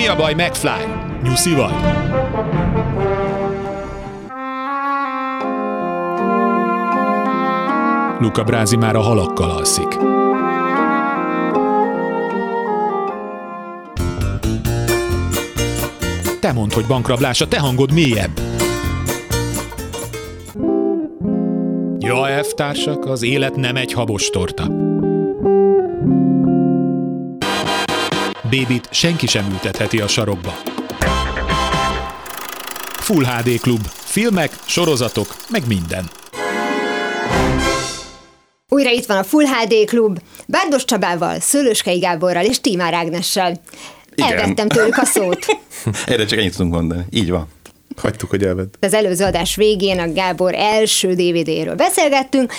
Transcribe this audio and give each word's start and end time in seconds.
Mi 0.00 0.06
a 0.06 0.16
baj, 0.16 0.34
McFly? 0.34 0.84
Nyuszi 1.22 1.54
vagy? 1.54 1.74
Luca 8.18 8.44
Brázi 8.44 8.76
már 8.76 8.96
a 8.96 9.00
halakkal 9.00 9.50
alszik. 9.50 9.88
Te 16.40 16.52
mondd, 16.52 16.74
hogy 16.74 16.86
bankrablás, 16.86 17.40
a 17.40 17.48
te 17.48 17.58
hangod 17.58 17.92
mélyebb. 17.92 18.40
Ja, 21.98 22.42
F-társak, 22.42 23.06
az 23.06 23.22
élet 23.22 23.56
nem 23.56 23.76
egy 23.76 23.92
habos 23.92 24.30
torta. 24.30 24.89
Bébit 28.50 28.88
senki 28.90 29.26
sem 29.26 29.50
ültetheti 29.50 30.00
a 30.00 30.06
sarokba. 30.06 30.54
Full 32.92 33.24
HD 33.24 33.60
Klub. 33.60 33.80
Filmek, 33.86 34.52
sorozatok, 34.64 35.36
meg 35.48 35.66
minden. 35.66 36.10
Újra 38.68 38.90
itt 38.90 39.06
van 39.06 39.16
a 39.16 39.22
Full 39.22 39.44
HD 39.44 39.74
Klub, 39.86 40.18
Bárdos 40.46 40.84
Csabával, 40.84 41.40
Szőlőskei 41.40 41.98
Gáborral 41.98 42.44
és 42.44 42.60
Tímár 42.60 42.94
Ágnessel. 42.94 43.60
Igen. 44.14 44.32
Elvettem 44.32 44.68
tőlük 44.68 44.96
a 44.96 45.04
szót. 45.04 45.46
Erre 46.06 46.24
csak 46.24 46.38
ennyit 46.38 46.56
tudunk 46.56 46.74
mondani. 46.74 47.04
Így 47.10 47.30
van. 47.30 47.48
Hagytuk, 48.00 48.30
hogy 48.30 48.44
elved. 48.44 48.68
Az 48.80 48.94
előző 48.94 49.24
adás 49.24 49.56
végén 49.56 49.98
a 49.98 50.12
Gábor 50.12 50.54
első 50.54 51.14
DVD-ről 51.14 51.74
beszélgettünk, 51.74 52.52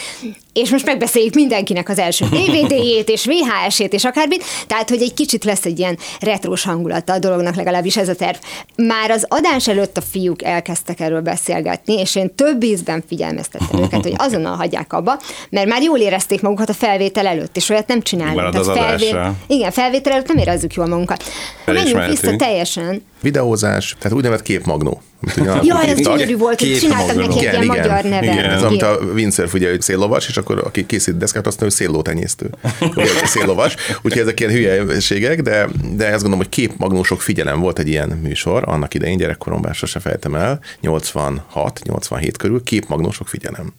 és 0.54 0.70
most 0.70 0.86
megbeszéljük 0.86 1.34
mindenkinek 1.34 1.90
az 1.90 2.00
első 2.00 2.26
DVD-jét 2.26 3.10
és 3.10 3.26
VHS-ét 3.26 3.94
és 3.94 4.04
akármit, 4.04 4.44
tehát 4.68 4.90
hogy 4.90 5.02
egy 5.02 5.14
kicsit 5.14 5.44
lesz 5.44 5.66
egy 5.66 5.80
ilyen 5.80 5.98
retrós 6.20 6.64
hangulata 6.64 7.14
a 7.14 7.20
dolognak, 7.20 7.56
legalábbis 7.56 7.98
ez 7.98 8.10
a 8.10 8.16
terv. 8.16 8.38
Már 8.76 9.12
az 9.12 9.26
adás 9.28 9.68
előtt 9.68 9.98
a 9.98 10.02
fiúk 10.02 10.44
elkezdtek 10.44 11.00
erről 11.00 11.22
beszélgetni, 11.22 11.94
és 11.94 12.16
én 12.16 12.36
több 12.36 12.64
ízben 12.64 13.04
figyelmeztettem 13.08 13.82
őket, 13.82 14.04
hogy 14.04 14.14
azonnal 14.18 14.56
hagyják 14.56 14.94
abba, 14.94 15.20
mert 15.50 15.68
már 15.68 15.82
jól 15.82 16.00
érezték 16.00 16.42
magukat 16.42 16.70
a 16.70 16.74
felvétel 16.74 17.28
előtt, 17.28 17.56
és 17.56 17.70
olyat 17.70 17.88
nem 17.88 18.02
csinálunk. 18.02 18.36
Marad 18.36 18.56
az 18.56 18.68
adásra. 18.68 19.36
Igen, 19.48 19.72
felvétel 19.72 20.14
előtt 20.14 20.28
nem 20.28 20.38
érezzük 20.38 20.74
jól 20.74 20.88
magunkat. 20.88 21.24
Menjünk 21.66 22.06
vissza 22.06 22.36
teljesen. 22.36 23.06
Videózás, 23.22 23.96
tehát 24.00 24.18
úgynevezett 24.18 24.46
képmagnó. 24.46 25.02
Alapul 25.38 25.82
ez 25.82 26.00
gyönyörű 26.00 26.38
volt, 26.38 26.60
hogy 26.60 26.70
Két 26.70 26.80
csináltak 26.80 27.16
neki 27.16 27.36
egy 27.36 27.42
ilyen 27.42 27.64
igen. 27.64 27.66
magyar 27.66 28.04
nevet. 28.04 28.24
Igen, 28.24 28.50
Ez 28.50 28.64
amit 28.64 28.82
a 28.82 29.00
Windsurf 29.14 29.54
ugye 29.54 29.70
hogy 29.70 29.82
széllovas, 29.82 30.28
és 30.28 30.38
akkor 30.38 30.62
aki 30.66 30.86
készít 30.86 31.18
deszkát, 31.18 31.48
azt 31.48 31.60
mondja, 31.60 31.78
hogy 31.78 31.88
széllótenyésztő. 31.88 32.50
Ugye, 32.96 33.06
széllovas. 33.26 33.76
Úgyhogy 34.02 34.22
ezek 34.22 34.40
ilyen 34.40 34.52
hülyeségek, 34.52 35.42
de, 35.42 35.68
de 35.96 36.06
ezt 36.06 36.12
gondolom, 36.14 36.38
hogy 36.38 36.50
képmagnósok 36.50 37.22
figyelem 37.22 37.60
volt 37.60 37.80
egy 37.80 37.88
ilyen 37.88 38.10
műsor, 38.10 38.64
annak 38.66 38.94
idején 38.94 39.18
gyerekkoromban 39.18 39.74
sose 39.74 40.00
fejtem 40.00 40.36
el, 40.36 40.60
86-87 40.84 42.34
körül, 42.38 42.64
képmagnósok 42.64 43.28
figyelem. 43.28 43.74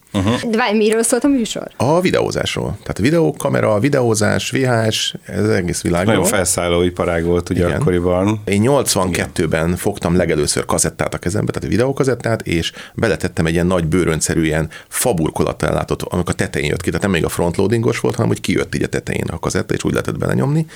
De 0.50 0.56
várj, 0.56 0.77
miről 0.77 1.02
szólt 1.02 1.24
a 1.24 1.28
műsor? 1.28 1.70
A 1.77 2.00
videózásról. 2.00 2.77
Tehát 2.80 2.98
a 2.98 3.02
videókamera, 3.02 3.78
videózás, 3.78 4.50
VHS, 4.50 5.14
ez 5.27 5.48
egész 5.48 5.82
világról. 5.82 6.14
Nagyon 6.14 6.28
felszálló 6.28 6.82
iparág 6.82 7.24
volt 7.24 7.50
ugye 7.50 7.66
Igen. 7.66 7.80
akkoriban. 7.80 8.40
Én 8.44 8.62
82-ben 8.64 9.77
fogtam 9.77 10.16
legelőször 10.16 10.64
kazettát 10.64 11.14
a 11.14 11.18
kezembe, 11.18 11.52
tehát 11.52 11.68
a 11.68 11.70
videókazettát, 11.70 12.46
és 12.46 12.72
beletettem 12.94 13.46
egy 13.46 13.52
ilyen 13.52 13.66
nagy 13.66 13.86
bőröncszerű 13.86 14.44
ilyen 14.44 14.68
faburkolattal 14.88 15.68
ellátott, 15.68 16.02
amikor 16.02 16.33
a 16.33 16.36
tetején 16.36 16.68
jött 16.68 16.83
ki, 16.83 16.86
tehát 16.86 17.02
nem 17.02 17.10
még 17.10 17.24
a 17.24 17.28
frontloadingos 17.28 18.00
volt, 18.00 18.14
hanem 18.14 18.30
hogy 18.30 18.40
kijött 18.40 18.74
így 18.74 18.83
a 18.83 18.88
tetején 18.88 19.27
a 19.30 19.38
kazetta, 19.38 19.74
és 19.74 19.84
úgy 19.84 19.92
lehetett 19.92 20.18
belenyomni, 20.18 20.66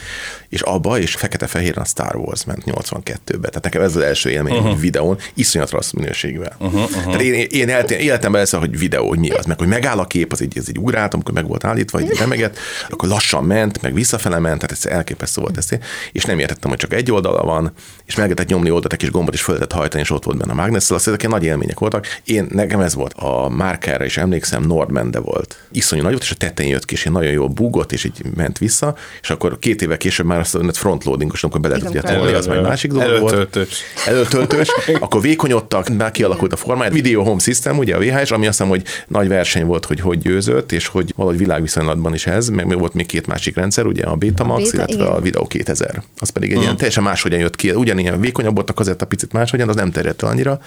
és 0.49 0.61
abba, 0.61 0.99
és 0.99 1.15
fekete-fehéren 1.15 1.83
a 1.83 1.85
Star 1.85 2.17
Wars 2.17 2.45
ment 2.45 2.63
82-ben. 2.67 3.41
Tehát 3.41 3.63
nekem 3.63 3.83
ez 3.83 3.97
az 3.97 4.03
első 4.03 4.31
élmény 4.31 4.57
uh-huh. 4.57 4.71
egy 4.71 4.81
videón, 4.81 5.19
iszonyat 5.35 5.71
rossz 5.71 5.91
minőségűvel. 5.91 6.57
Uh-huh, 6.59 6.83
uh-huh. 6.83 7.05
Tehát 7.05 7.21
én, 7.21 7.35
én 7.35 7.69
élet- 7.69 7.91
életemben 7.91 8.41
lesz, 8.41 8.53
hogy 8.53 8.79
videó, 8.79 9.09
hogy 9.09 9.19
mi 9.29 9.35
az, 9.35 9.45
meg 9.45 9.59
hogy 9.59 9.69
megáll 9.69 9.99
a 9.99 10.07
kép, 10.07 10.33
az 10.33 10.41
így, 10.41 10.59
ez 10.59 10.69
így 10.69 10.79
ugrált, 10.79 11.15
amikor 11.15 11.35
meg 11.35 11.47
volt 11.47 11.65
állítva, 11.65 12.01
így 12.01 12.17
remegett, 12.19 12.59
akkor 12.89 13.09
lassan 13.09 13.45
ment, 13.45 13.83
meg 13.83 13.95
visszafele 13.95 14.39
ment, 14.39 14.61
tehát 14.61 14.77
ez 14.85 14.91
elképesztő 14.91 15.41
volt 15.41 15.57
ez, 15.57 15.69
és 16.13 16.25
nem 16.25 16.39
értettem, 16.39 16.71
hogy 16.71 16.79
csak 16.79 16.95
egy 16.95 17.11
oldala 17.11 17.43
van, 17.43 17.73
és 18.05 18.15
meg 18.15 18.25
lehetett 18.25 18.49
nyomni 18.49 18.71
oldalt 18.71 18.93
egy 18.93 18.99
kis 18.99 19.11
gombot, 19.11 19.35
és 19.35 19.43
föl 19.43 19.55
lehetett 19.55 19.79
hajtani, 19.79 20.03
és 20.03 20.11
ott 20.11 20.25
volt 20.25 20.39
benne 20.39 20.53
a 20.53 20.55
mágnesszel, 20.55 20.97
azt 20.97 21.07
ezek 21.07 21.21
ilyen 21.21 21.33
nagy 21.33 21.45
élmények 21.45 21.79
voltak. 21.79 22.07
Én 22.25 22.47
nekem 22.51 22.81
ez 22.81 22.95
volt. 22.95 23.13
A 23.13 23.49
márkára 23.49 24.05
is 24.05 24.17
emlékszem, 24.17 24.63
Nordmende 24.63 25.19
volt. 25.19 25.59
Iszonyú 25.71 26.03
nagy 26.03 26.11
volt, 26.11 26.23
és 26.23 26.31
a 26.31 26.35
tetején 26.35 26.73
jött 26.73 26.85
ki, 26.85 26.95
és 26.95 27.05
én 27.05 27.13
nagyon 27.13 27.33
jól 27.33 27.49
bugott, 27.49 27.93
és 27.93 28.05
így 28.05 28.23
ment 28.37 28.59
vissza, 28.59 28.95
és 29.23 29.31
akkor 29.31 29.59
két 29.59 29.83
évvel 29.83 29.97
később 29.97 30.27
már 30.27 30.39
azt 30.39 30.55
a 30.55 30.73
frontloadingos, 30.73 31.43
amikor 31.43 31.61
be 31.61 31.69
lehetett 31.69 31.91
ugye 31.91 31.99
Igen, 31.99 32.17
tolni, 32.17 32.33
az 32.33 32.47
már 32.47 32.57
egy 32.57 32.63
másik 32.63 32.93
dolog 32.93 33.21
volt. 33.21 33.33
Előtöltős. 33.33 33.83
Előtöltős, 34.07 34.69
akkor 35.01 35.21
vékonyodtak, 35.21 35.89
már 35.89 36.11
kialakult 36.11 36.53
a 36.53 36.57
formája. 36.57 36.91
Video 36.91 37.23
Home 37.23 37.41
System, 37.41 37.79
ugye 37.79 37.97
a 37.97 37.99
VHS, 37.99 38.31
ami 38.31 38.47
azt 38.47 38.59
hiszem, 38.59 38.69
hogy 38.69 38.85
nagy 39.17 39.29
verseny 39.29 39.67
volt, 39.67 39.85
hogy 39.85 40.01
hogy 40.01 40.19
győzött, 40.19 40.73
és 40.73 40.87
hogy 40.87 41.13
valahogy 41.17 41.39
világviszonylatban 41.39 42.15
is 42.15 42.27
ez, 42.27 42.49
meg 42.49 42.67
még 42.67 42.79
volt 42.79 42.95
még 42.95 43.07
két 43.07 43.27
másik 43.27 43.57
rendszer, 43.57 43.87
ugye 43.87 44.05
a 44.05 44.15
Betamax, 44.17 44.63
Beta, 44.63 44.77
illetve 44.77 44.95
igen. 44.95 45.07
a 45.07 45.21
Video 45.21 45.47
2000. 45.47 46.03
Az 46.19 46.29
pedig 46.29 46.53
egy 46.53 46.61
ilyen 46.61 46.77
teljesen 46.77 47.03
máshogyan 47.03 47.41
jött 47.41 47.57
ki, 47.57 47.71
ugyanilyen 47.71 48.21
vékonyabb 48.21 48.55
volt 48.55 48.71
a 48.71 48.73
kazetta, 48.73 49.07
picit 49.07 49.33
máshogyan, 49.33 49.69
az 49.69 49.75
nem 49.75 49.91
terjedt 49.91 50.23
el 50.23 50.29
annyira. 50.29 50.59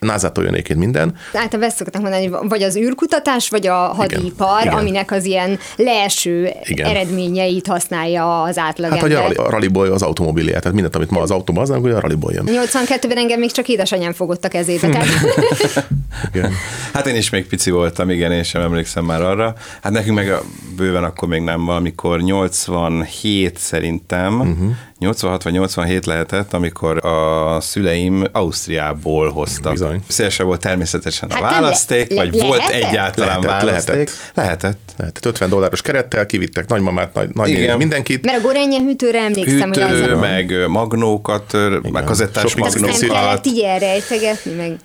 NASA-tól 0.00 0.44
jön 0.44 0.52
egyébként 0.52 0.78
minden. 0.78 1.14
Általában 1.32 1.62
ezt 1.62 1.76
szokták 1.76 2.02
mondani, 2.02 2.30
vagy 2.48 2.62
az 2.62 2.76
űrkutatás, 2.76 3.48
vagy 3.48 3.66
a 3.66 3.74
hadipar, 3.74 4.60
Igen. 4.62 4.74
aminek 4.74 5.10
az 5.10 5.24
ilyen 5.24 5.58
leeső 5.76 6.50
Igen. 6.64 6.86
eredményeit 6.86 7.66
használja 7.66 8.42
az 8.42 8.56
Hát, 8.56 8.66
átlagember. 8.66 9.00
hogy 9.00 9.36
a, 9.36 9.44
a 9.46 9.50
rallyból 9.50 9.86
az 9.86 10.02
automobilját, 10.02 10.58
tehát 10.58 10.72
mindent, 10.72 10.96
amit 10.96 11.10
ma 11.10 11.20
az 11.20 11.30
autóban 11.30 11.62
az, 11.62 11.70
hogy 11.80 11.90
a 11.90 12.00
rallyból 12.00 12.32
jön. 12.32 12.48
82-ben 12.48 13.16
engem 13.16 13.38
még 13.38 13.52
csak 13.52 13.68
édesanyám 13.68 14.12
fogott 14.12 14.44
a 14.44 14.48
kezébe. 14.48 14.88
Tehát 14.88 15.06
Igen. 16.34 16.52
Hát 16.92 17.06
én 17.06 17.16
is 17.16 17.30
még 17.30 17.46
pici 17.46 17.70
voltam, 17.70 17.93
igen, 17.98 18.32
én 18.32 18.42
sem 18.42 18.62
emlékszem 18.62 19.04
már 19.04 19.22
arra. 19.22 19.54
Hát 19.82 19.92
nekünk 19.92 20.16
meg 20.16 20.30
a, 20.30 20.42
bőven 20.76 21.04
akkor 21.04 21.28
még 21.28 21.40
nem 21.40 21.64
valamikor 21.64 22.20
87 22.20 23.58
szerintem, 23.58 24.40
uh-huh. 24.40 24.70
86 24.98 25.42
vagy 25.42 25.52
87 25.52 26.06
lehetett, 26.06 26.52
amikor 26.52 27.06
a 27.06 27.60
szüleim 27.60 28.24
Ausztriából 28.32 29.28
hoztak. 29.30 29.72
Bizony. 29.72 30.02
Szélesebb 30.08 30.46
volt 30.46 30.60
természetesen 30.60 31.28
a 31.30 31.34
Hát 31.34 31.42
nem 31.42 31.52
választék, 31.52 32.08
le- 32.10 32.14
vagy 32.16 32.34
le- 32.34 32.46
volt 32.46 32.58
lehetett? 32.58 32.88
egyáltalán 32.90 33.28
Lehetett, 33.40 33.50
választék. 33.68 33.94
lehetett. 33.94 34.14
Lehetett. 34.34 34.92
Tehát 34.96 35.26
50 35.26 35.48
dolláros 35.48 35.82
kerettel 35.82 36.26
kivittek 36.26 36.68
nagymamát, 36.68 37.14
nagy, 37.14 37.28
nagy 37.34 37.48
Igen. 37.48 37.76
mindenkit. 37.76 38.24
mert 38.24 38.38
a 38.38 38.40
gorennye 38.40 38.78
hűtőre 38.78 39.18
emlékszem, 39.20 39.68
hogy 39.68 39.80
az 39.80 39.90
Hűtő, 39.90 40.12
a... 40.12 40.18
meg 40.18 40.68
magnókat, 40.68 41.52
ö, 41.54 41.78
meg 41.92 42.04
kazettás 42.04 42.54
magnókat. 42.54 42.98
kellett 42.98 43.46
így 43.46 43.60
elrejtegetni, 43.60 44.52
meg... 44.52 44.76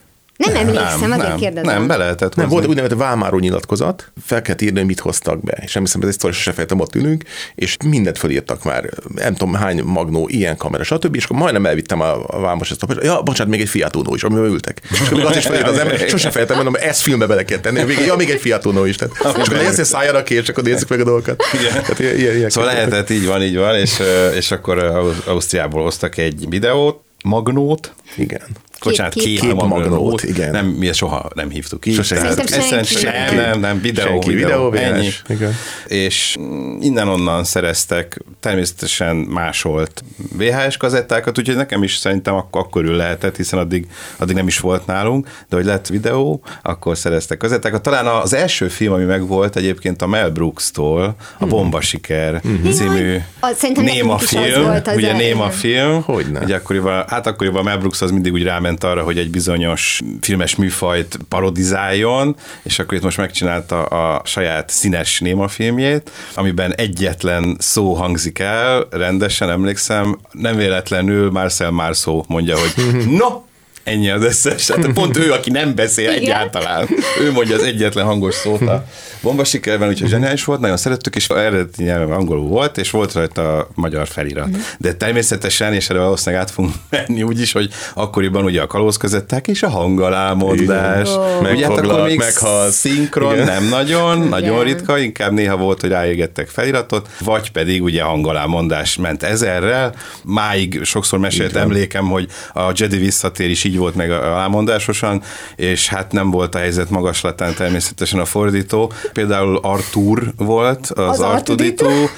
Nem 0.45 0.55
emlékszem, 0.55 1.11
azért 1.11 1.35
kérdezem. 1.35 1.69
nem, 1.77 1.88
be 1.88 1.97
lehetett 1.97 2.35
Nem, 2.35 2.47
volt 2.47 2.67
úgynevezett 2.67 2.97
vámáró 2.97 3.38
nyilatkozat, 3.38 4.11
fel 4.25 4.41
kellett 4.41 4.61
írni, 4.61 4.77
hogy 4.77 4.88
mit 4.88 5.00
hoztak 5.00 5.44
be. 5.44 5.59
És 5.61 5.75
emlékszem, 5.75 6.01
ez 6.01 6.07
egy 6.07 6.19
sose 6.33 6.51
fejtem, 6.51 6.79
ott 6.79 6.95
ülünk, 6.95 7.23
és 7.55 7.77
mindent 7.85 8.17
fölírtak 8.17 8.63
már, 8.63 8.89
nem 9.16 9.35
tudom 9.35 9.53
hány 9.53 9.83
magnó, 9.83 10.27
ilyen 10.27 10.57
kamera, 10.57 10.83
stb. 10.83 11.16
És 11.16 11.23
akkor 11.23 11.38
majdnem 11.38 11.66
elvittem 11.66 12.01
a, 12.01 12.25
a 12.27 12.39
vámos 12.39 12.72
ezt 12.72 12.83
a 12.83 12.88
ja, 13.01 13.22
bocsánat, 13.22 13.51
még 13.51 13.61
egy 13.61 13.69
Fiat 13.69 13.95
Uno 13.95 14.16
is, 14.16 14.23
amivel 14.23 14.45
ültek. 14.45 14.81
És 14.91 15.00
akkor 15.00 15.17
még 15.17 15.25
azt 15.25 15.38
is 15.38 15.45
felírt 15.45 15.67
az 15.67 15.77
ember, 15.77 16.09
sose 16.09 16.31
fejtem, 16.31 16.56
mondom, 16.56 16.75
ezt 16.79 17.01
filmbe 17.01 17.27
bele 17.27 17.44
kell 17.45 17.59
tenni. 17.59 17.85
Végig, 17.85 18.06
ja, 18.06 18.16
még 18.16 18.29
egy 18.29 18.39
Fiat 18.39 18.66
Uno 18.66 18.85
is. 18.85 18.95
Tehát, 18.95 19.16
és 19.38 19.47
akkor 19.47 19.57
ezt 19.57 19.85
szálljanak 19.85 20.23
ki, 20.23 20.35
és 20.35 20.50
akkor 20.50 20.63
nézzük 20.63 20.89
meg 20.89 21.00
a 21.00 21.03
dolgokat. 21.03 21.44
Tehát 21.61 22.00
ilyen, 22.00 22.17
ilyen, 22.17 22.35
ilyen 22.35 22.50
Szóval 22.50 22.73
lehetett, 22.73 23.09
így 23.09 23.25
van, 23.25 23.41
így 23.41 23.57
van, 23.57 23.75
és, 23.75 24.00
és 24.35 24.51
akkor 24.51 24.77
Ausztriából 25.25 25.83
hoztak 25.83 26.17
egy 26.17 26.45
videót, 26.50 27.01
magnót, 27.23 27.94
Igen. 28.16 28.41
Bocsánat, 28.84 29.13
Kép- 29.13 29.23
két, 29.23 29.40
kép- 29.40 29.53
magnót, 29.53 29.90
magnót, 29.90 30.23
igen. 30.23 30.51
Nem, 30.51 30.66
mi 30.66 30.88
ezt 30.88 30.97
soha 30.97 31.29
nem 31.35 31.50
hívtuk 31.50 31.85
így. 31.85 31.94
Sose 31.94 32.16
Tehát 32.16 32.50
sem, 32.50 32.84
senki. 32.84 33.35
nem, 33.35 33.59
nem, 33.59 33.81
videó, 33.81 34.06
Senki, 34.06 34.34
videó, 34.34 34.69
videó, 34.69 34.85
ennyi. 34.94 35.09
Igen. 35.28 35.56
És 35.88 36.35
innen-onnan 36.79 37.44
szereztek 37.44 38.21
természetesen 38.39 39.15
másolt 39.15 40.03
VHS 40.38 40.77
kazettákat, 40.77 41.38
úgyhogy 41.38 41.56
nekem 41.56 41.83
is 41.83 41.95
szerintem 41.95 42.33
akkor, 42.33 42.62
akkor 42.62 42.83
ül 42.83 42.95
lehetett, 42.95 43.36
hiszen 43.36 43.59
addig, 43.59 43.88
addig 44.18 44.36
nem 44.36 44.48
is 44.48 44.59
volt 44.59 44.86
nálunk, 44.86 45.27
de 45.50 45.56
hogy 45.56 45.65
lett 45.65 45.88
videó, 45.88 46.42
akkor 46.62 46.98
szereztek 46.98 47.38
kazettákat. 47.38 47.81
Talán 47.81 48.06
az 48.06 48.33
első 48.33 48.68
film, 48.68 48.94
ami 48.94 49.03
megvolt 49.03 49.56
egyébként 49.56 50.01
a 50.01 50.07
Mel 50.07 50.30
Brooks-tól, 50.30 51.15
a 51.39 51.45
Bomba 51.45 51.81
Siker 51.81 52.42
című 52.71 53.18
Jaj, 53.42 53.56
Néma 53.75 54.18
film, 54.18 54.71
ugye 54.95 55.13
Néma 55.13 55.50
film, 55.50 56.01
Hogyne. 56.01 56.39
ugye 56.39 56.56
akkoriban, 56.56 57.03
hát 57.07 57.27
akkoriban 57.27 57.63
Mel 57.63 57.77
Brooks 57.77 58.01
az 58.01 58.12
mindig 58.12 58.33
úgy 58.33 58.44
ráment 58.44 58.69
arra, 58.77 59.04
hogy 59.04 59.18
egy 59.18 59.30
bizonyos 59.30 60.01
filmes 60.21 60.56
műfajt 60.56 61.19
parodizáljon, 61.30 62.36
és 62.63 62.80
akkor 62.80 62.98
itt 62.98 63.04
most 63.04 63.18
megcsinálta 63.18 63.83
a 63.83 64.21
saját 64.25 64.69
színes 64.69 65.19
Néma 65.19 65.48
filmjét, 65.48 66.12
amiben 66.33 66.74
egyetlen 66.75 67.56
szó 67.60 67.94
hangzik 67.94 68.39
el, 68.39 68.88
rendesen 68.89 69.50
emlékszem, 69.50 70.19
nem 70.31 70.56
véletlenül 70.56 71.31
Marcel 71.31 71.71
Marceau 71.71 72.24
mondja, 72.27 72.57
hogy 72.57 72.74
no, 73.19 73.42
Ennyi 73.89 74.09
az 74.09 74.24
összes. 74.24 74.69
Hát 74.69 74.88
pont 74.91 75.18
ő, 75.18 75.31
aki 75.31 75.50
nem 75.50 75.75
beszél 75.75 76.09
Igen. 76.09 76.21
egyáltalán. 76.21 76.88
Ő 77.21 77.31
mondja 77.31 77.56
az 77.56 77.63
egyetlen 77.63 78.06
hangos 78.06 78.33
szót 78.36 78.62
a 78.62 78.86
bomba 79.21 79.44
sikerben, 79.44 79.89
úgyhogy 79.89 80.09
zseniális 80.09 80.44
volt, 80.44 80.59
nagyon 80.59 80.77
szerettük, 80.77 81.15
és 81.15 81.27
eredeti 81.27 81.83
nyelven 81.83 82.18
angolul 82.18 82.47
volt, 82.47 82.77
és 82.77 82.91
volt 82.91 83.13
rajta 83.13 83.57
a 83.57 83.68
magyar 83.75 84.07
felirat. 84.07 84.47
Mhm. 84.47 84.59
De 84.77 84.94
természetesen, 84.94 85.74
és 85.74 85.89
erre 85.89 86.00
valószínűleg 86.00 86.41
át 86.44 86.51
fogunk 86.51 86.74
menni 86.89 87.24
úgy 87.24 87.41
is, 87.41 87.51
hogy 87.51 87.69
akkoriban 87.94 88.44
ugye 88.44 88.62
a 88.62 88.68
kalózközettek 88.68 89.47
és 89.47 89.63
a 89.63 89.69
hangalámondás. 89.69 91.09
Igen. 91.09 91.56
Ugye 91.56 91.68
hát 91.68 91.77
akkor 91.77 92.03
még 92.03 92.21
szinkron 92.69 93.33
Igen. 93.33 93.45
nem 93.45 93.63
nagyon, 93.63 94.19
nagyon 94.19 94.65
Igen. 94.65 94.75
ritka, 94.75 94.97
inkább 94.97 95.31
néha 95.31 95.57
volt, 95.57 95.81
hogy 95.81 95.89
ráégettek 95.89 96.47
feliratot, 96.47 97.07
vagy 97.19 97.51
pedig 97.51 97.83
ugye 97.83 98.03
hangalámondás 98.03 98.95
ment 98.95 99.24
ezerrel. 99.24 99.95
Máig 100.24 100.83
sokszor 100.83 101.19
mesélt 101.19 101.56
emlékem, 101.56 102.06
hogy 102.06 102.27
a 102.53 102.71
Jedi 102.75 102.97
visszatér 102.97 103.50
is 103.50 103.63
így 103.63 103.77
volt 103.79 103.95
meg 103.95 104.11
alámondásosan, 104.11 105.21
és 105.55 105.87
hát 105.87 106.11
nem 106.11 106.31
volt 106.31 106.55
a 106.55 106.57
helyzet 106.57 106.89
magaslatán 106.89 107.53
természetesen 107.53 108.19
a 108.19 108.25
fordító. 108.25 108.91
Például 109.13 109.59
Artur 109.61 110.33
volt, 110.37 110.91
az, 110.95 111.19
Az 111.19 111.19
az 111.19 112.09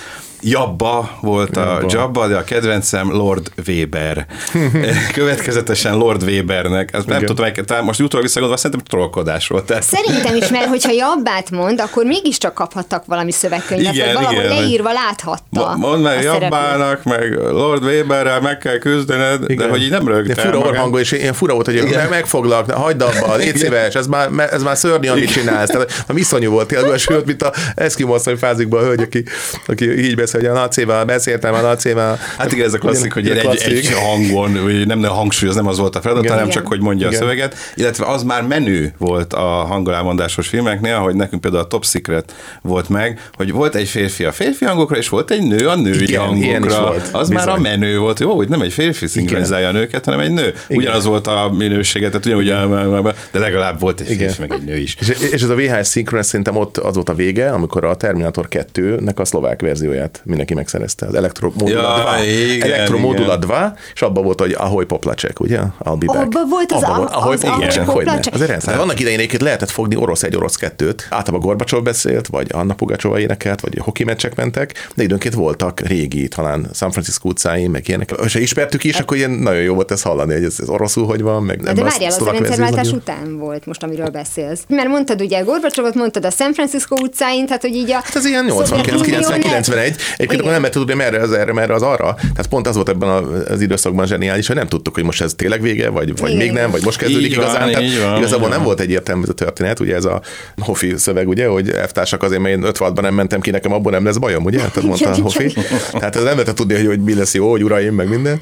Jabba 0.44 1.18
volt 1.22 1.58
a 1.58 1.62
Jabba. 1.62 1.88
Jabba, 1.90 2.28
de 2.28 2.36
a 2.36 2.44
kedvencem 2.44 3.12
Lord 3.12 3.52
Weber. 3.68 4.26
Következetesen 5.14 5.98
Lord 5.98 6.24
Webernek. 6.24 6.90
Ezt 6.94 7.06
nem 7.08 7.16
Igen. 7.16 7.28
tudom, 7.30 7.46
meg- 7.46 7.66
talán 7.66 7.84
most 7.84 8.00
utólag 8.02 8.26
visszagondolva, 8.26 8.62
szerintem 8.62 8.88
trollkodás 8.88 9.48
volt. 9.48 9.66
Tehát 9.66 9.84
Szerintem 9.84 10.36
is, 10.36 10.48
mert 10.50 10.66
hogyha 10.66 10.92
jabbát 10.92 11.52
mond, 11.52 11.80
akkor 11.82 12.06
mégiscsak 12.06 12.54
kaphattak 12.54 13.06
valami 13.06 13.32
szövegkönyvet, 13.32 13.94
Igen, 13.94 14.06
vagy 14.06 14.16
valahol 14.24 14.44
igen. 14.44 14.56
leírva 14.62 14.92
láthatta. 14.92 15.44
Mo- 15.50 15.78
Mondd 15.78 16.02
meg. 16.04 16.24
Jabbának, 16.24 17.04
meg 17.04 17.34
Lord 17.38 17.84
Weberrel 17.84 18.42
meg 18.42 18.58
kell 18.58 18.78
küzdened, 18.78 19.40
de 19.46 19.54
Igen. 19.54 19.70
hogy 19.70 19.82
így 19.84 19.90
nem 19.90 20.06
De 20.06 20.12
rögtön. 20.12 20.36
fura 20.46 20.58
orhangú, 20.58 20.98
és 20.98 21.12
ilyen 21.12 21.34
fura 21.34 21.54
volt, 21.54 21.66
hogy 21.66 21.84
meg, 21.96 22.10
megfoglak, 22.10 22.66
de 22.68 22.74
hagyd 22.74 23.02
abba, 23.02 23.36
légy 23.42 23.58
szíves, 23.58 23.96
ez 23.96 24.08
már, 24.08 24.30
ez 24.52 24.64
már 24.64 24.78
szörnyű, 24.78 25.08
amit 25.10 25.32
csinálsz. 25.32 25.70
Tehát 25.70 26.04
a 26.08 26.14
viszonyú 26.14 26.52
volt 26.52 26.68
tényleg, 26.68 26.98
sőt, 27.00 27.26
mint 27.26 27.42
a 27.44 27.54
Eskimo 27.76 28.14
asszony 28.14 28.38
fázikban 28.38 28.82
a 28.82 28.86
hölgy, 28.86 29.02
aki, 29.02 29.24
aki 29.68 30.00
így 30.04 30.16
beszél, 30.16 30.31
hogy 30.32 30.46
a 30.46 30.54
nacéval 30.54 31.06
beszéltem, 31.06 31.54
a 31.54 31.62
nacéval. 31.62 32.18
Hát 32.38 32.52
igen, 32.52 32.66
ez 32.66 32.74
a 32.74 32.78
klasszik, 32.78 33.14
hogy 33.14 33.26
Igen, 33.26 33.38
egy, 33.38 33.44
klasszik. 33.44 33.78
egy 33.78 33.94
hangon, 33.94 34.64
vagy 34.64 34.88
nem 34.88 35.04
hangsúlyoz, 35.04 35.56
nem 35.56 35.68
az 35.68 35.78
volt 35.78 35.96
a 35.96 36.02
feladat, 36.02 36.24
Igen. 36.24 36.36
hanem 36.36 36.50
Igen. 36.50 36.62
csak, 36.62 36.72
hogy 36.72 36.82
mondja 36.82 37.08
Igen. 37.08 37.20
a 37.20 37.22
szöveget, 37.22 37.56
illetve 37.76 38.06
az 38.06 38.24
már 38.24 38.44
menő 38.44 38.94
volt 38.98 39.34
a 39.34 39.40
hangolámondásos 39.42 40.48
filmeknél, 40.48 40.98
hogy 40.98 41.16
nekünk 41.16 41.42
például 41.42 41.64
a 41.64 41.68
Top 41.68 41.86
Secret 41.86 42.36
volt 42.62 42.90
meg, 42.90 43.30
hogy 43.34 43.52
volt 43.52 43.76
egy 43.76 43.88
férfi 43.88 44.24
a 44.24 44.32
férfi 44.32 44.66
hangokra, 44.66 44.98
és 44.98 45.10
volt 45.10 45.32
egy 45.32 45.44
nő 45.44 45.68
a 45.68 45.76
női 45.76 46.02
Igen, 46.02 46.22
hangokra. 46.22 46.82
volt, 46.82 47.10
az 47.12 47.30
már 47.30 47.50
a 47.50 47.54
bizony. 47.56 47.72
menő 47.72 47.98
volt, 47.98 48.20
jó, 48.20 48.36
hogy 48.36 48.50
nem 48.50 48.62
egy 48.62 48.74
férfi 48.74 49.08
szinkronizálja 49.08 49.68
a 49.68 49.72
nőket, 49.72 50.06
hanem 50.06 50.20
egy 50.20 50.32
nő. 50.32 50.54
Ugyanaz 50.70 51.06
volt 51.06 51.28
a 51.28 51.52
minősége, 51.58 52.10
tehát 52.10 52.26
ugyanúgy, 52.26 53.14
de 53.32 53.40
legalább 53.40 53.80
volt 53.80 54.00
egy 54.00 54.10
Igen. 54.12 54.28
férfi, 54.28 54.42
meg 54.42 54.52
egy 54.52 54.66
nő 54.66 54.78
is. 54.78 54.96
És, 55.00 55.10
és 55.32 55.42
ez 55.42 55.50
a 55.50 55.56
VHS 55.56 55.88
szinkron, 55.88 56.24
szerintem 56.24 56.56
ott 56.56 56.78
az 56.78 56.96
volt 56.96 57.10
a 57.10 57.14
vége, 57.14 57.50
amikor 57.52 57.86
a 57.86 57.96
Terminator 57.96 58.48
2-nek 58.50 59.16
a 59.16 59.26
szlovák 59.26 59.62
verzióját 59.62 60.21
mindenki 60.24 60.54
megszerezte. 60.54 61.06
Az 61.06 61.14
Elektromodula 61.14 61.98
Ja, 61.98 62.04
2. 62.04 62.24
igen, 62.26 62.72
Elektromodula 62.72 63.38
igen. 63.38 63.50
2, 63.50 63.74
és 63.94 64.02
abban 64.02 64.24
volt, 64.24 64.40
hogy 64.40 64.56
Ahoy 64.58 64.86
Poplacek, 64.86 65.40
ugye? 65.40 65.60
I'll 65.84 65.96
be. 66.06 66.20
Abba 66.20 66.46
volt 66.50 66.72
az 66.72 66.84
Abba 66.84 67.06
Ahoy 67.06 67.34
az 67.34 67.44
Ahoy 67.44 67.84
Poplacek. 67.86 68.34
Az 68.34 68.46
rendszer. 68.46 68.80
Annak 68.80 69.00
idején 69.00 69.18
egyébként 69.18 69.42
lehetett 69.42 69.70
fogni 69.70 69.96
orosz 69.96 70.24
egy, 70.24 70.36
orosz 70.36 70.56
kettőt. 70.56 71.08
Általában 71.10 71.48
Gorbacsov 71.48 71.84
beszélt, 71.84 72.28
vagy 72.28 72.48
Anna 72.52 72.74
Pugacsova 72.74 73.20
énekelt, 73.20 73.62
vagy 73.62 73.78
hoki 73.78 74.04
meccsek 74.04 74.36
mentek, 74.36 74.90
de 74.96 75.04
időnként 75.04 75.34
voltak 75.34 75.80
régi, 75.80 76.28
talán 76.28 76.70
San 76.74 76.92
Francisco 76.92 77.28
utcáin, 77.28 77.70
meg 77.70 77.88
ilyenek. 77.88 78.12
És 78.24 78.36
ismertük 78.36 78.84
is, 78.84 79.00
akkor 79.00 79.18
ilyen 79.18 79.32
nagyon 79.32 79.62
jó 79.62 79.74
volt 79.74 79.92
ezt 79.92 80.04
hallani, 80.04 80.34
hogy 80.34 80.44
ez, 80.44 80.56
ez 80.60 80.70
oroszul 80.70 81.06
hogy 81.06 81.22
van, 81.22 81.44
meg 81.44 81.62
De 81.62 81.70
ebben 81.70 81.84
várjál, 81.84 82.12
az 82.12 82.22
a 82.22 82.32
rendszerváltás 82.32 82.92
után 82.92 83.38
volt 83.38 83.66
most, 83.66 83.84
amiről 83.84 84.10
beszélsz. 84.10 84.62
Mert 84.68 84.88
mondtad 84.88 85.22
ugye 85.22 85.40
Gorbacsovot, 85.40 85.94
mondtad 85.94 86.26
a 86.26 86.30
San 86.30 86.54
Francisco 86.54 86.96
utcáin, 87.02 87.46
tehát 87.46 87.62
hogy 87.62 87.76
így 87.76 87.92
a... 87.92 87.94
Hát 87.94 88.16
ez 88.16 88.26
ilyen 88.26 88.46
89, 88.46 89.02
90, 89.02 89.40
91. 89.40 89.96
Egyébként 90.14 90.40
akkor 90.40 90.52
nem 90.52 90.62
lehet 90.62 90.76
tudni, 90.76 90.94
merre 90.94 91.22
az 91.22 91.32
erre, 91.32 91.54
merre 91.54 91.74
az 91.74 91.82
arra. 91.82 92.14
Tehát 92.16 92.48
pont 92.50 92.68
az 92.68 92.76
volt 92.76 92.90
ebben 92.90 93.10
az 93.50 93.62
időszakban 93.62 94.06
zseniális, 94.08 94.48
hogy 94.48 94.56
nem 94.56 94.68
tudtuk, 94.68 94.94
hogy 94.94 95.04
most 95.04 95.22
ez 95.22 95.34
tényleg 95.34 95.62
vége, 95.62 95.90
vagy, 95.90 96.18
vagy 96.20 96.32
Igen. 96.32 96.46
még 96.46 96.52
nem, 96.52 96.72
vagy 96.72 96.84
most 96.84 96.98
kezdődik 96.98 97.30
Így 97.30 97.36
van, 97.36 97.46
igazán. 97.46 97.70
Tehát 97.70 97.84
így 97.84 98.00
van, 98.02 98.18
igazából 98.18 98.48
így 98.48 98.54
nem 98.54 98.64
volt 98.64 98.80
egyértelmű 98.80 99.24
ez 99.24 99.30
a 99.30 99.34
történet, 99.34 99.80
ugye 99.80 99.96
ez 99.96 100.06
a 100.06 100.22
Hofi 100.58 100.94
szöveg, 100.98 101.28
ugye, 101.28 101.48
hogy 101.48 101.70
elvtársak 101.70 102.24
azért, 102.24 102.42
mert 102.42 102.56
én 102.56 102.64
56-ban 102.66 103.02
nem 103.02 103.14
mentem 103.14 103.42
ki, 103.42 103.50
nekem 103.50 103.74
abból 103.74 103.92
nem 103.92 104.06
lesz 104.06 104.18
bajom, 104.18 104.44
ugye? 104.46 104.58
Tehát 104.58 104.84
mondta 104.84 105.10
a 105.10 105.12
Igen, 105.12 105.22
Hofi. 105.22 105.54
Tehát 105.92 106.16
ez 106.16 106.24
nem 106.24 106.34
lehetett 106.34 106.56
tudni, 106.56 106.76
hogy, 106.76 106.86
hogy 106.86 107.00
mi 107.00 107.14
lesz 107.14 107.34
jó, 107.34 107.50
hogy 107.50 107.64
uraim, 107.64 107.96
meg 107.96 108.10
minden. 108.10 108.40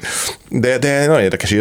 De, 0.48 0.78
de 0.78 1.06
nagyon 1.06 1.22
érdekes 1.22 1.54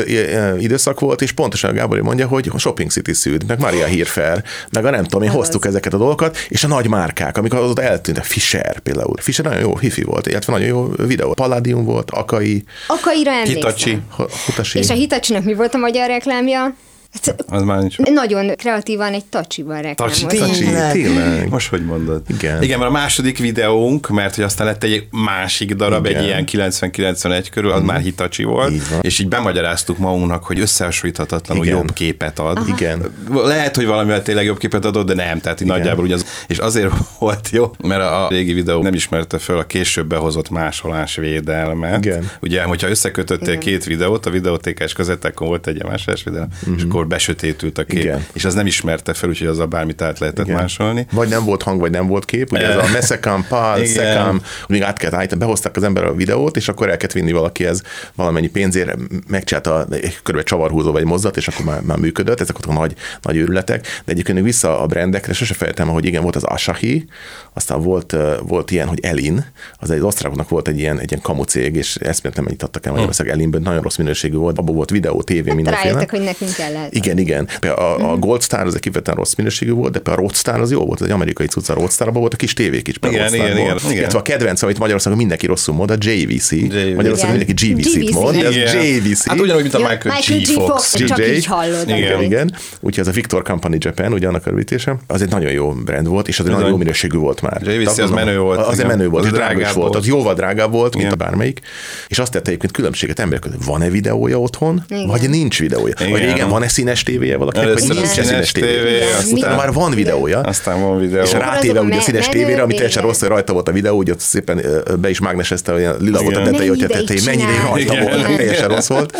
időszak 0.59 0.99
volt, 0.99 1.21
és 1.21 1.31
pontosan 1.31 1.73
Gábor 1.73 1.99
mondja, 2.01 2.27
hogy 2.27 2.49
a 2.53 2.57
Shopping 2.57 2.91
City 2.91 3.13
Süd, 3.13 3.43
meg 3.47 3.59
Maria 3.59 3.85
Hírfer, 3.85 4.43
meg 4.71 4.85
a 4.85 4.89
nem 4.89 5.03
tudom, 5.03 5.21
én 5.21 5.29
hoztuk 5.29 5.65
ezeket 5.65 5.93
a 5.93 5.97
dolgokat, 5.97 6.37
és 6.47 6.63
a 6.63 6.67
nagy 6.67 6.87
márkák, 6.87 7.37
amik 7.37 7.53
ott 7.53 7.79
eltűntek, 7.79 8.23
Fischer 8.23 8.79
például. 8.79 9.13
Fischer 9.17 9.45
nagyon 9.45 9.59
jó 9.59 9.77
hifi 9.77 9.98
volt, 10.03 10.27
illetve 10.27 10.53
nagyon 10.53 10.67
jó 10.67 10.87
videó. 11.05 11.33
Palladium 11.33 11.85
volt, 11.85 12.11
Akai, 12.11 12.63
Akaira. 12.87 13.43
Hitachi. 13.43 13.99
Hutashi. 14.45 14.79
És 14.79 14.89
a 14.89 14.93
Hitachinak 14.93 15.43
mi 15.43 15.53
volt 15.53 15.73
a 15.73 15.77
magyar 15.77 16.07
reklámja? 16.07 16.75
Hát, 17.13 17.45
Az 17.47 17.63
már 17.63 17.79
nincs. 17.79 17.97
Nagyon 17.97 18.55
kreatívan 18.55 19.13
egy 19.13 19.25
tacsival 19.25 19.81
Tacsi, 19.95 20.23
reklámozták. 20.25 20.73
Tacsi. 20.73 21.01
tényleg. 21.01 21.49
Most 21.49 21.67
hogy 21.69 21.85
mondod? 21.85 22.21
Igen. 22.27 22.63
Igen, 22.63 22.79
mert 22.79 22.89
a 22.89 22.93
második 22.93 23.37
videónk, 23.37 24.09
mert 24.09 24.35
hogy 24.35 24.43
aztán 24.43 24.67
lett 24.67 24.83
egy 24.83 25.07
másik 25.11 25.73
darab, 25.73 26.05
Igen. 26.05 26.23
Mhm. 26.23 26.31
egy 26.31 26.45
ilyen 26.47 26.71
90-91 26.71 27.47
körül, 27.51 27.71
az 27.71 27.83
már 27.83 27.99
Hitachi 27.99 28.43
volt, 28.43 28.71
Így 28.71 28.89
van. 28.89 28.99
és 29.01 29.19
így 29.19 29.27
bemagyaráztuk 29.27 29.97
magunknak, 29.97 30.43
hogy 30.43 30.59
összehasonlíthatatlanul 30.59 31.65
Igen. 31.65 31.77
jobb 31.77 31.93
képet 31.93 32.39
ad. 32.39 32.59
Igen. 32.67 33.05
Lehet, 33.33 33.75
hogy 33.75 33.85
valamivel 33.85 34.21
tényleg 34.21 34.45
jobb 34.45 34.57
képet 34.57 34.85
adott, 34.85 35.05
de 35.07 35.13
nem, 35.13 35.39
tehát 35.39 35.61
így 35.61 35.67
nagyjából 35.67 36.03
ugye 36.03 36.13
az, 36.13 36.25
és 36.47 36.57
azért 36.57 36.91
volt 37.19 37.49
jó, 37.51 37.71
mert 37.83 38.01
a 38.01 38.27
régi 38.29 38.53
videó 38.53 38.81
nem 38.81 38.93
ismerte 38.93 39.37
föl 39.37 39.57
a 39.57 39.63
később 39.65 40.07
behozott 40.07 40.49
másolás 40.49 41.15
védelmet. 41.15 42.05
Igen. 42.05 42.29
Ugye, 42.41 42.63
hogyha 42.63 42.89
összekötöttél 42.89 43.47
Igen. 43.47 43.59
két 43.59 43.83
videót, 43.83 44.25
a 44.25 44.29
videótékás 44.29 44.93
kazettákon 44.93 45.47
volt 45.47 45.67
egy 45.67 45.83
másolás 45.83 46.23
védelem, 46.23 46.47
és 46.77 46.83
akkor 46.83 46.98
besötétült 47.07 47.77
a 47.77 47.83
kép. 47.83 47.99
Igen. 47.99 48.25
és 48.33 48.45
az 48.45 48.53
nem 48.53 48.65
ismerte 48.65 49.13
fel, 49.13 49.29
úgyhogy 49.29 49.47
az 49.47 49.59
a 49.59 49.65
bármit 49.65 50.01
át 50.01 50.19
lehetett 50.19 50.45
Igen. 50.45 50.57
másolni. 50.57 51.07
Vagy 51.11 51.29
nem 51.29 51.45
volt 51.45 51.63
hang, 51.63 51.79
vagy 51.79 51.91
nem 51.91 52.07
volt 52.07 52.25
kép. 52.25 52.51
Ugye 52.51 52.67
ez 52.67 52.77
a 52.77 52.91
Meszekam, 52.93 53.45
Pál, 53.47 53.81
Igen. 53.81 53.93
Szekam, 53.93 54.41
még 54.67 54.81
át 54.81 54.97
kellett 54.97 55.15
állítani, 55.15 55.39
behozták 55.39 55.75
az 55.75 55.83
ember 55.83 56.03
a 56.03 56.13
videót, 56.13 56.55
és 56.55 56.67
akkor 56.67 56.89
el 56.89 56.97
kellett 56.97 57.11
vinni 57.11 57.31
valakihez 57.31 57.81
valamennyi 58.15 58.47
pénzért, 58.47 58.97
megcsinálta 59.27 59.85
egy 59.89 59.99
körülbelül 59.99 60.43
csavarhúzó 60.43 60.91
vagy 60.91 61.03
mozzat, 61.03 61.37
és 61.37 61.47
akkor 61.47 61.65
már, 61.65 61.81
már 61.81 61.97
működött, 61.97 62.39
ezek 62.39 62.57
ott 62.57 62.65
a 62.65 62.73
nagy, 62.73 62.95
nagy 63.21 63.35
őrületek. 63.35 63.81
De 63.81 64.11
egyébként 64.11 64.37
még 64.37 64.45
vissza 64.47 64.81
a 64.81 64.85
brandekre, 64.85 65.33
sose 65.33 65.53
felejtem, 65.53 65.87
hogy 65.87 66.05
igen, 66.05 66.21
volt 66.21 66.35
az 66.35 66.43
Asahi, 66.43 67.05
aztán 67.53 67.81
volt, 67.81 68.15
volt 68.41 68.71
ilyen, 68.71 68.87
hogy 68.87 68.99
Elin, 69.01 69.45
az 69.77 69.91
egy 69.91 69.99
osztrákoknak 69.99 70.49
volt 70.49 70.67
egy 70.67 70.79
ilyen, 70.79 70.99
egy 70.99 71.11
ilyen 71.11 71.21
kamucég, 71.23 71.75
és 71.75 71.95
ezt 71.95 72.23
nem 72.23 72.43
mennyit 72.43 72.63
adtak 72.63 72.85
el 72.85 72.91
Magyarország 72.91 73.29
Elinben, 73.29 73.61
nagyon 73.61 73.81
rossz 73.81 73.95
minőségű 73.95 74.35
volt, 74.35 74.57
abban 74.57 74.75
volt 74.75 74.89
videó, 74.89 75.21
tévé, 75.21 75.53
mindenféle. 75.53 75.91
Rájöttek, 75.91 76.09
hogy 76.09 76.21
nekünk 76.21 76.53
kell 76.53 76.88
lehet. 76.91 77.05
Igen, 77.05 77.17
igen. 77.17 77.47
Például 77.59 78.01
a, 78.01 78.11
a 78.11 78.17
Gold 78.17 78.41
Star 78.43 78.65
az 78.65 78.73
egy 78.73 78.79
kifejezetten 78.79 79.15
rossz 79.15 79.33
minőségű 79.35 79.71
volt, 79.71 79.91
de 79.91 79.99
például 79.99 80.17
a 80.17 80.19
Roadstar 80.19 80.59
az 80.59 80.71
jó 80.71 80.85
volt, 80.85 80.99
az 80.99 81.05
egy 81.05 81.11
amerikai 81.13 81.47
cucc, 81.47 81.69
a 81.69 81.73
Roadstarban 81.73 82.19
volt 82.19 82.33
a 82.33 82.37
kis 82.37 82.53
tévék 82.53 82.87
is. 82.87 82.97
például 82.97 83.33
Igen, 83.33 83.45
igen, 83.45 83.57
igen, 83.57 83.77
igen. 83.83 83.97
Illetve 83.97 84.17
a 84.19 84.21
kedvenc, 84.21 84.61
amit 84.61 84.79
Magyarországon 84.79 85.17
mindenki 85.17 85.45
rosszul 85.45 85.75
mond, 85.75 85.91
a 85.91 85.95
JVC. 85.99 86.51
Magyarországon 86.51 87.01
Igen. 87.01 87.29
mindenki 87.29 87.67
GVC-t 87.73 87.99
GVC. 87.99 88.11
mond, 88.13 88.35
ez 88.35 88.55
Igen. 88.55 88.83
JVC. 88.85 89.27
Hát 89.27 89.39
ugyanúgy, 89.39 89.61
mint 89.61 89.73
a 89.73 89.77
Michael, 89.77 89.99
Michael 90.15 90.39
G. 90.39 90.43
G. 90.43 90.45
Fox. 90.51 90.67
Fox. 90.67 91.05
Csak 91.07 91.27
így 91.27 91.45
hallod. 91.45 91.83
Igen, 91.87 91.97
Igen, 91.97 92.21
igen. 92.23 92.53
Úgyhogy 92.79 92.99
ez 92.99 93.07
a 93.07 93.11
Victor 93.11 93.43
Company 93.43 93.75
Japan, 93.79 94.13
ugye 94.13 94.27
annak 94.27 94.45
a 94.45 94.49
rövidítése, 94.49 94.95
az 95.07 95.21
egy 95.21 95.29
nagyon 95.29 95.51
jó 95.51 95.69
brand 95.69 96.07
volt, 96.07 96.27
és 96.27 96.39
az 96.39 96.45
egy 96.45 96.51
nagyon 96.51 96.69
jó 96.69 96.77
minőségű 96.77 97.17
volt 97.17 97.41
már. 97.41 97.61
JVC 97.61 97.97
az 97.97 98.09
menő 98.09 98.39
volt, 98.39 98.59
Az 98.59 98.67
egy 98.67 98.73
igen. 98.73 98.87
menő 98.87 99.07
volt, 99.09 99.23
Az 99.25 99.31
és 99.31 99.37
drága 99.37 99.59
is 99.61 99.71
volt, 99.71 99.95
az 99.95 100.07
jóval 100.07 100.33
drágább 100.33 100.71
volt, 100.71 100.95
mint 100.95 101.11
a 101.11 101.13
Igen. 101.13 101.27
bármelyik. 101.27 101.59
És 102.07 102.19
azt 102.19 102.31
tette 102.31 102.47
egyébként 102.47 102.71
különbséget 102.71 103.19
emberek 103.19 103.41
között. 103.43 103.63
Van-e 103.63 103.89
videója 103.89 104.39
otthon, 104.39 104.83
Igen. 104.89 105.07
vagy 105.07 105.29
nincs 105.29 105.59
videója? 105.59 105.93
Vagy 106.09 106.21
Igen. 106.21 106.49
van-e 106.49 106.67
színes 106.79 107.03
tévéje 107.03 107.37
valakinek, 107.37 107.65
vagy 107.67 107.77
Először 107.77 107.95
nincs 107.95 108.17
a 108.17 108.23
színes 108.23 108.51
tévé, 108.51 108.95
Igen. 108.95 109.07
aztán, 109.17 109.33
Utána 109.33 109.55
már 109.55 109.73
van 109.73 109.91
videója. 109.91 110.39
aztán 110.39 110.81
van 110.81 110.99
videó. 110.99 111.21
És 111.23 111.31
rátéve 111.31 111.81
ugye 111.81 111.95
a 111.97 112.01
színes 112.01 112.29
tévére, 112.29 112.61
ami 112.61 112.73
teljesen 112.73 113.03
rossz, 113.03 113.19
hogy 113.19 113.29
rajta 113.29 113.53
volt 113.53 113.67
a 113.67 113.71
videó, 113.71 113.95
úgy 113.97 114.11
ott 114.11 114.19
szépen 114.19 114.61
be 114.99 115.09
is 115.09 115.19
mágnesezte, 115.19 115.73
olyan 115.73 115.95
lila 115.99 116.21
volt 116.23 116.35
a 116.35 116.41
tetejé, 116.41 116.67
hogy 116.67 116.83
a 116.83 116.87
tetejé, 116.87 117.19
mennyi 117.25 117.41
ideig 117.41 117.59
rajta 117.69 117.95
volt, 118.01 118.35
teljesen 118.35 118.67
rossz 118.67 118.87
volt. 118.87 119.17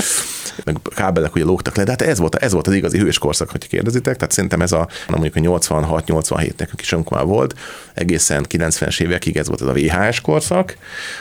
Meg 0.64 0.78
kábelek 0.96 1.36
ugye 1.36 1.44
lógtak 1.44 1.76
le, 1.76 1.84
de 1.84 1.90
hát 1.90 2.02
ez 2.02 2.20
volt, 2.20 2.36
ez 2.36 2.52
volt 2.52 2.68
az 2.68 2.74
igazi 2.74 2.98
hős 2.98 3.18
korszak, 3.18 3.50
hogy 3.50 3.68
kérdezitek. 3.68 4.16
Tehát 4.16 4.32
szerintem 4.32 4.62
ez 4.62 4.72
a, 4.72 4.88
mondjuk 5.08 5.36
a 5.36 5.40
86-87 5.40 6.58
nekünk 6.58 6.82
is 6.82 6.96
már 7.10 7.26
volt, 7.26 7.54
egészen 7.94 8.46
90-es 8.50 9.02
évekig 9.02 9.38
ez 9.38 9.48
volt 9.48 9.62
ez 9.62 9.68
a 9.68 9.74
VHS 9.74 10.22
korszak, 10.22 10.78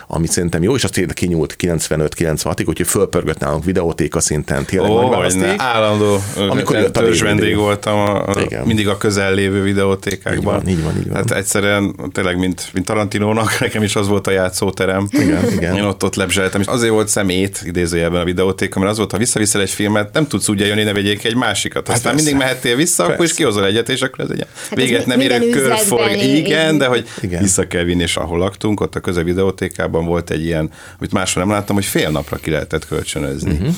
ami 0.06 0.26
szerintem 0.26 0.62
jó, 0.62 0.74
és 0.74 0.84
azt 0.84 0.92
tényleg 0.92 1.14
kinyúlt 1.14 1.56
95-96-ig, 1.58 2.66
úgyhogy 2.66 2.86
fölpörgött 2.86 3.38
nálunk 3.38 3.64
videótéka 3.64 4.20
szinten, 4.20 4.64
tényleg 4.64 4.90
nagy 4.90 4.98
Ó, 4.98 5.02
hogy 5.02 5.16
választék. 5.16 5.60
állandó 5.60 6.18
Amikor 6.48 6.76
jött 6.76 6.96
a 6.96 7.02
vendég 7.22 7.56
voltam 7.56 7.98
a, 7.98 8.26
a, 8.26 8.40
Igen. 8.40 8.66
mindig 8.66 8.88
a 8.88 8.96
közel 8.96 9.34
lévő 9.34 9.62
videótékákban. 9.62 10.36
Így 10.38 10.64
van, 10.64 10.68
így 10.68 10.82
van, 10.82 10.96
így 10.98 11.06
van. 11.06 11.16
Hát 11.16 11.30
egyszerűen 11.30 11.94
tényleg, 12.12 12.38
mint, 12.38 12.68
mint 12.72 12.86
Tarantinónak, 12.86 13.58
nekem 13.60 13.82
is 13.82 13.96
az 13.96 14.08
volt 14.08 14.26
a 14.26 14.30
játszóterem. 14.30 15.08
Igen, 15.10 15.52
igen. 15.52 15.76
Én 15.76 15.84
ott, 15.84 16.04
ott 16.04 16.14
lebzseltem, 16.14 16.60
és 16.60 16.66
azért 16.66 16.92
volt 16.92 17.08
szemét 17.08 17.62
idézőjelben 17.64 18.20
a 18.20 18.24
videótéka, 18.24 18.78
mert 18.78 18.90
az 18.90 18.96
volt, 18.96 19.10
ha 19.10 19.18
visszaviszel 19.28 19.60
egy 19.60 19.70
filmet, 19.70 20.12
nem 20.12 20.26
tudsz 20.26 20.48
úgy 20.48 20.62
eljönni, 20.62 20.82
ne 20.82 20.92
vegyék 20.92 21.24
egy 21.24 21.34
másikat. 21.34 21.88
Aztán 21.88 22.02
persze. 22.02 22.16
mindig 22.16 22.34
mehettél 22.34 22.76
vissza, 22.76 23.02
akkor 23.02 23.14
is 23.14 23.18
Persze. 23.18 23.34
kihozol 23.34 23.66
egyet, 23.66 23.88
és 23.88 24.02
akkor 24.02 24.24
ez 24.24 24.30
egy 24.30 24.38
Hát 24.38 24.78
ez 24.78 24.84
véget 24.84 25.06
nem 25.06 25.20
érő 25.20 25.50
körforg. 25.50 26.16
Igen, 26.22 26.78
de 26.78 26.86
hogy 26.86 27.08
Igen. 27.20 27.42
vissza 27.42 27.66
kell 27.66 27.82
vinni, 27.82 28.02
és 28.02 28.16
ahol 28.16 28.38
laktunk, 28.38 28.80
ott 28.80 28.94
a 28.94 29.00
közel 29.00 29.24
videótékában 29.24 30.04
volt 30.04 30.30
egy 30.30 30.44
ilyen, 30.44 30.70
amit 30.98 31.12
máshol 31.12 31.44
nem 31.44 31.52
láttam, 31.52 31.74
hogy 31.74 31.84
fél 31.84 32.10
napra 32.10 32.36
ki 32.36 32.50
lehetett 32.50 32.86
kölcsönözni. 32.86 33.52
Uh-huh. 33.52 33.74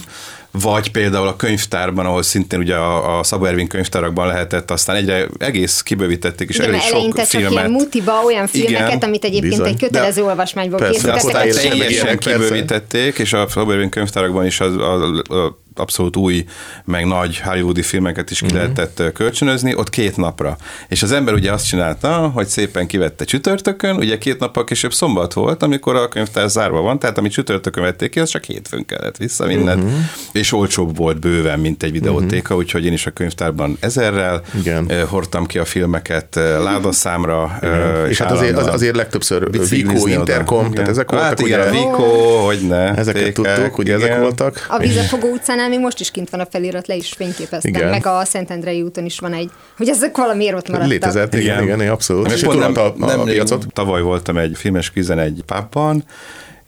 Vagy 0.53 0.91
például 0.91 1.27
a 1.27 1.37
könyvtárban, 1.37 2.07
ahol 2.07 2.23
szintén 2.23 2.59
ugye 2.59 2.75
a, 2.75 3.19
a 3.19 3.23
Szabó 3.23 3.45
Ervin 3.45 3.67
könyvtárakban 3.67 4.27
lehetett, 4.27 4.71
aztán 4.71 4.97
egyre 4.97 5.27
egész 5.39 5.81
kibővítették, 5.83 6.49
és 6.49 6.57
Igen, 6.57 6.69
elég 6.69 6.81
sok 6.81 7.17
csak 7.17 7.27
filmet. 7.27 7.51
ilyen 7.51 7.71
mutiba 7.71 8.23
olyan 8.25 8.47
filmeket, 8.47 8.89
Igen. 8.89 8.99
amit 8.99 9.25
egyébként 9.25 9.51
Bizony. 9.51 9.69
egy 9.69 9.79
kötelező 9.79 10.21
De- 10.21 10.27
olvasmányból 10.29 10.79
Persze, 10.79 10.93
készítettek. 10.93 11.25
aztán 11.25 11.69
teljesen 11.77 12.19
persze. 12.19 12.33
kibővítették, 12.33 13.19
és 13.19 13.33
a 13.33 13.49
Szabó 13.49 13.89
könyvtárakban 13.89 14.47
is 14.47 14.61
az, 14.61 14.77
a, 14.77 14.93
a, 15.29 15.60
abszolút 15.75 16.17
új, 16.17 16.45
meg 16.85 17.07
nagy 17.07 17.39
hollywoodi 17.41 17.83
filmeket 17.83 18.31
is 18.31 18.39
ki 18.39 18.45
Mhm. 18.47 18.55
lehetett 18.55 19.03
kölcsönözni, 19.15 19.75
ott 19.75 19.91
két 19.91 20.17
napra. 20.17 20.57
És 20.89 21.03
az 21.03 21.13
ember 21.13 21.35
ugye 21.35 21.53
azt 21.53 21.67
csinálta, 21.67 22.31
hogy 22.35 22.47
szépen 22.47 22.87
kivette 22.87 23.25
csütörtökön, 23.25 23.97
ugye 23.97 24.19
két 24.19 24.39
nappal 24.39 24.65
később 24.65 24.93
szombat 24.93 25.33
volt, 25.33 25.63
amikor 25.63 25.97
a 25.97 26.09
könyvtár 26.09 26.49
zárva 26.49 26.81
van, 26.81 26.99
tehát 26.99 27.19
amit 27.19 27.33
csütörtökön 27.33 27.83
vették 27.83 28.11
ki, 28.11 28.21
az 28.21 28.29
csak 28.31 28.45
hétfőn 28.45 28.85
kellett 28.87 29.17
visszavinned, 29.17 29.77
Mhm. 29.79 29.87
uh-huh. 29.87 30.01
és 30.33 30.53
olcsóbb 30.53 30.97
volt 30.97 31.21
bőven, 31.21 31.59
mint 31.61 31.83
egy 31.83 31.93
videótéka, 31.93 32.43
uh-huh. 32.43 32.59
úgyhogy 32.59 32.85
én 32.85 32.93
is 32.93 33.07
a 33.07 33.11
könyvtárban 33.11 33.77
ezerrel 33.81 34.43
Igen. 34.59 35.07
hordtam 35.09 35.47
ki 35.47 35.59
a 35.59 35.65
filmeket 35.65 36.35
ládaszámra, 36.35 37.59
ö, 37.61 38.05
És 38.07 38.19
hát 38.19 38.31
azért, 38.31 38.57
az, 38.59 38.67
azért 38.67 38.97
legtöbbször 38.97 39.51
Vico. 39.69 40.07
Intercom, 40.07 40.61
Igen. 40.61 40.73
tehát 40.75 40.89
ezek 40.91 41.11
voltak 41.11 41.29
hát 41.29 41.41
igen, 41.41 41.61
ugye, 41.61 41.69
a 41.69 41.71
Vico, 41.71 42.03
hogy 42.45 42.59
ne. 42.69 42.95
ezeket 42.95 43.35
tudtuk, 43.35 43.79
ugye 43.79 43.95
ezek 43.95 44.19
voltak. 44.19 44.67
A 44.69 44.79
Vizefogó 44.79 45.29
utcánál 45.29 45.69
még 45.71 45.81
most 45.81 46.01
is 46.01 46.11
kint 46.11 46.31
van 46.31 46.41
a 46.41 46.47
felirat, 46.51 46.87
le 46.87 46.95
is 46.95 47.13
fényképeztem. 47.13 47.75
Igen. 47.75 47.89
Meg 47.89 48.07
a 48.07 48.25
Szentendrei 48.25 48.83
úton 48.83 49.05
is 49.05 49.19
van 49.19 49.33
egy, 49.33 49.51
hogy 49.77 49.89
ezek 49.89 50.17
valamiért 50.17 50.57
ott 50.57 50.69
maradtak. 50.69 50.91
Létezett, 50.91 51.35
igen, 51.35 51.63
igen, 51.63 51.77
igen 51.79 51.93
abszolút. 51.93 52.27
Nem, 52.27 52.35
És 52.35 52.43
pont 52.43 52.61
tudod 52.61 52.77
a, 52.77 52.95
a, 53.07 53.21
a 53.21 53.25
rég- 53.25 53.35
piacot? 53.35 53.67
Tavaly 53.73 54.03
voltam 54.03 54.39
egy 54.39 54.57
filmes 54.57 54.91
kvízen 54.91 55.19
egy 55.19 55.43
pubban, 55.47 56.05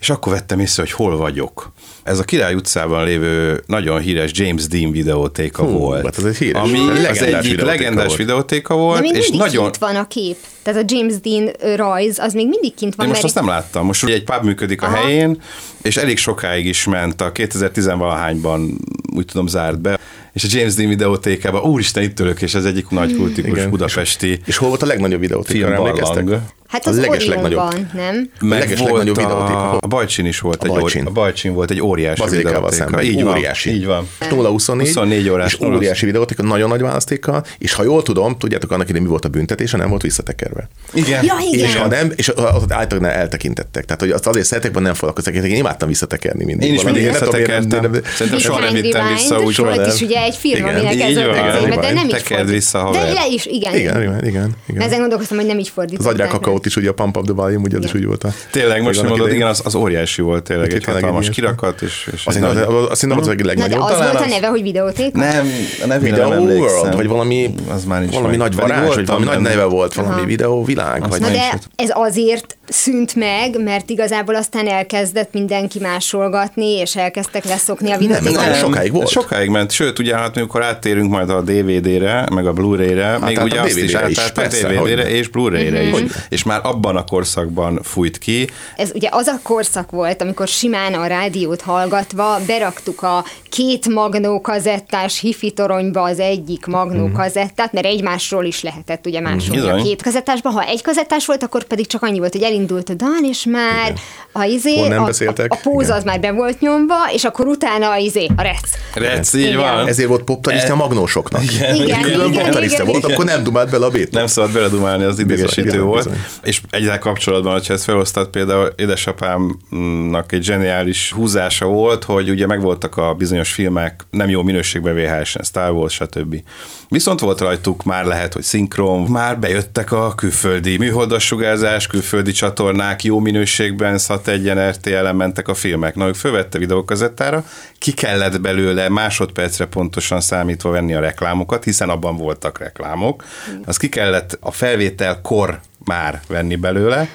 és 0.00 0.10
akkor 0.10 0.32
vettem 0.32 0.58
észre, 0.60 0.82
hogy 0.82 0.92
hol 0.92 1.16
vagyok. 1.16 1.72
Ez 2.02 2.18
a 2.18 2.24
Király 2.24 2.54
utcában 2.54 3.04
lévő 3.04 3.62
nagyon 3.66 4.00
híres 4.00 4.30
James 4.34 4.66
Dean 4.66 4.90
videótéka 4.90 5.62
Hú, 5.62 5.70
volt. 5.78 6.04
hát 6.04 6.18
ez 6.18 6.24
egy 6.24 6.36
híres, 6.36 6.62
ami 6.62 6.78
legendás 6.78 7.10
az 7.10 7.22
egyik 7.22 7.40
videótéka 7.42 7.64
legendás 7.64 8.06
volt. 8.06 8.16
videótéka 8.18 8.74
De 8.74 8.80
volt, 8.80 9.00
még 9.00 9.14
és 9.14 9.30
nagyon... 9.30 9.62
kint 9.62 9.76
van 9.76 9.96
a 9.96 10.06
kép. 10.06 10.36
Tehát 10.62 10.82
a 10.82 10.94
James 10.94 11.14
Dean 11.20 11.76
rajz, 11.76 12.18
az 12.18 12.32
még 12.32 12.48
mindig 12.48 12.74
kint 12.74 12.94
van. 12.94 13.06
Én 13.06 13.12
most 13.12 13.22
mert 13.22 13.36
azt 13.36 13.44
nem 13.46 13.54
láttam. 13.54 13.86
Most 13.86 14.02
ugye 14.02 14.14
egy 14.14 14.24
pub 14.24 14.44
működik 14.44 14.82
a 14.82 14.86
Aha. 14.86 14.96
helyén, 14.96 15.42
és 15.82 15.96
elég 15.96 16.18
sokáig 16.18 16.66
is 16.66 16.84
ment, 16.84 17.20
a 17.20 17.32
2010-valahányban 17.32 18.70
úgy 19.16 19.24
tudom 19.24 19.46
zárt 19.46 19.80
be, 19.80 19.98
és 20.32 20.44
a 20.44 20.48
James 20.50 20.74
Dean 20.74 20.88
videótékában, 20.88 21.62
úristen, 21.62 22.02
itt 22.02 22.20
ülök, 22.20 22.42
és 22.42 22.54
ez 22.54 22.64
egyik 22.64 22.88
nagy 22.88 23.16
kultikus 23.16 23.58
Igen. 23.58 23.70
budapesti 23.70 24.40
És 24.44 24.56
hol 24.56 24.68
volt 24.68 24.82
a 24.82 24.86
legnagyobb 24.86 25.20
videótéka? 25.20 25.66
arra 25.66 25.74
emlékeztek? 25.76 26.24
Hát 26.68 26.86
a 26.86 26.90
az 26.90 27.00
leges 27.00 27.26
legnagyobb. 27.26 27.62
Nem? 27.92 28.30
Meg 28.40 28.58
leges 28.58 28.78
volt 28.78 28.90
legnagyobb 28.92 29.16
a, 29.16 29.20
videótéka. 29.20 29.76
a 29.76 29.86
Bajcsin 29.86 30.26
is 30.26 30.40
volt 30.40 30.62
A 30.62 30.66
egy 30.66 30.70
Bajcsin. 30.70 31.00
óri, 31.00 31.08
a 31.08 31.12
Bajcsin 31.12 31.52
volt 31.54 31.70
egy 31.70 31.80
óriási 31.92 32.20
Bazilikával 32.20 32.72
szemben. 32.72 33.04
Így 33.04 33.22
van, 33.22 33.34
óriási. 33.36 33.70
Így 33.70 33.86
van. 33.86 34.08
0-24, 34.20 34.46
24 34.48 35.28
órás, 35.28 35.52
és 35.52 35.58
0. 35.58 35.76
óriási 35.76 36.06
videótéka, 36.06 36.42
nagyon 36.42 36.68
nagy 36.68 36.80
választékkal, 36.80 37.44
és 37.58 37.72
ha 37.72 37.82
jól 37.82 38.02
tudom, 38.02 38.38
tudjátok 38.38 38.70
annak 38.70 38.88
idején 38.88 39.02
mi 39.02 39.10
volt 39.10 39.24
a 39.24 39.28
büntetése, 39.28 39.76
nem 39.76 39.88
volt 39.88 40.02
visszatekerve. 40.02 40.68
Igen. 40.92 41.24
Ja, 41.24 41.34
igen. 41.52 41.68
És 41.68 41.76
ha 41.76 41.86
nem, 41.86 42.12
és 42.16 42.28
ott 42.36 42.72
általában 42.72 43.10
eltekintettek. 43.10 43.84
Tehát, 43.84 44.00
hogy 44.00 44.10
azt 44.10 44.26
azért 44.26 44.46
szeretek, 44.46 44.80
nem 44.80 44.94
foglalkoztak. 44.94 45.34
Én 45.34 45.56
imádtam 45.56 45.88
visszatekerni 45.88 46.44
mindig. 46.44 46.68
Én 46.68 46.74
is 46.74 46.82
mindig 46.82 47.06
visszatekertem. 47.06 48.00
Szerintem 48.14 48.40
soha 48.40 48.60
nem 48.60 48.72
vittem 48.72 49.06
vissza, 49.14 49.40
úgy 49.40 49.56
volt 49.56 49.76
nem. 49.76 49.90
is 49.94 50.00
ugye 50.00 50.22
egy 50.22 50.34
film, 50.34 50.64
aminek 50.64 51.00
ez 51.00 51.14
volt 51.14 51.36
van, 51.36 51.48
a 51.48 51.58
címe, 51.58 51.76
de 51.76 51.92
nem 51.92 52.08
így 52.08 52.22
fordít. 52.22 52.50
vissza. 52.50 52.90
De 52.92 53.12
le 53.12 53.26
is, 53.30 53.46
igen. 53.46 53.74
Igen, 53.74 54.02
igen, 54.02 54.26
igen. 54.26 54.42
Mert 54.42 54.68
igen. 54.68 54.82
ezen 54.82 54.98
gondolkoztam, 54.98 55.36
hogy 55.36 55.46
nem 55.46 55.58
így 55.58 55.68
fordították. 55.68 56.12
Az 56.12 56.20
agyrák 56.20 56.64
is, 56.64 56.76
ugye 56.76 56.88
a 56.88 56.92
Pump 56.92 57.16
Up 57.16 57.24
the 57.24 57.32
Volume, 57.34 57.62
ugye 57.62 57.76
az 57.76 57.84
is 57.84 57.94
úgy 57.94 58.04
volt. 58.04 58.26
Tényleg, 58.50 58.82
most 58.82 59.02
mondod, 59.02 59.32
igen, 59.32 59.46
az, 59.46 59.60
az 59.64 59.74
óriási 59.74 60.22
volt 60.22 60.42
tényleg, 60.42 60.72
egy 60.72 60.84
hatalmas 60.84 61.28
egy 61.28 61.34
kirakat, 61.82 62.06
és, 62.06 62.08
és 62.12 62.26
Azt 62.26 62.40
nagy- 62.40 62.56
az- 62.56 62.90
azt 62.90 63.00
hiszem, 63.00 63.18
az 63.18 63.28
egyik 63.28 63.44
Na, 63.44 63.52
de 63.54 63.60
legnagyobb. 63.60 63.80
az 63.82 63.90
Talán 63.90 64.06
volt 64.12 64.22
a 64.22 64.24
az- 64.24 64.30
neve, 64.32 64.46
hogy 64.46 64.62
videóték? 64.62 65.12
Nem, 65.14 65.46
a 65.82 65.86
nevére 65.86 66.14
Video 66.14 66.28
nem 66.28 66.38
emlékszem. 66.38 66.78
World, 66.78 66.94
vagy 66.94 67.06
valami, 67.08 67.54
Az 67.72 67.84
már 67.84 68.00
nincs 68.00 68.12
valami 68.12 68.36
meg. 68.36 68.38
nagy 68.38 68.54
varázs, 68.54 68.94
vagy 68.94 69.06
valami 69.06 69.24
nagy 69.24 69.40
neve 69.40 69.64
volt, 69.64 69.94
valami 69.94 70.14
Aha. 70.14 70.24
videó 70.26 70.64
világ, 70.64 71.08
vagy 71.08 71.20
Na 71.20 71.28
de 71.28 71.58
ez 71.76 71.90
azért 71.92 72.56
szűnt 72.72 73.14
meg, 73.14 73.62
mert 73.62 73.90
igazából 73.90 74.34
aztán 74.34 74.68
elkezdett 74.68 75.32
mindenki 75.32 75.78
másolgatni, 75.78 76.66
és 76.78 76.96
elkezdtek 76.96 77.44
leszokni 77.44 77.90
a 77.90 77.92
ez 77.92 77.98
videótékon. 77.98 78.32
nagyon 78.34 78.54
sokáig 78.54 78.92
volt. 78.92 79.08
Sokáig 79.08 79.48
ment, 79.48 79.70
sőt, 79.70 79.98
ugye 79.98 80.16
hát 80.16 80.36
amikor 80.36 80.62
áttérünk 80.62 81.10
majd 81.10 81.30
a 81.30 81.40
DVD-re, 81.40 82.26
meg 82.32 82.46
a 82.46 82.52
Blu-ray-re, 82.52 83.18
még 83.18 83.36
hát 83.38 83.46
ugye 83.46 83.60
a 83.60 83.64
azt 83.64 83.76
is 83.76 83.94
átálltak 83.94 84.32
persze, 84.34 84.68
DVD-re 84.68 85.10
és 85.10 85.28
Blu-ray-re 85.28 85.82
Mhm. 85.82 86.04
is. 86.04 86.10
És 86.28 86.42
már 86.42 86.60
abban 86.62 86.96
a 86.96 87.04
korszakban 87.04 87.80
fújt 87.82 88.18
ki. 88.18 88.48
Ez 88.76 88.90
ugye 88.94 89.08
az 89.12 89.26
a 89.26 89.38
korszak 89.42 89.90
volt, 89.90 90.22
amikor 90.22 90.48
simán 90.48 90.94
a 90.94 91.06
rádiót 91.06 91.60
hallgatva 91.60 92.38
beraktuk 92.46 93.02
a 93.02 93.24
két 93.48 93.88
magnó 93.88 94.40
kazettás 94.40 95.20
hifi 95.20 95.50
toronyba 95.50 96.02
az 96.02 96.18
egyik 96.18 96.66
magnó 96.66 97.06
Mhm. 97.06 97.14
kazettát, 97.16 97.72
mert 97.72 97.86
egymásról 97.86 98.44
is 98.44 98.62
lehetett 98.62 99.06
ugye 99.06 99.20
másolni 99.20 99.60
a 99.60 99.64
Bizony. 99.74 99.82
két 99.82 100.02
kazettásba. 100.02 100.50
Ha 100.50 100.62
egy 100.64 100.82
kazettás 100.82 101.26
volt, 101.26 101.42
akkor 101.42 101.64
pedig 101.64 101.86
csak 101.86 102.02
annyi 102.02 102.18
volt, 102.18 102.32
hogy 102.32 102.42
elindult 102.42 102.60
a 102.70 102.94
dal, 102.94 103.24
és 103.30 103.44
már 103.44 103.92
a 104.32 104.44
izé, 104.44 104.78
Hol 104.78 104.88
nem 104.88 105.02
a, 105.02 105.06
beszéltek. 105.06 105.52
a, 105.52 105.54
a 105.54 105.58
póz 105.62 105.84
Igen. 105.84 105.96
az 105.96 106.04
már 106.04 106.20
be 106.20 106.32
volt 106.32 106.60
nyomva, 106.60 106.94
és 107.12 107.24
akkor 107.24 107.46
utána 107.46 107.90
a 107.90 107.96
izé, 107.96 108.26
a 108.36 108.42
rec. 108.42 108.70
Rec, 108.94 109.32
így 109.32 109.40
Igen. 109.46 109.56
van. 109.56 109.86
Ezért 109.86 110.08
volt 110.08 110.22
poptariszta 110.22 110.72
a 110.72 110.76
magnósoknak. 110.76 111.42
Igen, 111.42 112.00
Külön 112.02 112.32
igen, 112.32 112.44
poptariszta 112.44 112.74
igen, 112.82 112.86
volt, 112.86 113.04
igen. 113.04 113.10
akkor 113.10 113.24
nem 113.24 113.42
dumált 113.42 113.70
bele 113.70 113.86
a 113.86 113.90
bét. 113.90 114.10
Nem 114.10 114.26
szabad 114.26 114.52
beledumálni, 114.52 115.04
az 115.04 115.18
idegesítő 115.18 115.62
Bizony, 115.62 115.80
volt. 115.80 116.04
bizony. 116.04 116.20
És 116.42 116.60
egyel 116.70 116.98
kapcsolatban, 116.98 117.52
hogyha 117.52 117.72
ezt 117.74 117.84
felosztad, 117.84 118.28
például 118.28 118.72
édesapámnak 118.76 120.32
egy 120.32 120.42
zseniális 120.42 121.12
húzása 121.12 121.66
volt, 121.66 122.04
hogy 122.04 122.30
ugye 122.30 122.46
megvoltak 122.46 122.96
a 122.96 123.14
bizonyos 123.14 123.52
filmek 123.52 124.06
nem 124.10 124.28
jó 124.28 124.42
minőségben 124.42 124.94
VHS-en, 124.94 125.42
Star 125.44 125.70
Wars, 125.70 125.94
stb. 125.94 126.42
Viszont 126.88 127.20
volt 127.20 127.40
rajtuk 127.40 127.84
már 127.84 128.04
lehet, 128.04 128.32
hogy 128.32 128.42
szinkron, 128.42 129.00
már 129.02 129.38
bejöttek 129.38 129.92
a 129.92 130.14
külföldi 130.14 130.76
műholdas 130.76 131.26
sugárzás, 131.26 131.86
külföldi 131.86 132.32
csatornák, 132.42 133.04
jó 133.04 133.18
minőségben, 133.18 133.98
SAT 133.98 134.28
1 134.28 134.50
RTL-en 134.50 135.16
mentek 135.16 135.48
a 135.48 135.54
filmek. 135.54 135.94
Na, 135.94 136.06
ők 136.06 136.14
fölvette 136.14 136.58
videókazettára, 136.58 137.44
ki 137.78 137.92
kellett 137.92 138.40
belőle 138.40 138.88
másodpercre 138.88 139.66
pontosan 139.66 140.20
számítva 140.20 140.70
venni 140.70 140.94
a 140.94 141.00
reklámokat, 141.00 141.64
hiszen 141.64 141.88
abban 141.88 142.16
voltak 142.16 142.58
reklámok. 142.58 143.24
Az 143.64 143.76
ki 143.76 143.88
kellett 143.88 144.38
a 144.40 144.50
felvételkor 144.50 145.60
már 145.84 146.20
venni 146.28 146.56
belőle, 146.56 147.08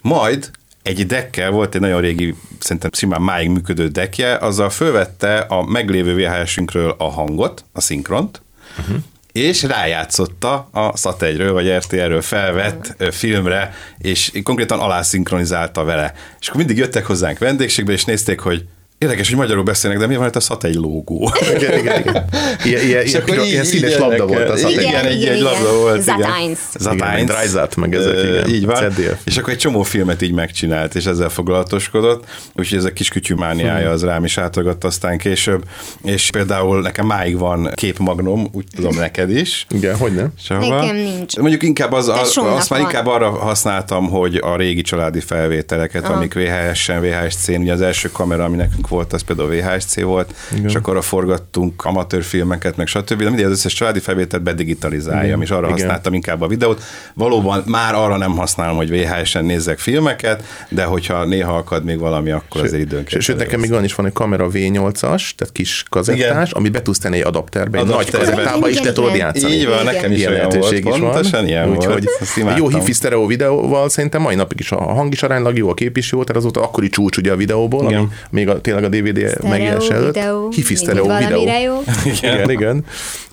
majd 0.00 0.50
egy 0.82 1.06
dekkel, 1.06 1.50
volt 1.50 1.74
egy 1.74 1.80
nagyon 1.80 2.00
régi, 2.00 2.34
szerintem 2.58 2.90
simán 2.92 3.22
máig 3.22 3.48
működő 3.48 3.88
dekje, 3.88 4.36
azzal 4.36 4.70
fölvette 4.70 5.38
a 5.38 5.62
meglévő 5.64 6.14
VHS-ünkről 6.14 6.94
a 6.98 7.10
hangot, 7.10 7.64
a 7.72 7.80
szinkront, 7.80 8.42
uh-huh. 8.78 8.96
És 9.32 9.62
rájátszotta 9.62 10.68
a 10.72 10.96
sat 10.96 11.22
1 11.22 11.48
vagy 11.48 11.68
RTL-ről 11.70 12.22
felvett 12.22 13.04
filmre, 13.10 13.74
és 13.98 14.32
konkrétan 14.42 14.80
alászinkronizálta 14.80 15.84
vele. 15.84 16.14
És 16.40 16.48
akkor 16.48 16.58
mindig 16.58 16.76
jöttek 16.76 17.06
hozzánk 17.06 17.38
vendégségbe, 17.38 17.92
és 17.92 18.04
nézték, 18.04 18.40
hogy 18.40 18.64
Érdekes, 19.02 19.28
hogy 19.28 19.36
magyarul 19.38 19.62
beszélnek, 19.62 20.00
de 20.00 20.06
mi 20.06 20.16
van 20.16 20.26
itt 20.26 20.36
a 20.36 20.40
SAT 20.40 20.64
egy 20.64 20.74
lógó? 20.74 21.32
Igen, 21.56 21.78
igen, 21.78 22.00
igen. 22.00 22.24
Ilyen, 22.64 22.82
ilyen, 22.82 23.06
ilyen, 23.06 23.20
akkor 23.20 23.34
ilyen, 23.34 23.44
így- 23.46 23.52
ilyen 23.52 23.64
színes 23.64 23.96
labda 23.96 24.26
volt 24.26 24.48
az. 24.48 24.60
Igen, 24.60 24.82
Igen, 24.82 25.04
egy, 25.04 25.20
igen, 25.20 25.34
egy 25.34 25.40
labda 25.40 25.76
volt. 25.80 26.02
Zat 26.02 26.18
igen. 26.18 26.30
eins. 26.32 26.58
Zat 26.78 26.92
Igen, 26.94 27.08
eins. 27.08 27.30
Dreizat, 27.30 27.76
meg 27.76 27.94
ezek, 27.94 28.18
igen. 28.24 28.48
Így 28.48 28.66
van. 28.66 28.90
ZDF. 28.90 29.20
És 29.24 29.36
akkor 29.36 29.52
egy 29.52 29.58
csomó 29.58 29.82
filmet 29.82 30.22
így 30.22 30.32
megcsinált, 30.32 30.94
és 30.94 31.04
ezzel 31.06 31.28
foglalatoskodott, 31.28 32.24
úgyhogy 32.54 32.78
ez 32.78 32.84
a 32.84 32.92
kis 32.92 33.08
kütyümániája 33.08 33.90
az 33.90 34.04
rám 34.04 34.24
is 34.24 34.38
átagadt 34.38 34.84
aztán 34.84 35.18
később, 35.18 35.64
és 36.04 36.30
például 36.30 36.80
nekem 36.80 37.06
máig 37.06 37.38
van 37.38 37.70
képmagnom, 37.74 38.48
úgy 38.52 38.64
tudom 38.74 38.96
neked 38.96 39.30
is. 39.30 39.66
Igen, 39.70 39.96
hogy 39.96 40.14
nem? 40.14 40.28
Sehova. 40.38 40.80
Nekem 40.80 40.96
nincs. 40.96 41.36
Mondjuk 41.36 41.62
inkább 41.62 41.92
az, 41.92 42.08
az, 42.08 42.18
azt 42.36 42.70
már 42.70 42.80
van. 42.80 42.80
inkább 42.80 43.06
arra 43.06 43.30
használtam, 43.30 44.08
hogy 44.08 44.36
a 44.42 44.56
régi 44.56 44.82
családi 44.82 45.20
felvételeket, 45.20 46.08
amik 46.08 46.34
VHS-en, 46.34 47.00
VHS-C-n, 47.00 47.60
ugye 47.60 47.72
az 47.72 47.80
első 47.80 48.10
kamera, 48.12 48.44
ami 48.44 48.56
nekünk 48.56 48.88
volt, 48.92 49.12
az 49.12 49.22
például 49.22 49.48
VHS-C 49.48 50.00
volt, 50.00 50.34
Igen. 50.52 50.64
és 50.68 50.74
akkor 50.74 51.04
forgattunk 51.04 51.84
amatőrfilmeket, 51.84 52.76
meg 52.76 52.86
stb. 52.86 53.18
De 53.18 53.24
mindig 53.24 53.44
az 53.44 53.50
összes 53.50 53.72
családi 53.72 53.98
felvételt 54.00 54.42
bedigitalizáljam, 54.42 55.24
Igen. 55.24 55.42
és 55.42 55.50
arra 55.50 55.66
Igen. 55.66 55.70
használtam 55.72 56.14
inkább 56.14 56.40
a 56.40 56.46
videót. 56.46 56.82
Valóban 57.14 57.62
már 57.66 57.94
arra 57.94 58.16
nem 58.16 58.36
használom, 58.36 58.76
hogy 58.76 58.90
VHS-en 58.90 59.44
nézzek 59.44 59.78
filmeket, 59.78 60.44
de 60.68 60.84
hogyha 60.84 61.24
néha 61.24 61.56
akad 61.56 61.84
még 61.84 61.98
valami, 61.98 62.30
akkor 62.30 62.60
azért 62.60 62.82
időnként. 62.82 63.10
Sőt, 63.10 63.22
sőt, 63.22 63.36
nekem 63.36 63.60
még 63.60 63.70
olyan 63.70 63.84
is 63.84 63.94
van 63.94 64.06
egy 64.06 64.12
kamera 64.12 64.48
V8-as, 64.52 65.30
tehát 65.36 65.52
kis 65.52 65.84
kazettás, 65.90 66.18
Igen. 66.20 66.46
amit 66.52 66.72
be 66.72 66.82
tudsz 66.82 66.98
tenni 66.98 67.16
egy 67.16 67.26
adapterbe, 67.26 67.78
egy 67.78 67.86
nagy 67.86 68.10
kazettába 68.10 68.68
is 68.68 68.74
Igen, 68.74 68.86
le 68.86 68.92
tudod 68.92 69.14
játszani. 69.14 69.52
Így 69.54 69.66
van, 69.66 69.84
nekem 69.84 70.12
is 70.12 70.18
Ilyen 70.18 70.30
olyan 70.30 70.42
volt, 70.42 70.54
lehetőség 70.54 70.84
is 70.84 70.90
van. 70.90 71.00
pontosan 71.00 71.46
ilyen 71.46 71.70
Úgyhogy 71.70 72.08
jó 72.56 72.68
hifi 72.68 72.92
sztereó 72.92 73.26
videóval 73.26 73.88
szerintem 73.88 74.20
mai 74.22 74.34
napig 74.34 74.60
is 74.60 74.72
a 74.72 74.82
hang 74.82 75.12
is 75.12 75.22
aránylag 75.22 75.56
jó, 75.56 75.68
a 75.68 75.74
kép 75.74 75.96
is 75.96 76.12
jó, 76.12 76.24
tehát 76.24 76.36
az 76.36 76.52
volt 76.52 76.66
akkori 76.66 76.88
csúcs 76.88 77.16
ugye 77.16 77.32
a 77.32 77.36
videóból, 77.36 77.86
ami 77.86 78.08
még 78.30 78.48
a, 78.48 78.60
tényleg 78.60 78.81
meg 78.82 78.92
a 78.92 78.96
DVD 78.96 79.42
megjelenés 79.48 79.88
előtt. 79.88 80.14
videó, 80.14 80.50
Hifi 80.50 80.76
videó. 80.76 81.46
jó. 81.64 81.82
Igen, 82.12 82.50
igen. 82.50 82.84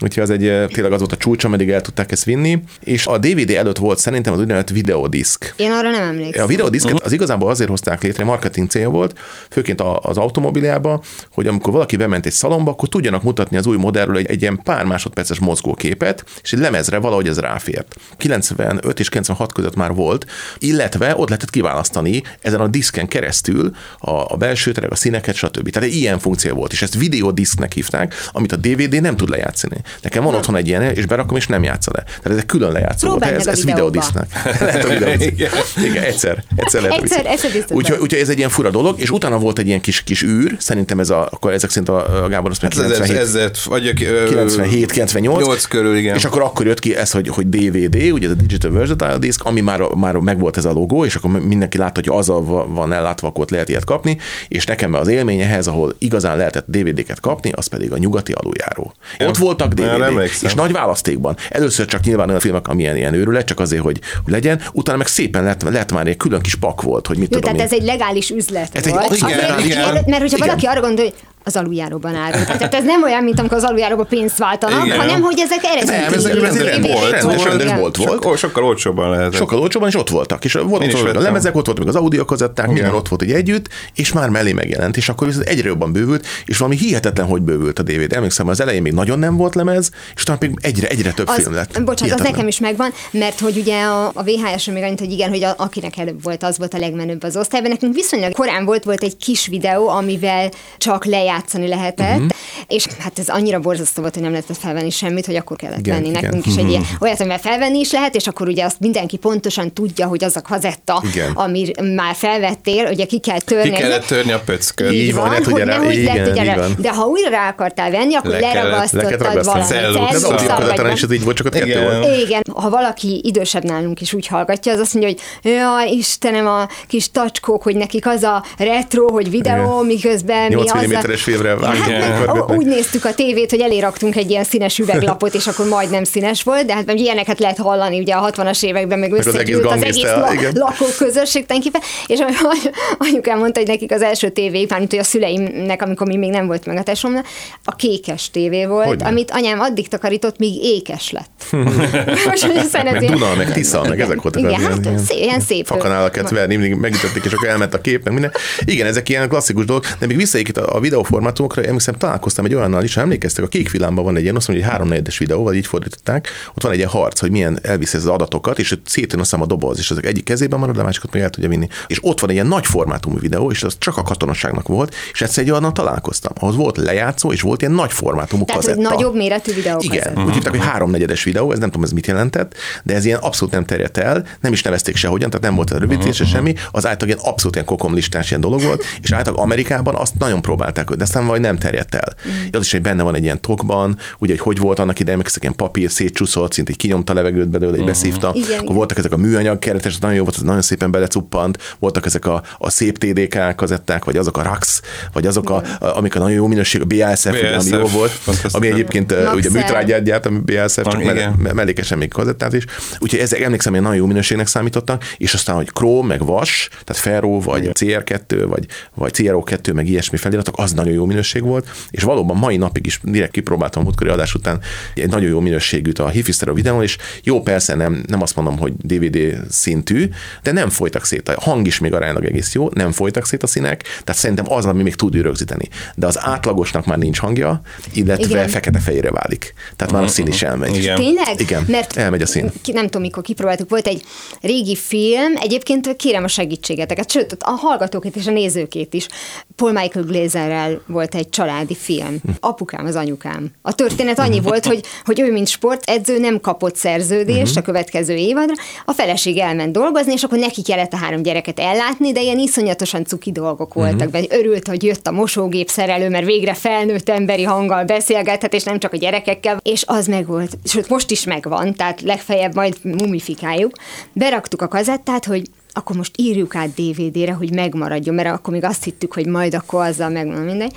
Úgyhogy 0.02 0.24
az 0.24 0.30
egy, 0.30 0.48
eh, 0.48 0.68
tényleg 0.68 0.92
az 0.92 1.00
volt 1.00 1.12
a 1.12 1.18
csúcs, 1.18 1.44
ameddig 1.44 1.70
el 1.70 1.82
tudták 1.82 2.12
ezt 2.12 2.24
vinni. 2.24 2.64
És 2.84 3.08
a 3.08 3.18
DVD 3.18 3.50
előtt 3.50 3.78
volt 3.78 3.98
szerintem 4.00 4.34
az 4.34 4.40
úgynevezett 4.40 4.70
videodisk. 4.70 5.54
Én 5.58 5.72
arra 5.72 5.92
nem 5.92 6.02
emlékszem. 6.02 6.44
A 6.44 6.48
videodiszket 6.48 7.00
az 7.00 7.12
igazából 7.12 7.50
azért 7.50 7.70
hozták 7.70 8.04
létre, 8.04 8.24
marketing 8.24 8.70
cél 8.70 8.90
volt, 8.90 9.20
főként 9.50 9.82
a- 9.82 10.00
az 10.00 10.18
automobiliába, 10.18 11.02
hogy 11.32 11.48
amikor 11.48 11.74
valaki 11.74 11.96
bement 11.96 12.26
egy 12.26 12.32
szalomba, 12.32 12.72
akkor 12.72 12.90
tudjanak 12.90 13.24
mutatni 13.24 13.58
az 13.58 13.66
új 13.66 13.78
modellről 13.78 14.18
egy, 14.18 14.26
egy 14.30 14.42
ilyen 14.42 14.60
pár 14.64 14.86
másodperces 14.86 15.40
mozgóképet, 15.40 16.24
és 16.44 16.54
egy 16.54 16.60
lemezre 16.60 16.98
valahogy 16.98 17.28
ez 17.28 17.40
ráfért. 17.40 17.96
95 18.18 19.00
és 19.00 19.10
96 19.10 19.54
között 19.54 19.76
már 19.76 19.94
volt, 19.94 20.26
illetve 20.58 21.14
ott 21.18 21.28
lehetett 21.30 21.50
kiválasztani 21.50 22.24
ezen 22.42 22.60
a 22.60 22.68
diszken 22.68 23.08
keresztül 23.08 23.72
a, 24.00 24.12
a 24.12 24.36
belső 24.38 24.72
terek, 24.72 24.92
a 24.92 24.96
színeket, 25.34 25.62
stb. 25.62 25.70
Tehát 25.70 25.90
egy 25.90 25.96
ilyen 25.96 26.20
funkció 26.20 26.56
volt, 26.56 26.72
és 26.72 26.82
ezt 26.82 26.96
videodisknek 26.96 27.74
hívták, 27.74 28.14
amit 28.32 28.52
a 28.52 28.56
DVD 28.56 29.02
nem 29.02 29.16
tud 29.16 29.30
lejátszani. 29.30 29.76
Nekem 30.02 30.24
van 30.24 30.36
otthon 30.36 30.56
egy 30.56 30.68
ilyen, 30.68 30.82
és 30.82 31.06
berakom, 31.06 31.38
és 31.38 31.48
nem 31.48 31.64
játsza 31.64 31.92
le. 31.96 32.04
Tehát 32.04 32.30
ez 32.30 32.38
egy 32.38 32.46
külön 32.46 32.72
lejátszó 32.72 33.08
volt. 33.10 33.24
Ez, 33.24 33.48
ez 33.48 33.66
videodisknek. 33.66 34.28
Lehet 34.60 34.84
a. 34.84 35.24
Igen. 35.24 35.52
Igen, 35.84 36.04
egyszer. 36.04 36.44
Egyszer, 36.56 36.82
lehet, 36.82 37.02
Egyszer- 37.02 37.26
egyszer 37.26 37.52
Úgyhogy, 37.70 37.98
úgyhogy 38.00 38.20
ez 38.22 38.30
egy 38.30 38.38
ilyen 38.38 38.50
fura 38.50 38.70
dolog, 38.70 39.00
és 39.00 39.10
utána 39.10 39.38
volt 39.38 39.60
egy 39.60 39.68
ilyen 39.68 39.82
kis, 39.82 40.02
kis 40.04 40.24
űr, 40.24 40.56
szerintem 40.60 41.00
ez 41.00 41.10
a, 41.10 41.28
akkor 41.32 41.52
ezek 41.54 41.70
szerint 41.70 41.90
a, 41.90 42.24
a 42.24 42.28
Gábor 42.28 42.52
azt 42.52 42.62
mondja, 42.62 42.84
Ez, 42.84 42.90
ez, 42.92 43.06
97, 43.06 43.50
ez, 43.52 43.66
vagy, 43.66 44.04
ö, 44.04 44.28
97, 44.28 44.92
98. 44.92 45.46
8 45.46 45.66
körül, 45.66 45.96
igen. 45.96 46.16
És 46.16 46.26
akkor 46.26 46.42
akkor 46.42 46.66
jött 46.66 46.80
ki 46.80 46.96
ez, 46.96 47.12
hogy, 47.12 47.28
hogy 47.28 47.50
DVD, 47.50 48.12
ugye 48.12 48.26
ez 48.26 48.32
a 48.32 48.36
Digital 48.36 48.72
Versatile 48.72 49.18
Disc, 49.18 49.40
ami 49.44 49.62
már, 49.62 49.80
már 49.80 50.16
megvolt 50.16 50.58
ez 50.58 50.66
a 50.66 50.72
logó, 50.72 51.06
és 51.06 51.16
akkor 51.16 51.30
mindenki 51.32 51.78
látta, 51.78 52.00
hogy 52.06 52.18
azzal 52.20 52.44
va- 52.44 52.68
van 52.70 52.94
ellátva, 52.94 53.28
akkor 53.28 53.44
ott 53.44 53.50
lehet 53.50 53.70
ilyet 53.70 53.86
kapni, 53.86 54.18
és 54.48 54.66
nekem 54.66 54.94
az 54.94 55.08
élmény 55.20 55.40
ehhez, 55.42 55.68
ahol 55.68 55.96
igazán 55.98 56.38
lehetett 56.38 56.66
DVD-ket 56.68 57.20
kapni, 57.20 57.52
az 57.56 57.68
pedig 57.68 57.92
a 57.92 57.98
nyugati 57.98 58.32
aluljáró. 58.32 58.94
Ott 59.20 59.38
voltak 59.38 59.74
DVD, 59.74 60.22
és 60.44 60.54
nagy 60.54 60.72
választékban. 60.72 61.36
Először 61.50 61.86
csak 61.86 62.04
nyilván 62.04 62.28
olyan 62.28 62.40
filmek, 62.40 62.68
amilyen 62.68 62.96
ilyen 62.98 63.14
őrület, 63.14 63.46
csak 63.46 63.60
azért, 63.60 63.82
hogy, 63.82 64.00
hogy 64.24 64.34
legyen, 64.34 64.62
utána 64.74 64.98
meg 64.98 65.08
szépen 65.08 65.44
lett, 65.44 65.62
lett 65.62 65.92
már 65.92 66.08
egy 66.08 66.18
külön 66.18 66.42
kis 66.42 66.56
pak 66.56 66.82
volt, 66.82 67.08
hogy 67.08 67.18
mit 67.18 67.34
Jó, 67.34 67.40
tudom 67.40 67.56
tehát 67.58 67.72
én. 67.72 67.78
ez 67.78 67.84
egy 67.84 67.88
legális 67.98 68.30
üzlet 68.30 68.76
Ez 68.76 68.86
egy- 68.86 68.94
volt. 68.94 69.16
igen, 69.16 69.50
Azért, 69.50 69.66
igen. 69.66 69.94
mert, 69.94 70.06
mert 70.08 70.22
hogyha 70.22 70.36
Igen. 70.38 70.48
valaki 70.48 70.66
arra 70.66 70.82
gondol, 70.82 71.04
hogy 71.06 71.14
az 71.44 71.56
aluljáróban 71.56 72.16
árult. 72.16 72.46
Tehát 72.46 72.74
ez 72.76 72.84
nem 72.84 73.04
olyan, 73.04 73.24
mint 73.24 73.40
amikor 73.40 73.58
az 73.58 73.64
aluljáróban 73.64 74.08
pénzt 74.08 74.38
váltanak, 74.38 74.86
Igen. 74.86 75.00
hanem 75.00 75.22
hogy 75.22 75.40
ezek 75.40 75.64
eredeti. 75.64 76.02
Nem, 76.02 76.14
ezek 76.14 76.34
rendes 76.34 76.80
bolt, 76.92 77.12
rendes, 77.12 77.44
rendes 77.44 77.74
bolt 77.74 77.98
volt. 77.98 78.10
Sokkal, 78.12 78.38
sokkal 78.38 78.64
olcsóbban 78.64 79.10
lehet. 79.10 79.34
Sokkal 79.34 79.60
olcsóban, 79.60 79.88
és 79.90 79.96
ott 79.96 80.10
voltak. 80.10 80.46
És 80.46 80.54
volt 80.54 80.84
Én 80.84 80.90
ott 80.94 81.02
a 81.02 81.04
vettem. 81.04 81.22
lemezek, 81.22 81.56
ott 81.56 81.66
voltak 81.66 81.88
az 81.88 81.96
audiokazetták, 81.96 82.68
minden 82.68 82.94
ott 82.94 83.08
volt 83.08 83.22
egy 83.22 83.32
együtt, 83.32 83.68
és 83.96 84.14
már 84.14 84.30
mellé 84.30 84.52
megjelent, 84.54 84.98
és 84.98 85.10
akkor 85.10 85.28
viszont 85.28 85.46
egyre 85.48 85.68
jobban 85.68 85.92
bővült, 85.92 86.26
és 86.46 86.58
valami 86.58 86.78
hihetetlen, 86.78 87.26
hogy 87.28 87.42
bővült 87.42 87.80
a 87.80 87.84
DVD. 87.84 88.14
Emlékszem, 88.14 88.48
az 88.48 88.62
elején 88.62 88.82
még 88.82 88.94
nagyon 88.94 89.20
nem 89.20 89.38
volt 89.38 89.56
lemez, 89.56 89.92
és 90.16 90.22
utána 90.22 90.38
még 90.42 90.54
egyre, 90.62 90.88
egyre 90.88 91.12
több 91.12 91.28
Az, 91.28 91.36
film 91.36 91.54
lett. 91.54 91.68
bocsánat, 91.68 91.90
az 91.92 92.00
Hihetetlen. 92.02 92.32
nekem 92.32 92.48
is 92.48 92.60
megvan, 92.60 92.94
mert 93.12 93.40
hogy 93.40 93.58
ugye 93.58 93.84
a, 93.84 94.12
a 94.14 94.24
VHS-ön 94.24 94.74
még 94.74 94.84
annyit, 94.84 95.00
hogy 95.00 95.12
igen, 95.12 95.30
hogy 95.30 95.44
a, 95.44 95.54
akinek 95.58 95.98
előbb 95.98 96.24
volt, 96.24 96.44
az 96.44 96.58
volt 96.58 96.74
a 96.74 96.78
legmenőbb 96.78 97.24
az 97.24 97.38
osztályban. 97.38 97.72
Nekünk 97.72 97.94
viszonylag 97.96 98.32
korán 98.32 98.66
volt, 98.66 98.84
volt 98.84 99.04
egy 99.04 99.18
kis 99.18 99.48
videó, 99.48 99.88
amivel 99.88 100.50
csak 100.78 101.06
lejátszani 101.30 101.68
lehetett, 101.68 102.08
Mhm. 102.16 102.24
uh-huh. 102.24 102.38
és 102.68 102.86
hát 103.00 103.20
ez 103.20 103.28
annyira 103.30 103.60
borzasztó 103.60 104.02
volt, 104.02 104.14
hogy 104.14 104.24
nem 104.24 104.32
lehetett 104.32 104.58
felvenni 104.58 104.90
semmit, 104.90 105.26
hogy 105.26 105.36
akkor 105.36 105.58
kellett 105.58 105.80
Igen, 105.80 105.96
venni 105.96 106.10
igen. 106.10 106.22
nekünk 106.24 106.46
is 106.46 106.56
egy 106.56 106.70
ilyen, 106.70 106.86
olyat, 107.00 107.20
amivel 107.20 107.38
felvenni 107.40 107.80
is 107.80 107.92
lehet, 107.92 108.16
és 108.16 108.28
akkor 108.28 108.48
ugye 108.48 108.64
azt 108.66 108.80
mindenki 108.80 109.18
pontosan 109.18 109.74
tudja, 109.74 110.08
hogy 110.08 110.24
az 110.24 110.36
a 110.36 110.42
kazetta, 110.42 111.04
Igen. 111.14 111.32
ami 111.32 111.72
már 111.96 112.16
felvettél, 112.16 112.86
ugye 112.92 113.06
ki 113.06 113.20
kell 113.20 113.40
törni. 113.40 113.72
Ki 113.72 113.82
kellett 113.82 114.06
törni 114.06 114.32
a 114.32 114.40
pöcköt. 114.40 114.92
Így 114.92 115.14
van, 115.14 115.28
lehet, 115.30 115.44
hogy 115.44 115.54
hogy 115.54 115.66
nehogy 115.66 115.98
igen, 115.98 116.28
így 116.28 116.38
erre- 116.38 116.56
van. 116.56 116.76
De 116.78 116.90
ha 116.94 117.06
újra 117.06 117.30
rá 117.30 117.50
akartál 117.50 117.92
venni, 117.92 118.16
akkor 118.16 118.30
Le 118.32 118.40
leragasztottad 118.40 119.22
ragasztani. 119.22 119.44
valami 119.46 119.64
Celluxa. 119.66 120.02
Az 120.02 120.22
celluxa, 120.22 120.28
audiokazettán 120.30 120.86
vagy 120.86 120.96
is 120.96 121.02
ez 121.04 121.12
így 121.12 121.24
volt, 121.24 121.36
csak 121.36 121.46
ott 121.46 121.54
kettő 121.54 121.68
Igen. 121.70 122.04
igen, 122.20 122.42
ha 122.56 122.70
valaki 122.70 123.22
idősebb 123.24 123.64
nálunk 123.64 124.02
is 124.02 124.14
úgy 124.14 124.28
hallgatja, 124.28 124.74
az 124.74 124.80
azt 124.80 124.94
mondja, 124.94 125.12
hogy 125.42 125.52
ja, 125.52 125.70
Istenem, 125.92 126.48
a 126.48 126.68
kis 126.88 127.12
tacskók, 127.12 127.64
hogy 127.64 127.76
nekik 127.76 128.08
az 128.08 128.24
a 128.24 128.44
retro, 128.58 129.12
hogy 129.12 129.30
videó, 129.30 129.56
Igen. 129.74 129.86
miközben 129.86 130.48
mi 130.48 130.54
8 130.54 130.72
az 130.72 130.76
a... 130.76 130.86
mm-es 131.20 131.24
filmre 131.24 131.50
Hát, 131.50 131.60
vágják, 131.60 132.34
meg 132.34 132.58
úgy 132.58 132.66
néztük 132.66 133.06
a 133.06 133.14
tévét, 133.14 133.50
hogy 133.50 133.60
eléraktunk 133.60 134.16
egy 134.16 134.30
ilyen 134.30 134.44
színes 134.44 134.78
üveglapot, 134.78 135.34
és 135.34 135.48
akkor 135.48 135.68
majdnem 135.68 136.04
színes 136.04 136.44
volt, 136.44 136.66
de 136.66 136.74
hát 136.74 136.86
meg 136.86 137.00
ilyeneket 137.00 137.40
lehet 137.40 137.58
hallani, 137.58 138.00
ugye 138.00 138.14
a 138.14 138.32
60-as 138.32 138.64
években 138.64 139.00
meg 139.00 139.14
az 139.14 139.28
egész 139.28 139.34
összegyűlt 139.34 139.66
az 139.66 139.84
egész 139.84 140.04
gangster, 140.04 140.18
la- 140.18 140.34
igen. 140.34 140.52
lakóközösség 140.56 141.46
tulajdonképpen, 141.46 141.88
és 142.08 142.20
any- 142.20 142.74
anyukám 142.98 143.38
mondta, 143.40 143.60
hogy 143.60 143.68
nekik 143.70 143.92
az 143.92 144.02
első 144.02 144.30
tévék, 144.30 144.70
mármint 144.70 144.92
hogy 144.92 145.00
a 145.00 145.04
szüleimnek, 145.04 145.82
amikor 145.82 146.08
mi 146.08 146.18
még 146.18 146.30
nem 146.30 146.48
volt 146.48 146.66
meg 146.66 146.78
a 146.78 146.84
tesómnak, 146.84 147.26
a 147.64 147.76
kékes 147.76 148.30
tévé 148.32 148.66
volt, 148.66 148.88
Hogyne. 148.88 149.08
amit 149.08 149.32
anyám 149.32 149.60
addig 149.60 149.88
takarított, 149.88 150.38
míg 150.38 150.64
ékes 150.64 151.12
lett. 151.12 151.28
Most, 152.30 152.44
hogy 152.44 152.84
Meg 152.84 153.06
Duna, 153.06 153.36
meg 153.38 153.54
Tisza, 153.54 153.84
meg 153.90 154.00
ezek 154.02 154.22
voltak 154.22 154.42
Igen, 154.42 154.54
az 154.54 154.64
hát 154.64 154.86
ilyen, 154.86 154.98
szép, 154.98 155.18
ilyen 155.18 155.40
szép. 155.40 155.66
fakanálakat 155.66 156.30
verni, 156.30 156.56
mindig 156.56 156.80
megütötték, 156.80 157.26
és 157.26 157.32
akkor 157.32 157.48
elment 157.48 157.74
a 157.74 157.82
kép, 157.82 158.04
meg 158.04 158.14
minden. 158.14 158.32
Igen, 158.66 158.88
ezek 158.88 159.10
ilyen 159.10 159.30
klasszikus 159.30 159.66
dolgok, 159.66 159.88
de 160.00 160.06
még 160.06 160.18
visszaik 160.18 160.48
itt 160.48 160.58
a, 160.58 160.76
a 160.76 160.80
videóformátumokra, 161.10 161.64
emlékszem, 161.64 161.96
találkoztam 161.96 162.46
egy 162.46 162.56
olyannal 162.56 162.84
is, 162.84 162.94
ha 162.94 163.02
emlékeztek, 163.02 163.44
a 163.44 163.48
kék 163.48 163.72
világban 163.72 164.04
van 164.04 164.16
egy 164.16 164.24
ilyen, 164.24 164.36
azt 164.36 164.48
mondja, 164.48 164.66
hogy 164.66 164.76
háromnegyedes 164.76 165.18
videó, 165.18 165.44
vagy 165.44 165.56
így 165.56 165.68
fordították, 165.68 166.28
ott 166.56 166.64
van 166.64 166.72
egy 166.72 166.78
ilyen 166.78 166.90
harc, 166.90 167.20
hogy 167.20 167.32
milyen 167.32 167.60
elviszi 167.62 167.98
az 167.98 168.06
adatokat, 168.06 168.60
és 168.60 168.78
szétjön 168.86 169.20
hiszem 169.20 169.42
a 169.42 169.46
doboz, 169.46 169.78
és 169.78 169.92
ezek 169.92 170.06
egyik 170.06 170.24
kezében 170.24 170.60
marad, 170.60 170.78
a 170.78 170.84
másikat 170.84 171.14
meg 171.14 171.22
el 171.22 171.30
tudja 171.30 171.50
vinni. 171.50 171.68
És 171.88 172.00
ott 172.02 172.20
van 172.20 172.30
egy 172.30 172.36
ilyen 172.36 172.48
nagy 172.48 172.66
formátumú 172.66 173.20
videó, 173.20 173.52
és 173.52 173.64
az 173.64 173.76
csak 173.78 173.98
a 173.98 174.04
katonaságnak 174.04 174.68
volt, 174.68 174.96
és 175.12 175.22
egyszer 175.22 175.44
egy 175.44 175.50
olyannal 175.50 175.72
találkoztam. 175.72 176.34
Ahhoz 176.40 176.56
volt 176.56 176.78
lejátszó, 176.78 177.32
és 177.32 177.42
volt 177.42 177.62
ilyen 177.62 177.74
nagy 177.74 177.92
formátumú 177.92 178.46
Tehát, 178.46 178.64
hogy 178.64 178.74
kazetta. 178.74 178.96
nagyobb 178.96 179.16
méretű 179.16 179.54
videók. 179.54 179.84
Igen, 179.84 180.24
úgy 180.26 180.34
hívták, 180.34 180.52
hogy 180.52 180.66
háromnegyedes 180.66 181.24
videó, 181.24 181.52
ez 181.52 181.60
nem 181.60 181.70
tudom, 181.70 181.84
ez 181.84 181.92
mit 181.92 182.08
jelentett, 182.08 182.54
de 182.84 182.94
ez 182.96 183.06
ilyen 183.06 183.20
abszolút 183.20 183.54
nem 183.54 183.66
terjedt 183.66 183.98
el, 183.98 184.26
nem 184.42 184.52
is 184.52 184.62
nevezték 184.62 184.96
sehogyan, 184.96 185.30
tehát 185.30 185.46
nem 185.46 185.56
volt 185.56 185.72
a 185.72 185.78
rövidítése 185.78 186.26
semmi, 186.26 186.54
az 186.72 186.86
általában 186.86 187.08
ilyen 187.08 187.20
abszolút 187.32 187.54
ilyen 187.54 187.68
kokomlistás 187.68 188.30
ilyen 188.30 188.42
dolog 188.42 188.62
volt, 188.62 188.84
és 189.02 189.12
általában 189.12 189.44
Amerikában 189.44 189.96
azt 189.96 190.14
nagyon 190.20 190.42
próbálták, 190.42 190.90
de 191.00 191.06
aztán 191.06 191.26
vagy 191.26 191.40
nem 191.40 191.58
terjedt 191.58 191.96
el. 191.96 192.14
Az 192.52 192.62
is, 192.62 192.72
hogy 192.72 192.82
benne 192.82 193.04
van 193.04 193.16
egy 193.16 193.24
ilyen 193.24 193.42
tokban, 193.42 193.98
ugye, 194.20 194.38
hogy 194.38 194.42
hogy 194.50 194.58
volt 194.58 194.80
annak 194.80 195.00
idején, 195.00 195.18
emlékszek, 195.18 195.42
ilyen 195.42 195.56
papír 195.56 195.92
szétcsúszott, 195.92 196.54
szinte 196.54 196.72
így 196.72 196.78
kinyomta 196.78 197.12
a 197.12 197.16
levegőt 197.16 197.50
belőle, 197.50 197.78
így 197.78 197.86
beszívta. 197.86 198.32
Igen, 198.36 198.50
Akkor 198.50 198.64
igen. 198.64 198.76
voltak 198.76 198.98
ezek 198.98 199.12
a 199.12 199.18
műanyag 199.18 199.60
keretes, 199.60 199.98
nagyon 199.98 200.16
jó 200.16 200.24
volt, 200.24 200.36
az 200.36 200.42
nagyon 200.42 200.62
szépen 200.62 200.92
belecuppant, 200.92 201.76
voltak 201.80 202.06
ezek 202.06 202.26
a, 202.26 202.44
a 202.58 202.70
szép 202.70 202.98
TDK 202.98 203.56
kazetták, 203.56 204.06
vagy 204.06 204.18
azok 204.18 204.38
a 204.38 204.42
RAX, 204.42 204.82
vagy 205.14 205.26
azok, 205.26 205.50
a, 205.50 205.56
a, 205.80 205.98
amik 205.98 206.16
a 206.16 206.20
nagyon 206.20 206.36
jó 206.36 206.48
minőség, 206.48 206.82
a 206.82 206.86
BASF, 206.86 207.26
ugye, 207.26 207.56
ami 207.56 207.70
jó 207.70 207.80
BASF, 207.80 207.94
volt, 207.94 208.12
ami 208.52 208.68
egyébként 208.68 209.12
uh, 209.12 209.34
ugye 209.34 209.50
műtrágyát 209.50 210.04
gyárt, 210.04 210.26
ami 210.26 210.40
BASF, 210.40 210.82
csak 210.84 211.04
mell- 211.04 211.54
mellékesen 211.54 211.98
még 211.98 212.10
kazettát 212.10 212.54
is. 212.54 212.66
Úgyhogy 213.00 213.20
ezek 213.20 213.42
emlékszem, 213.42 213.74
hogy 213.74 213.82
nagyon 213.82 213.98
jó 213.98 214.06
minőségnek 214.06 214.48
számítottak, 214.48 215.04
és 215.18 215.34
aztán, 215.34 215.56
hogy 215.56 215.70
Chrome, 215.74 216.08
meg 216.08 216.26
vas, 216.26 216.70
tehát 216.84 217.02
Ferro, 217.02 217.40
vagy 217.40 217.70
CR2, 217.74 218.46
vagy, 218.50 218.66
vagy 218.96 219.12
CRO2, 219.18 219.74
meg 219.74 219.88
ilyesmi 219.88 220.18
feliratok, 220.18 220.58
az 220.58 220.72
nagyon 220.74 220.89
jó 220.94 221.06
minőség 221.06 221.44
volt, 221.44 221.68
és 221.90 222.04
valóban 222.04 222.38
mai 222.38 222.58
napig 222.58 222.86
is 222.86 223.00
direkt 223.04 223.32
kipróbáltam 223.32 223.82
a 223.82 223.84
múltkori 223.84 224.10
adás 224.10 224.34
után 224.34 224.60
egy 224.96 225.10
nagyon 225.10 225.30
jó 225.30 225.40
minőségűt 225.40 226.00
a 226.00 226.10
Hifister 226.10 226.48
a 226.50 226.54
videón, 226.54 226.84
és 226.84 226.98
jó, 227.24 227.42
persze 227.42 227.76
nem, 227.76 228.04
nem 228.08 228.22
azt 228.22 228.36
mondom, 228.36 228.58
hogy 228.58 228.74
DVD 228.76 229.18
szintű, 229.50 230.10
de 230.44 230.52
nem 230.52 230.70
folytak 230.70 231.06
szét. 231.06 231.30
A 231.30 231.42
hang 231.42 231.68
is 231.68 231.80
még 231.80 231.94
aránylag 231.94 232.26
egész 232.26 232.54
jó, 232.54 232.70
nem 232.74 232.92
folytak 232.92 233.26
szét 233.26 233.44
a 233.44 233.48
színek, 233.48 233.82
tehát 234.04 234.22
szerintem 234.22 234.52
az, 234.52 234.66
ami 234.66 234.84
még 234.84 234.96
tud 234.96 235.16
rögzíteni. 235.16 235.68
De 235.96 236.08
az 236.08 236.20
átlagosnak 236.20 236.86
már 236.86 236.98
nincs 236.98 237.20
hangja, 237.20 237.62
illetve 237.94 238.48
fekete-fehérre 238.48 239.12
válik. 239.12 239.54
Tehát 239.76 239.94
már 239.94 240.04
a 240.04 240.08
szín 240.08 240.28
is 240.28 240.44
elmegy. 240.44 240.76
Igen. 240.76 240.96
Tényleg? 240.96 241.40
Igen, 241.40 241.66
elmegy 241.96 242.22
a 242.22 242.26
szín. 242.26 242.52
Nem 242.66 242.86
tudom, 242.86 243.02
mikor 243.02 243.24
kipróbáltuk, 243.24 243.70
volt 243.70 243.88
egy 243.88 244.04
régi 244.42 244.76
film, 244.76 245.34
egyébként 245.36 245.96
kérem 245.96 246.24
a 246.24 246.28
segítségeteket, 246.28 247.12
sőt, 247.12 247.38
a 247.40 247.50
hallgatókét 247.50 248.16
és 248.16 248.28
a 248.28 248.32
nézőkét 248.32 248.94
is. 248.94 249.08
Paul 249.56 249.72
Michael 249.72 250.06
Glazerrel 250.06 250.79
volt 250.88 251.16
egy 251.16 251.30
családi 251.30 251.76
film. 251.76 252.22
Apukám 252.40 252.86
az 252.86 252.96
anyukám. 252.96 253.52
A 253.62 253.74
történet 253.74 254.20
annyi 254.20 254.40
volt, 254.40 254.66
hogy, 254.66 254.84
hogy 255.06 255.20
ő, 255.20 255.32
mint 255.32 255.48
sportedző, 255.48 256.20
nem 256.20 256.40
kapott 256.40 256.76
szerződést 256.76 257.58
a 257.58 257.62
következő 257.62 258.16
évadra, 258.16 258.54
a 258.86 258.92
feleség 258.92 259.38
elment 259.38 259.72
dolgozni, 259.72 260.14
és 260.14 260.24
akkor 260.24 260.38
neki 260.38 260.62
kellett 260.62 260.94
a 260.94 260.98
három 260.98 261.22
gyereket 261.22 261.60
ellátni, 261.60 262.12
de 262.12 262.22
ilyen 262.22 262.40
iszonyatosan 262.40 263.06
cuki 263.06 263.32
dolgok 263.32 263.74
voltak. 263.74 264.08
Uh-huh. 264.08 264.26
Örült, 264.30 264.68
hogy 264.68 264.84
jött 264.84 265.08
a 265.08 265.12
mosógép 265.12 265.70
szerelő, 265.70 266.10
mert 266.10 266.26
végre 266.26 266.54
felnőtt 266.54 267.10
emberi 267.10 267.44
hanggal 267.44 267.84
beszélgethet, 267.84 268.54
és 268.54 268.64
nem 268.64 268.80
csak 268.80 268.94
a 268.94 268.98
gyerekekkel, 268.98 269.60
és 269.64 269.84
az 269.88 270.08
megvolt. 270.08 270.58
Sőt, 270.64 270.90
most 270.90 271.12
is 271.12 271.24
megvan, 271.24 271.76
tehát 271.76 272.02
legfeljebb 272.02 272.56
majd 272.56 272.76
mumifikáljuk. 272.84 273.72
Beraktuk 274.14 274.62
a 274.62 274.68
kazettát, 274.68 275.26
hogy 275.26 275.50
akkor 275.74 275.96
most 275.96 276.12
írjuk 276.16 276.56
át 276.56 276.74
DVD-re, 276.74 277.34
hogy 277.34 277.54
megmaradjon, 277.54 278.16
mert 278.16 278.30
akkor 278.30 278.54
még 278.54 278.64
azt 278.64 278.84
hittük, 278.84 279.14
hogy 279.14 279.26
majd 279.26 279.54
akkor 279.54 279.86
azzal 279.86 280.10
megvan 280.10 280.42
mindegy. 280.42 280.76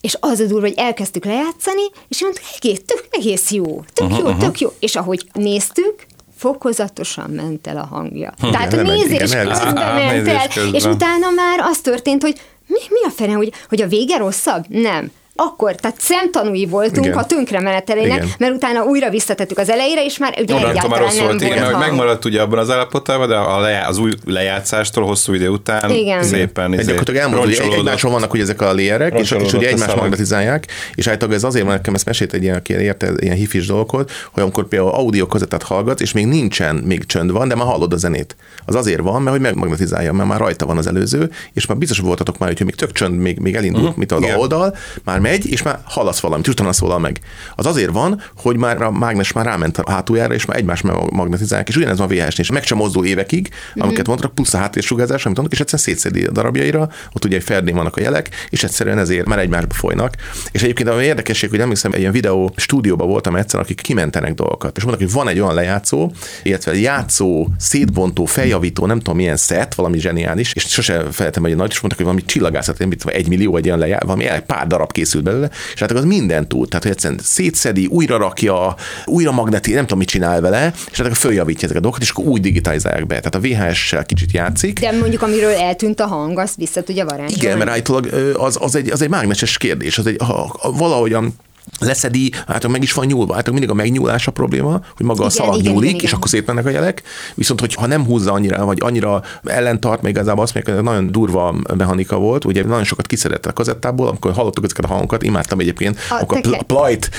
És 0.00 0.16
az 0.20 0.40
a 0.40 0.46
durva, 0.46 0.66
hogy 0.66 0.76
elkezdtük 0.76 1.24
lejátszani, 1.24 1.82
és 2.08 2.22
mondtuk, 2.22 2.44
egész, 2.56 2.80
tök, 2.86 3.06
egész 3.10 3.50
jó, 3.50 3.84
tök 3.92 4.18
jó, 4.18 4.32
tök 4.32 4.60
jó. 4.60 4.72
És 4.78 4.96
ahogy 4.96 5.26
néztük, 5.32 6.06
fokozatosan 6.36 7.30
ment 7.30 7.66
el 7.66 7.76
a 7.76 7.86
hangja. 7.86 8.34
Tehát 8.40 8.72
a 8.72 8.82
nézés 8.82 9.32
elviszi. 9.32 9.62
közben 9.62 9.94
ment 9.94 10.24
nézés 10.24 10.56
el, 10.56 10.74
és 10.74 10.84
utána 10.84 11.30
már 11.30 11.58
az 11.60 11.80
történt, 11.80 12.22
hogy 12.22 12.40
mi, 12.66 12.78
mi 12.88 12.98
a 13.06 13.10
fene, 13.10 13.32
hogy, 13.32 13.52
hogy 13.68 13.82
a 13.82 13.86
vége 13.86 14.16
rosszabb? 14.16 14.64
Nem 14.68 15.10
akkor, 15.36 15.74
tehát 15.74 16.00
szemtanúi 16.00 16.66
voltunk 16.66 17.06
Igen. 17.06 17.18
a 17.18 17.24
tönkremenetelének, 17.24 18.16
Igen. 18.16 18.28
mert 18.38 18.54
utána 18.54 18.84
újra 18.84 19.10
visszatettük 19.10 19.58
az 19.58 19.70
elejére, 19.70 20.04
és 20.04 20.18
már 20.18 20.34
ugye 20.40 20.54
Onnantól 20.54 20.70
egyáltalán 20.70 20.98
már 20.98 21.08
rossz 21.08 21.16
nem 21.16 21.26
volt, 21.26 21.42
igen, 21.42 21.64
volt 21.64 21.78
megmaradt 21.78 22.24
ugye 22.24 22.40
abban 22.40 22.58
az 22.58 22.70
állapotában, 22.70 23.28
de 23.28 23.36
a 23.36 23.60
lejá, 23.60 23.88
az 23.88 23.98
új 23.98 24.12
lejátszástól 24.24 25.04
hosszú 25.04 25.32
idő 25.32 25.48
után 25.48 25.90
Igen. 25.90 26.22
szépen 26.22 26.72
izé, 26.72 26.82
gyakorlatilag 26.82 27.20
elmondod, 27.20 27.56
hogy 27.56 27.72
egymáson 27.72 28.12
vannak 28.12 28.32
ugye 28.32 28.42
ezek 28.42 28.60
a 28.60 28.74
layerek, 28.74 29.18
és, 29.18 29.30
és 29.30 29.52
ugye 29.52 29.68
egymást 29.68 29.96
magnetizálják, 29.96 30.66
és 30.94 31.06
általában 31.06 31.36
ez 31.36 31.44
azért 31.44 31.64
van, 31.64 31.74
nekem 31.74 31.94
ezt 31.94 32.04
mesélt 32.04 32.32
egy 32.32 32.42
ilyen, 32.42 32.56
aki 32.56 32.72
érte 32.72 33.10
ilyen 33.16 33.36
hifis 33.36 33.66
dolgot, 33.66 34.10
hogy 34.32 34.42
amikor 34.42 34.68
például 34.68 34.90
audio 34.90 35.26
kazettát 35.26 35.62
hallgatsz, 35.62 36.00
és 36.00 36.12
még 36.12 36.26
nincsen, 36.26 36.76
még 36.76 37.06
csönd 37.06 37.32
van, 37.32 37.48
de 37.48 37.54
már 37.54 37.66
hallod 37.66 37.92
a 37.92 37.96
zenét. 37.96 38.36
Az 38.64 38.74
azért 38.74 39.00
van, 39.00 39.22
mert 39.22 39.36
hogy 39.36 39.44
megmagnetizálja, 39.44 40.12
mert 40.12 40.28
már 40.28 40.38
rajta 40.38 40.66
van 40.66 40.78
az 40.78 40.86
előző, 40.86 41.30
és 41.52 41.66
már 41.66 41.78
biztos 41.78 41.98
voltatok 41.98 42.38
már, 42.38 42.48
hogy 42.48 42.64
még 42.64 42.74
tök 42.74 42.92
csönd, 42.92 43.18
még, 43.18 43.38
még 43.38 43.54
elindul, 43.54 43.82
uh-huh. 43.82 43.96
mit 43.96 44.12
az 44.12 44.22
oldal, 44.36 44.76
már 45.04 45.20
megy, 45.28 45.50
és 45.50 45.62
már 45.62 45.78
hallasz 45.84 46.20
valamit, 46.20 46.48
utána 46.48 46.72
szólal 46.72 46.98
meg. 46.98 47.20
Az 47.54 47.66
azért 47.66 47.90
van, 47.90 48.22
hogy 48.36 48.56
már 48.56 48.82
a 48.82 48.90
mágnes 48.90 49.32
már 49.32 49.44
ráment 49.44 49.78
a 49.78 49.90
hátuljára, 49.90 50.34
és 50.34 50.44
már 50.44 50.56
egymást 50.56 50.82
magnetizálják, 51.10 51.68
és 51.68 51.76
ugyanez 51.76 51.98
van 51.98 52.08
VHS-nél, 52.08 52.30
és 52.36 52.50
meg 52.50 52.64
sem 52.64 52.78
mozdul 52.78 53.06
évekig, 53.06 53.48
amiket 53.74 54.06
mondtak, 54.06 54.34
plusz 54.34 54.54
a 54.54 54.58
háttérsugárzás, 54.58 55.24
amit 55.24 55.36
mondtak, 55.36 55.58
és 55.58 55.60
egyszerűen 55.60 55.88
szétszedi 55.88 56.24
a 56.24 56.30
darabjaira, 56.30 56.88
ott 57.12 57.24
ugye 57.24 57.36
egy 57.36 57.42
ferdén 57.42 57.74
vannak 57.74 57.96
a 57.96 58.00
jelek, 58.00 58.28
és 58.50 58.64
egyszerűen 58.64 58.98
ezért 58.98 59.26
már 59.26 59.38
egymásba 59.38 59.74
folynak. 59.74 60.14
És 60.50 60.62
egyébként 60.62 60.88
ami 60.88 61.04
érdekesség, 61.04 61.50
hogy 61.50 61.60
emlékszem, 61.60 61.92
egy 61.92 62.00
ilyen 62.00 62.12
videó 62.12 62.52
stúdióban 62.56 63.08
voltam 63.08 63.36
egyszer, 63.36 63.60
akik 63.60 63.80
kimentenek 63.80 64.34
dolgokat, 64.34 64.76
és 64.76 64.82
mondtak, 64.82 65.06
hogy 65.06 65.14
van 65.14 65.28
egy 65.28 65.40
olyan 65.40 65.54
lejátszó, 65.54 66.10
illetve 66.42 66.78
játszó, 66.78 67.48
szétbontó, 67.58 68.24
feljavító, 68.24 68.86
nem 68.86 68.98
tudom 68.98 69.16
milyen 69.16 69.36
szett, 69.36 69.74
valami 69.74 69.98
zseniális, 69.98 70.52
és 70.52 70.62
sose 70.62 71.04
felejtem, 71.10 71.42
hogy 71.42 71.56
nagy, 71.56 71.70
és 71.70 71.80
mondtak, 71.80 71.96
hogy 71.96 72.06
valami 72.06 72.24
csillagászat, 72.24 72.78
nem 72.78 72.90
tudom, 72.90 73.16
egy 73.16 73.28
millió 73.28 73.56
egy 73.56 73.64
ilyen 73.64 73.78
lejá, 73.78 73.98
valami 73.98 74.26
egy 74.26 74.40
pár 74.40 74.66
darab 74.66 74.92
készült 75.16 75.22
belőle, 75.24 75.50
és 75.74 75.80
hát 75.80 75.90
az 75.90 76.04
minden 76.04 76.48
tud. 76.48 76.68
Tehát, 76.68 76.82
hogy 76.82 76.92
egyszerűen 76.92 77.20
szétszedi, 77.22 77.86
újra 77.86 78.16
rakja, 78.16 78.74
újra 79.04 79.32
magneti, 79.32 79.72
nem 79.72 79.82
tudom, 79.82 79.98
mit 79.98 80.08
csinál 80.08 80.40
vele, 80.40 80.72
és 80.90 81.00
hát 81.00 81.18
följavítja 81.18 81.64
ezeket 81.64 81.76
a 81.76 81.80
dolgokat, 81.80 82.02
és 82.02 82.10
akkor 82.10 82.24
úgy 82.24 82.40
digitalizálják 82.40 83.06
be. 83.06 83.20
Tehát 83.20 83.34
a 83.34 83.40
VHS-sel 83.40 84.04
kicsit 84.04 84.32
játszik. 84.32 84.80
De 84.80 84.92
mondjuk, 84.92 85.22
amiről 85.22 85.52
eltűnt 85.52 86.00
a 86.00 86.06
hang, 86.06 86.38
azt 86.38 86.56
vissza 86.56 86.82
tudja 86.82 87.04
varázsolni. 87.04 87.34
Igen, 87.34 87.58
mert 87.58 87.70
állítólag 87.70 88.06
az, 88.34 88.56
az, 88.60 88.74
egy, 88.74 88.90
az 88.90 89.02
egy 89.02 89.08
mágneses 89.08 89.58
kérdés, 89.58 89.98
az 89.98 90.06
egy, 90.06 90.16
ha, 90.18 90.56
ha 90.60 90.72
valahogyan 90.72 91.34
leszedi, 91.78 92.32
hát 92.46 92.68
meg 92.68 92.82
is 92.82 92.92
van 92.92 93.06
nyúlva. 93.06 93.34
Hát 93.34 93.50
mindig 93.50 93.70
a 93.70 93.74
megnyúlás 93.74 94.26
a 94.26 94.30
probléma, 94.30 94.80
hogy 94.96 95.06
maga 95.06 95.24
a 95.24 95.26
Igen, 95.30 95.30
szalag 95.30 95.58
igen, 95.58 95.72
nyúlik, 95.72 95.90
igen, 95.90 96.04
és 96.04 96.12
akkor 96.12 96.28
szétmennek 96.28 96.66
a 96.66 96.70
jelek. 96.70 97.02
Viszont, 97.34 97.60
hogy 97.60 97.74
ha 97.74 97.86
nem 97.86 98.04
húzza 98.04 98.32
annyira, 98.32 98.64
vagy 98.64 98.78
annyira 98.80 99.22
ellentart, 99.44 100.02
még 100.02 100.12
igazából 100.12 100.42
azt 100.42 100.54
mondják, 100.54 100.76
hogy 100.76 100.84
nagyon 100.84 101.12
durva 101.12 101.54
mechanika 101.76 102.16
volt. 102.16 102.44
Ugye 102.44 102.64
nagyon 102.64 102.84
sokat 102.84 103.06
kiszedett 103.06 103.46
a 103.46 103.52
kazettából, 103.52 104.08
amikor 104.08 104.32
hallottuk 104.32 104.64
ezeket 104.64 104.84
a 104.84 104.88
hangokat, 104.88 105.22
imádtam 105.22 105.58
egyébként, 105.58 105.98
A 106.10 106.14
akkor 106.20 106.40
a 106.58 106.62
plajt, 106.62 107.10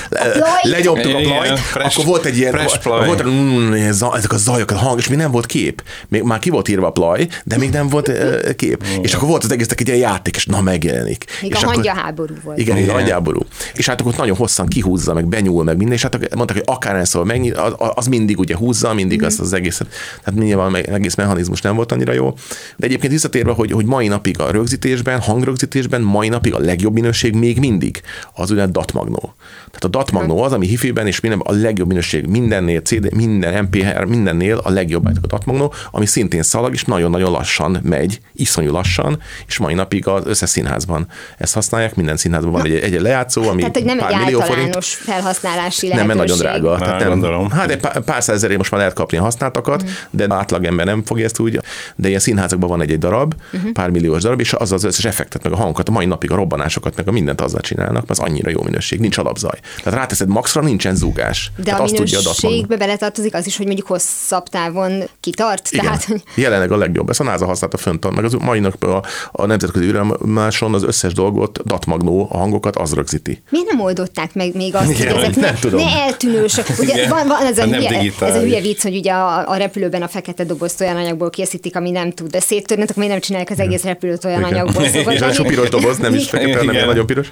lenyomtuk 0.62 1.14
a 1.14 1.18
plajt, 1.18 1.60
akkor 1.74 2.04
volt 2.04 2.24
egy 2.24 2.36
ilyen, 2.36 2.58
volt, 2.82 3.24
mm, 3.28 3.72
ezek 4.14 4.32
a 4.32 4.36
zajok, 4.36 4.70
a 4.70 4.76
hang, 4.76 4.98
és 4.98 5.08
még 5.08 5.18
nem 5.18 5.30
volt 5.30 5.46
kép. 5.46 5.82
Még 6.08 6.22
már 6.22 6.38
ki 6.38 6.50
volt 6.50 6.68
írva 6.68 6.86
a 6.86 6.90
plaj, 6.90 7.28
de 7.44 7.56
még 7.56 7.70
nem 7.70 7.88
volt 7.88 8.10
kép. 8.56 8.84
És 9.02 9.14
akkor 9.14 9.28
volt 9.28 9.44
az 9.44 9.52
egésznek 9.52 9.80
egy 9.80 9.86
ilyen 9.86 9.98
játék, 9.98 10.36
és 10.36 10.46
na 10.46 10.60
megjelenik. 10.60 11.24
Még 11.42 11.50
és 11.50 11.62
a 11.62 11.66
hangja 11.66 11.94
háború 11.94 12.34
volt. 12.44 12.58
igen, 12.58 12.76
igen. 12.76 12.88
Igen. 12.88 13.00
nagyjáború. 13.00 13.40
És 13.74 13.86
hát 13.86 14.00
akkor 14.00 14.14
nagyon 14.16 14.36
hosszan 14.38 14.66
kihúzza, 14.66 15.14
meg 15.14 15.26
benyúl, 15.26 15.64
meg 15.64 15.76
minden, 15.76 15.94
és 15.94 16.02
hát 16.02 16.34
mondták, 16.34 16.56
hogy 16.56 16.74
akár 16.74 17.06
szól, 17.06 17.24
megnyit, 17.24 17.56
az, 17.56 17.74
az 17.94 18.06
mindig 18.06 18.38
ugye 18.38 18.56
húzza, 18.56 18.94
mindig 18.94 19.22
azt 19.22 19.40
az 19.40 19.52
egészet. 19.52 19.88
Tehát 20.24 20.40
nyilván 20.40 20.70
meg- 20.70 20.88
egész 20.88 21.14
mechanizmus 21.14 21.60
nem 21.60 21.76
volt 21.76 21.92
annyira 21.92 22.12
jó. 22.12 22.34
De 22.76 22.86
egyébként 22.86 23.12
visszatérve, 23.12 23.52
hogy, 23.52 23.70
hogy 23.72 23.84
mai 23.84 24.08
napig 24.08 24.40
a 24.40 24.50
rögzítésben, 24.50 25.20
hangrögzítésben, 25.20 26.02
mai 26.02 26.28
napig 26.28 26.54
a 26.54 26.58
legjobb 26.58 26.92
minőség 26.92 27.34
még 27.34 27.58
mindig 27.58 28.00
az 28.34 28.50
ugye 28.50 28.66
DAT 28.66 28.92
magnó. 28.92 29.34
Tehát 29.66 29.84
a 29.84 29.88
DAT 29.88 30.10
magnó 30.10 30.42
az, 30.42 30.52
ami 30.52 30.66
hifiben 30.66 31.06
és 31.06 31.20
minden 31.20 31.40
a 31.40 31.52
legjobb 31.52 31.88
minőség 31.88 32.26
mindennél, 32.26 32.80
CD, 32.80 33.14
minden 33.14 33.64
MPR, 33.64 34.04
mindennél 34.04 34.56
a 34.56 34.70
legjobb 34.70 35.06
a 35.06 35.26
DAT 35.26 35.44
magnó, 35.44 35.72
ami 35.90 36.06
szintén 36.06 36.42
szalag, 36.42 36.72
és 36.72 36.84
nagyon-nagyon 36.84 37.30
lassan 37.30 37.78
megy, 37.82 38.20
iszonyú 38.32 38.70
lassan, 38.70 39.20
és 39.46 39.58
mai 39.58 39.74
napig 39.74 40.06
az 40.06 40.26
összes 40.26 40.50
színházban 40.50 41.06
ezt 41.38 41.54
használják, 41.54 41.94
minden 41.94 42.16
színházban 42.16 42.52
van 42.52 42.64
egy, 42.64 42.74
egy 42.74 43.00
lejátszó, 43.00 43.48
ami 43.48 43.58
Tehát, 43.58 43.76
hogy 43.76 43.84
nem 43.84 43.98
egy 43.98 44.04
pár 44.04 44.27
millió 44.30 44.40
forint. 44.54 44.84
felhasználási 44.84 45.88
Nem, 45.88 45.96
lehetőség. 45.96 46.16
mert 46.18 46.28
nagyon 46.28 46.38
drága. 46.60 46.70
Már 46.70 46.80
Tehát 46.80 46.98
nem, 47.00 47.08
gondolom. 47.08 47.50
Hát 47.50 47.70
egy 47.70 47.80
pár, 47.80 48.00
pár 48.00 48.22
százezerért 48.22 48.58
most 48.58 48.70
már 48.70 48.80
lehet 48.80 48.94
kapni 48.96 49.18
a 49.18 49.22
használtakat, 49.22 49.82
Mhm. 49.82 49.90
de 50.10 50.26
átlag 50.34 50.64
ember 50.64 50.86
nem 50.86 51.02
fogja 51.04 51.24
ezt 51.24 51.38
úgy. 51.38 51.60
De 51.96 52.08
ilyen 52.08 52.20
színházakban 52.20 52.68
van 52.68 52.80
egy-egy 52.80 52.98
darab, 52.98 53.34
Mhm. 53.52 53.72
pár 53.72 53.90
milliós 53.90 54.22
darab, 54.22 54.40
és 54.40 54.52
az 54.52 54.72
az 54.72 54.84
összes 54.84 55.04
effektet, 55.04 55.42
meg 55.42 55.52
a 55.52 55.56
hangokat, 55.56 55.88
a 55.88 55.92
mai 55.92 56.06
napig 56.06 56.30
a 56.30 56.34
robbanásokat, 56.34 56.96
meg 56.96 57.08
a 57.08 57.12
mindent 57.12 57.40
azzal 57.40 57.60
csinálnak, 57.60 57.94
mert 58.06 58.10
az 58.10 58.18
annyira 58.18 58.50
jó 58.50 58.62
minőség, 58.62 59.00
nincs 59.00 59.18
alapzaj. 59.18 59.58
Tehát 59.82 59.98
ráteszed 59.98 60.28
maxra, 60.28 60.60
nincsen 60.62 60.94
zúgás. 60.94 61.52
De 61.56 61.62
Tehát 61.62 61.80
a 61.80 61.82
azt 61.82 61.94
tudja 61.94 62.18
minőségbe 62.18 62.76
beletartozik 62.76 63.34
az 63.34 63.46
is, 63.46 63.56
hogy 63.56 63.66
mondjuk 63.66 63.86
hosszabb 63.86 64.48
távon 64.48 65.02
kitart. 65.20 65.68
Igen. 65.70 65.84
Tehát, 65.84 66.06
Jelenleg 66.34 66.72
a 66.72 66.76
legjobb. 66.76 67.10
Ezt 67.10 67.20
a 67.20 67.24
NASA 67.24 67.46
használta 67.46 67.76
fönt, 67.76 68.14
meg 68.14 68.24
az 68.24 68.32
mai 68.32 68.60
napban 68.60 68.90
a, 68.90 69.02
a 69.32 69.46
nemzetközi 69.46 69.84
űrállomáson 69.84 70.74
az 70.74 70.82
összes 70.82 71.12
dolgot, 71.12 71.64
datmagnó, 71.64 72.28
a 72.32 72.36
hangokat, 72.36 72.76
az 72.76 72.92
rögzíti. 72.94 73.42
miért 73.50 73.66
nem 73.70 73.80
oldották 74.18 74.34
meg 74.34 74.54
még 74.54 74.74
azt, 74.74 74.90
Igen, 74.90 75.12
hogy 75.12 75.22
ezek 75.22 75.36
nem 75.36 75.52
ne, 75.52 75.58
tudom. 75.58 75.84
ne 75.84 75.90
eltűnősök. 75.90 76.66
Ugye 76.78 76.94
Igen. 76.94 77.08
van, 77.08 77.26
van 77.26 77.46
ez, 77.46 77.58
a 77.58 77.66
nem 77.66 77.80
hülye, 77.80 78.12
ez 78.20 78.34
a 78.34 78.40
hülye 78.40 78.60
vicc, 78.60 78.82
hogy 78.82 78.96
ugye 78.96 79.12
a, 79.12 79.48
a 79.48 79.56
repülőben 79.56 80.02
a 80.02 80.08
fekete 80.08 80.44
dobozt 80.44 80.80
olyan 80.80 80.96
anyagból 80.96 81.30
készítik, 81.30 81.76
ami 81.76 81.90
nem 81.90 82.12
tud 82.12 82.30
de 82.30 82.40
széttörni, 82.40 82.82
akkor 82.82 82.96
miért 82.96 83.10
nem 83.10 83.20
csinálják 83.20 83.50
az 83.50 83.60
egész 83.60 83.82
repülőt 83.82 84.24
olyan 84.24 84.38
Igen. 84.40 84.52
anyagból 84.52 84.86
szokott 84.86 85.12
És 85.12 85.20
lenni. 85.20 85.48
piros 85.48 85.68
doboz, 85.68 85.98
nem 85.98 86.14
is 86.14 86.28
fekete, 86.28 86.62
ilyen 86.72 86.86
nagyon 86.86 87.06
piros. 87.06 87.28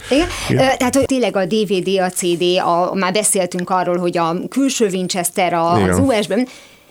Igen. 0.49 0.77
Tehát, 0.79 0.95
hogy 0.95 1.05
tényleg 1.05 1.37
a 1.37 1.45
DVD, 1.45 1.89
a 2.01 2.11
CD, 2.11 2.43
a, 2.65 2.95
már 2.95 3.13
beszéltünk 3.13 3.71
arról, 3.71 3.97
hogy 3.97 4.19
a 4.19 4.37
külső 4.49 4.87
Winchester, 4.87 5.53
a, 5.53 5.73
az. 5.73 5.99
USB, 5.99 6.49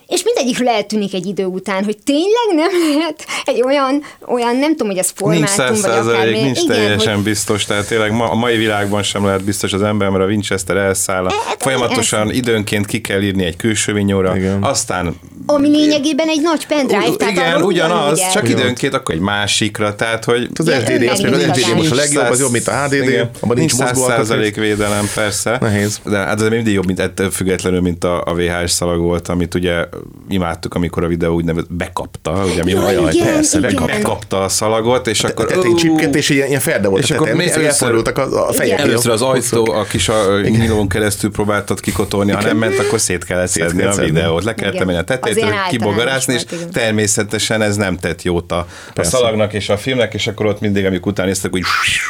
és 0.07 0.23
mindegyikről 0.23 0.67
eltűnik 0.67 1.13
egy 1.13 1.25
idő 1.25 1.45
után, 1.45 1.83
hogy 1.83 1.97
tényleg 2.03 2.55
nem 2.55 2.69
lehet 2.97 3.25
egy 3.45 3.61
olyan, 3.65 4.01
olyan 4.27 4.55
nem 4.55 4.69
tudom, 4.71 4.87
hogy 4.87 4.97
ez 4.97 5.13
Nincs 5.17 5.49
formátum, 5.49 5.75
száz 5.75 6.05
vagy 6.05 6.13
akármi. 6.15 6.41
nincs 6.41 6.61
Igen, 6.61 6.75
teljesen 6.75 7.13
hogy- 7.15 7.23
biztos, 7.23 7.65
tehát 7.65 7.87
tényleg 7.87 8.11
ma, 8.11 8.29
a 8.31 8.35
mai 8.35 8.57
világban 8.57 9.03
sem 9.03 9.25
lehet 9.25 9.43
biztos 9.43 9.73
az 9.73 9.81
ember, 9.81 10.09
mert 10.09 10.23
a 10.23 10.27
Winchester 10.27 10.77
elszáll, 10.77 11.23
Hát, 11.23 11.55
folyamatosan 11.59 12.31
időnként 12.31 12.85
ki 12.85 13.01
kell 13.01 13.21
írni 13.21 13.43
egy 13.45 13.55
külső 13.55 13.93
vinyóra, 13.93 14.37
Igen. 14.37 14.63
aztán 14.63 15.15
Ami 15.45 15.69
lényegében 15.69 16.27
egy 16.27 16.41
nagy 16.41 16.67
pendrive, 16.67 17.07
U- 17.09 17.17
tehát 17.17 17.33
igen, 17.33 17.61
ugyanaz, 17.61 18.11
ugyanúgy 18.13 18.33
csak 18.33 18.49
időnként 18.49 18.93
akkor 18.93 19.15
egy 19.15 19.21
másikra, 19.21 19.95
tehát 19.95 20.23
hogy 20.25 20.49
Az 20.55 20.67
azt 20.67 20.87
megint 20.87 20.99
mondja, 20.99 21.11
az 21.11 21.19
igazán. 21.19 21.53
SDD 21.55 21.75
most 21.75 21.91
a 21.91 21.95
Nincs 21.95 21.97
legjobb, 22.05 22.31
az 22.31 22.39
jobb, 22.39 22.51
mint 22.51 22.67
a 22.67 22.83
HDD, 22.83 23.29
abban 23.39 23.57
nincs 23.57 23.73
mozgó 23.77 24.07
védelem, 24.55 25.09
persze. 25.15 25.57
Nehéz. 25.61 25.99
De 26.05 26.17
hát 26.17 26.41
ez 26.41 26.47
mindig 26.47 26.73
jobb, 26.73 26.85
mint 26.85 26.99
ettől 26.99 27.31
függetlenül, 27.31 27.81
mint 27.81 28.03
a, 28.03 28.23
a 28.25 28.33
VHS 28.33 28.71
szalag 28.71 28.99
volt, 28.99 29.27
amit 29.27 29.55
ugye 29.55 29.85
imádtuk, 30.29 30.73
amikor 30.73 31.03
a 31.03 31.07
videó 31.07 31.33
úgynevezett 31.35 31.73
bekapta, 31.73 32.43
ugye 32.51 32.63
mi 32.63 32.71
Jaj, 32.71 32.95
van, 32.95 33.11
igen, 33.11 33.25
persze, 33.33 33.57
igen. 33.57 33.85
bekapta. 33.85 34.43
a 34.43 34.49
szalagot, 34.49 35.07
és 35.07 35.23
A 35.23 35.27
akkor 35.27 35.45
tetején 35.45 35.73
ú, 35.73 35.75
csipket, 35.77 36.15
és 36.15 36.29
ilyen, 36.29 36.47
ilyen 36.47 36.59
ferde 36.59 36.87
volt 36.87 37.03
és 37.03 37.11
akkor 37.11 37.31
mi 37.33 37.51
elfordultak 37.51 38.17
a, 38.17 38.47
a 38.47 38.53
fejek. 38.53 38.79
Először 38.79 39.11
az 39.11 39.21
ajtó, 39.21 39.71
a 39.71 39.83
kis 39.83 40.09
a 40.09 40.39
nyílón 40.41 40.87
keresztül 40.87 41.31
próbáltad 41.31 41.79
kikotorni, 41.79 42.31
ha 42.31 42.41
nem 42.41 42.57
ment, 42.57 42.79
akkor 42.79 42.99
szét 42.99 43.23
kellett 43.25 43.47
szedni 43.47 43.83
a 43.83 43.93
videót. 43.95 44.43
Le 44.43 44.53
kellett 44.53 44.73
Igen. 44.73 44.85
menni 44.85 44.97
a 44.97 45.01
Az 45.01 45.05
tetejét, 45.07 45.37
ilyen 45.37 45.47
hogy 45.49 45.57
általános 45.57 45.77
kibogarászni, 45.77 46.33
és 46.33 46.43
igen. 46.51 46.71
természetesen 46.71 47.61
ez 47.61 47.75
nem 47.75 47.97
tett 47.97 48.21
jót 48.21 48.51
a, 48.51 48.67
a 48.95 49.03
szalagnak 49.03 49.53
és 49.53 49.69
a 49.69 49.77
filmnek, 49.77 50.13
és 50.13 50.27
akkor 50.27 50.45
ott 50.45 50.59
mindig, 50.59 50.85
amikor 50.85 51.11
utána 51.11 51.27
néztek, 51.27 51.51
hogy 51.51 51.61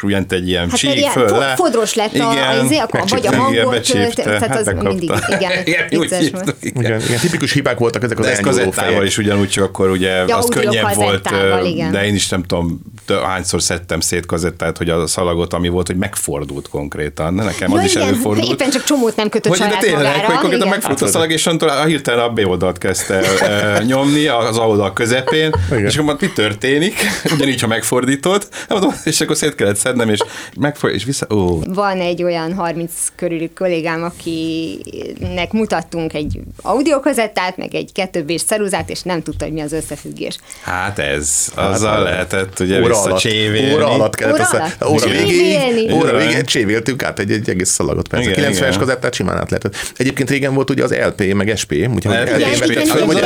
ment 0.02 0.32
egy 0.32 0.48
ilyen 0.48 0.70
Hát 0.70 0.80
csík 0.80 0.90
egy 0.90 0.98
ilyen 0.98 1.12
föl 1.12 1.38
le. 1.38 1.54
fodros 1.56 1.94
lett 1.94 2.18
a- 2.20 2.50
az 2.50 2.64
izé, 2.64 2.78
akkor 2.78 3.00
vagy 3.08 3.26
a 3.26 3.30
igen, 3.30 3.40
hangot, 3.40 3.82
tehát 4.16 4.40
hát 4.48 4.58
az 4.60 4.74
mindig- 4.84 5.12
igen, 5.28 5.52
Igen, 5.68 5.88
igen. 5.92 6.24
Igen, 6.72 7.02
igen, 7.02 7.20
tipikus 7.20 7.54
hibák 7.54 7.75
voltak 7.78 8.04
ezek 8.04 8.20
az 8.20 8.26
De 8.26 8.32
ez 8.32 8.40
kazettával 8.40 9.06
is 9.06 9.18
ugyanúgy, 9.18 9.50
csak 9.50 9.64
akkor 9.64 9.90
ugye 9.90 10.10
Ja, 10.28 10.38
az 10.38 10.46
könnyebb 10.50 10.94
volt, 10.96 11.30
igen. 11.64 11.92
de 11.92 12.06
én 12.06 12.16
is 12.16 12.30
nem 12.30 12.44
tudom, 12.44 12.80
hányszor 13.24 13.62
szedtem 13.62 14.00
szét 14.00 14.26
kazettát, 14.26 14.78
hogy 14.78 14.90
a 14.90 15.08
szalagot, 15.08 15.54
ami 15.54 15.68
volt, 15.70 15.88
hogy 15.88 15.96
megfordult 15.98 16.70
konkrétan. 16.70 17.34
Nekem 17.34 17.72
Ja, 17.72 17.78
az 17.78 17.84
is 17.86 17.96
igen, 17.96 18.08
előfordult. 18.08 18.52
éppen 18.52 18.70
csak 18.70 18.84
csomót 18.84 19.16
nem 19.16 19.30
kötött 19.30 19.52
Hogy 19.52 19.60
de 19.60 19.66
saját 19.68 19.80
tényleg, 19.82 20.02
magára. 20.04 20.26
hogy 20.26 20.36
konkrétan 20.38 20.68
megfordult 20.68 21.02
a 21.02 21.08
szalag, 21.08 21.32
és 21.32 21.46
onnantól 21.46 21.70
a 21.70 21.86
hirtelen 21.86 22.20
a 22.20 22.30
B 22.30 22.40
oldalt 22.48 22.78
kezdte 22.78 23.22
nyomni, 23.86 24.28
az 24.28 24.58
A 24.58 24.68
oldal 24.68 24.94
közepén, 24.94 25.52
Igen. 25.72 25.86
és 25.86 25.98
akkor 25.98 26.18
mi 26.20 26.30
történik? 26.30 26.94
Ugyanígy, 27.36 27.62
ha 27.62 27.68
mondom, 28.70 28.94
és 29.04 29.22
akkor 29.22 29.36
szét 29.36 29.56
kellett 29.56 29.76
szednem, 29.76 30.10
és 30.10 30.20
megfordít, 30.60 31.00
és 31.00 31.06
vissza, 31.06 31.28
ó, 31.34 31.60
Van 31.68 32.00
egy 32.00 32.24
olyan 32.24 32.54
30 32.54 32.92
körüli 33.16 33.50
kollégám, 33.56 34.04
akinek 34.04 35.52
mutattunk 35.52 36.14
egy 36.14 36.40
audiokazettát, 36.62 37.58
meg 37.72 37.82
egy 37.82 37.92
kettőbbés 37.92 38.44
ceruzát, 38.44 38.90
és 38.90 39.02
nem 39.02 39.22
tudta, 39.22 39.46
hogy 39.46 39.54
mi 39.54 39.62
az 39.62 39.72
összefüggés. 39.72 40.38
Hát 40.62 41.00
ez, 41.00 41.48
azzal 41.56 41.96
hát, 41.96 42.04
lehetett 42.04 42.60
ugye 42.60 42.82
óra 42.82 43.02
alatt, 43.02 43.28
óra 43.74 43.88
alatt 43.88 44.16
kellett 44.16 44.34
Óra 44.34 44.44
össze, 44.44 44.58
alatt? 44.80 45.04
óra 45.04 45.10
végéig, 45.10 45.94
óra 45.94 46.18
végén 46.18 46.46
csévéltünk 46.46 47.04
át 47.04 47.20
egy, 47.20 47.32
egy 47.32 47.50
egész 47.50 47.70
szalagot 47.70 48.08
persze. 48.08 48.30
Igen, 48.30 48.52
90-es 48.52 48.56
igen. 48.56 48.78
kazettát 48.78 49.14
simán 49.14 49.38
át 49.38 49.50
lehetett. 49.50 49.76
Egyébként 49.98 50.30
régen 50.30 50.54
volt 50.54 50.70
ugye 50.70 50.84
az 50.84 50.92
LP, 50.92 51.34
meg 51.34 51.58
SP, 51.62 51.72
úgyhogy. 51.96 52.16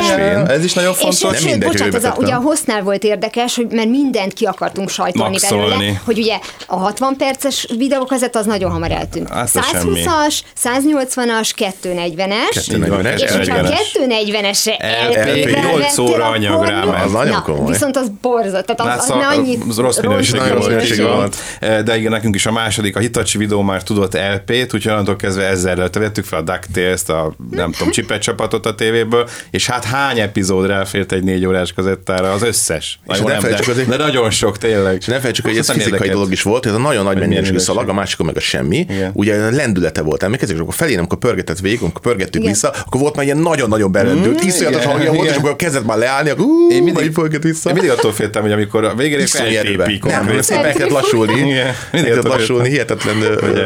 SP-n. 0.08 0.50
Ez 0.50 0.64
is 0.64 0.74
nagyon 0.74 0.92
És 0.92 0.98
fontos. 0.98 1.22
nem 1.22 1.34
sőt, 1.34 1.44
mindegy, 1.50 1.70
bocsánat, 1.70 1.96
az 1.96 2.04
a, 2.04 2.16
ugye 2.18 2.34
a 2.34 2.40
hosznál 2.40 2.82
volt 2.84 3.04
érdekes, 3.04 3.56
hogy 3.56 3.68
mert 3.72 3.90
mindent 3.90 4.34
ki 4.34 4.46
akartunk 4.46 4.90
sajtolni 4.90 5.38
belőle, 5.50 6.02
hogy 6.06 6.18
ugye 6.18 6.40
a 6.68 6.76
60 6.76 7.16
perces 7.18 7.68
videókazett 7.78 8.36
az 8.36 8.46
nagyon 8.46 8.72
hamar 8.72 8.92
eltűnt. 8.92 9.30
Hát 9.30 9.56
az 9.56 9.66
semmi. 9.66 10.04
120-as, 10.06 10.40
180-as, 10.64 11.50
240-es, 11.58 12.34
240-es, 12.54 13.22
és 13.22 13.32
hogyha 13.32 13.58
a 13.58 13.62
240-es. 13.62 14.29
240-esre 14.32 14.74
LP, 15.10 15.62
nyolc 15.62 15.98
óra 15.98 16.26
anyagra 16.26 16.86
ment. 16.86 17.04
Az 17.06 17.12
nagyon 17.12 17.34
Na, 17.34 17.42
komoly. 17.42 17.72
viszont 17.72 17.98
az 17.98 18.12
borzat, 18.22 18.66
tehát 18.66 18.98
az, 18.98 19.04
az, 19.04 19.10
Látsz, 19.10 19.20
ne 19.22 19.28
a- 19.28 19.38
annyit 19.38 19.64
az 19.70 19.78
rossz 19.78 20.00
minőségű 20.00 20.48
rossz 20.48 20.98
volt, 20.98 21.36
De 21.60 21.98
igen, 21.98 22.12
nekünk 22.12 22.36
is 22.36 22.46
a 22.46 22.52
második, 22.52 22.96
a 22.96 23.00
Hitachi 23.00 23.38
videó 23.38 23.62
már 23.62 23.84
tudott 23.84 24.14
LP-t, 24.14 24.74
úgyhogy 24.74 24.92
onnantól 24.92 25.16
kezdve 25.16 25.44
ezzel 25.46 25.90
vettük 25.92 26.26
fel 26.26 26.40
a 26.40 26.42
DuckTales-t, 26.42 27.10
a 27.10 27.34
nem 27.52 27.72
tudom, 27.72 27.92
csipet 27.92 28.22
csapatot 28.22 28.66
a 28.66 28.76
tévéből, 28.76 29.30
és 29.52 29.68
hát 29.68 29.84
hány 29.84 30.20
epizód 30.20 30.68
ráfért 30.68 31.12
egy 31.12 31.24
négy 31.24 31.46
órás 31.46 31.74
kazettára? 31.74 32.32
Az 32.32 32.44
összes. 32.44 33.00
És 33.08 33.20
nem, 33.20 33.40
de, 33.42 33.86
de 33.88 33.98
nagyon 33.98 34.30
sok 34.30 34.58
tényleg. 34.58 34.96
És 35.00 35.06
ne 35.06 35.16
felejtsük, 35.18 35.46
hogy 35.46 35.58
ez 35.58 35.72
fizikai 35.72 36.10
dolog 36.10 36.32
is 36.32 36.42
volt, 36.42 36.66
ez 36.66 36.74
a 36.74 36.78
nagyon 36.78 37.04
nagy 37.04 37.18
mennyiségű 37.20 37.58
szalag, 37.58 37.90
a 37.90 37.94
másikon 37.94 38.26
meg 38.26 38.36
a 38.38 38.40
semmi. 38.40 38.78
Igen. 38.78 39.12
Ugye 39.14 39.50
lendülete 39.50 40.02
volt, 40.02 40.24
emlékezik, 40.24 40.56
és 40.56 40.62
akkor 40.62 40.74
felén, 40.74 40.98
amikor 40.98 41.18
pörgetett 41.18 41.60
végig, 41.60 41.82
amikor 41.82 42.02
pörgettük 42.02 42.42
Igen. 42.42 42.54
vissza, 42.54 42.74
akkor 42.86 43.02
volt 43.02 43.16
már 43.16 43.26
ilyen 43.26 43.38
nagyon-nagyon 43.38 43.92
belendült, 44.20 44.44
Mm, 44.44 44.48
iszonyatos 44.48 44.82
igen, 44.84 44.92
hangja 44.94 45.12
volt, 45.14 45.30
és 45.30 45.36
akkor 45.36 45.56
kezdett 45.56 45.86
már 45.86 45.98
leállni, 45.98 46.30
akkor 46.30 46.46
ú, 46.46 46.70
Én 46.72 46.84
mindig- 46.84 47.12
pörget 47.12 47.44
vissza. 47.44 47.70
Én 47.70 47.76
mindig 47.76 47.92
attól 47.92 48.12
féltem, 48.14 48.42
hogy 48.42 48.52
amikor 48.52 48.84
a 48.84 48.96
végére 48.96 49.22
Iszonyi 49.22 49.56
erőbe. 49.58 49.84
eltépik 49.84 50.04
Nem, 50.04 50.42
szépen 50.42 50.66
el 50.66 50.74
kellett 50.74 50.92
lassulni. 50.92 51.60
Attól 51.92 52.32
lassulni, 52.32 52.70
hihetetlen 52.70 53.16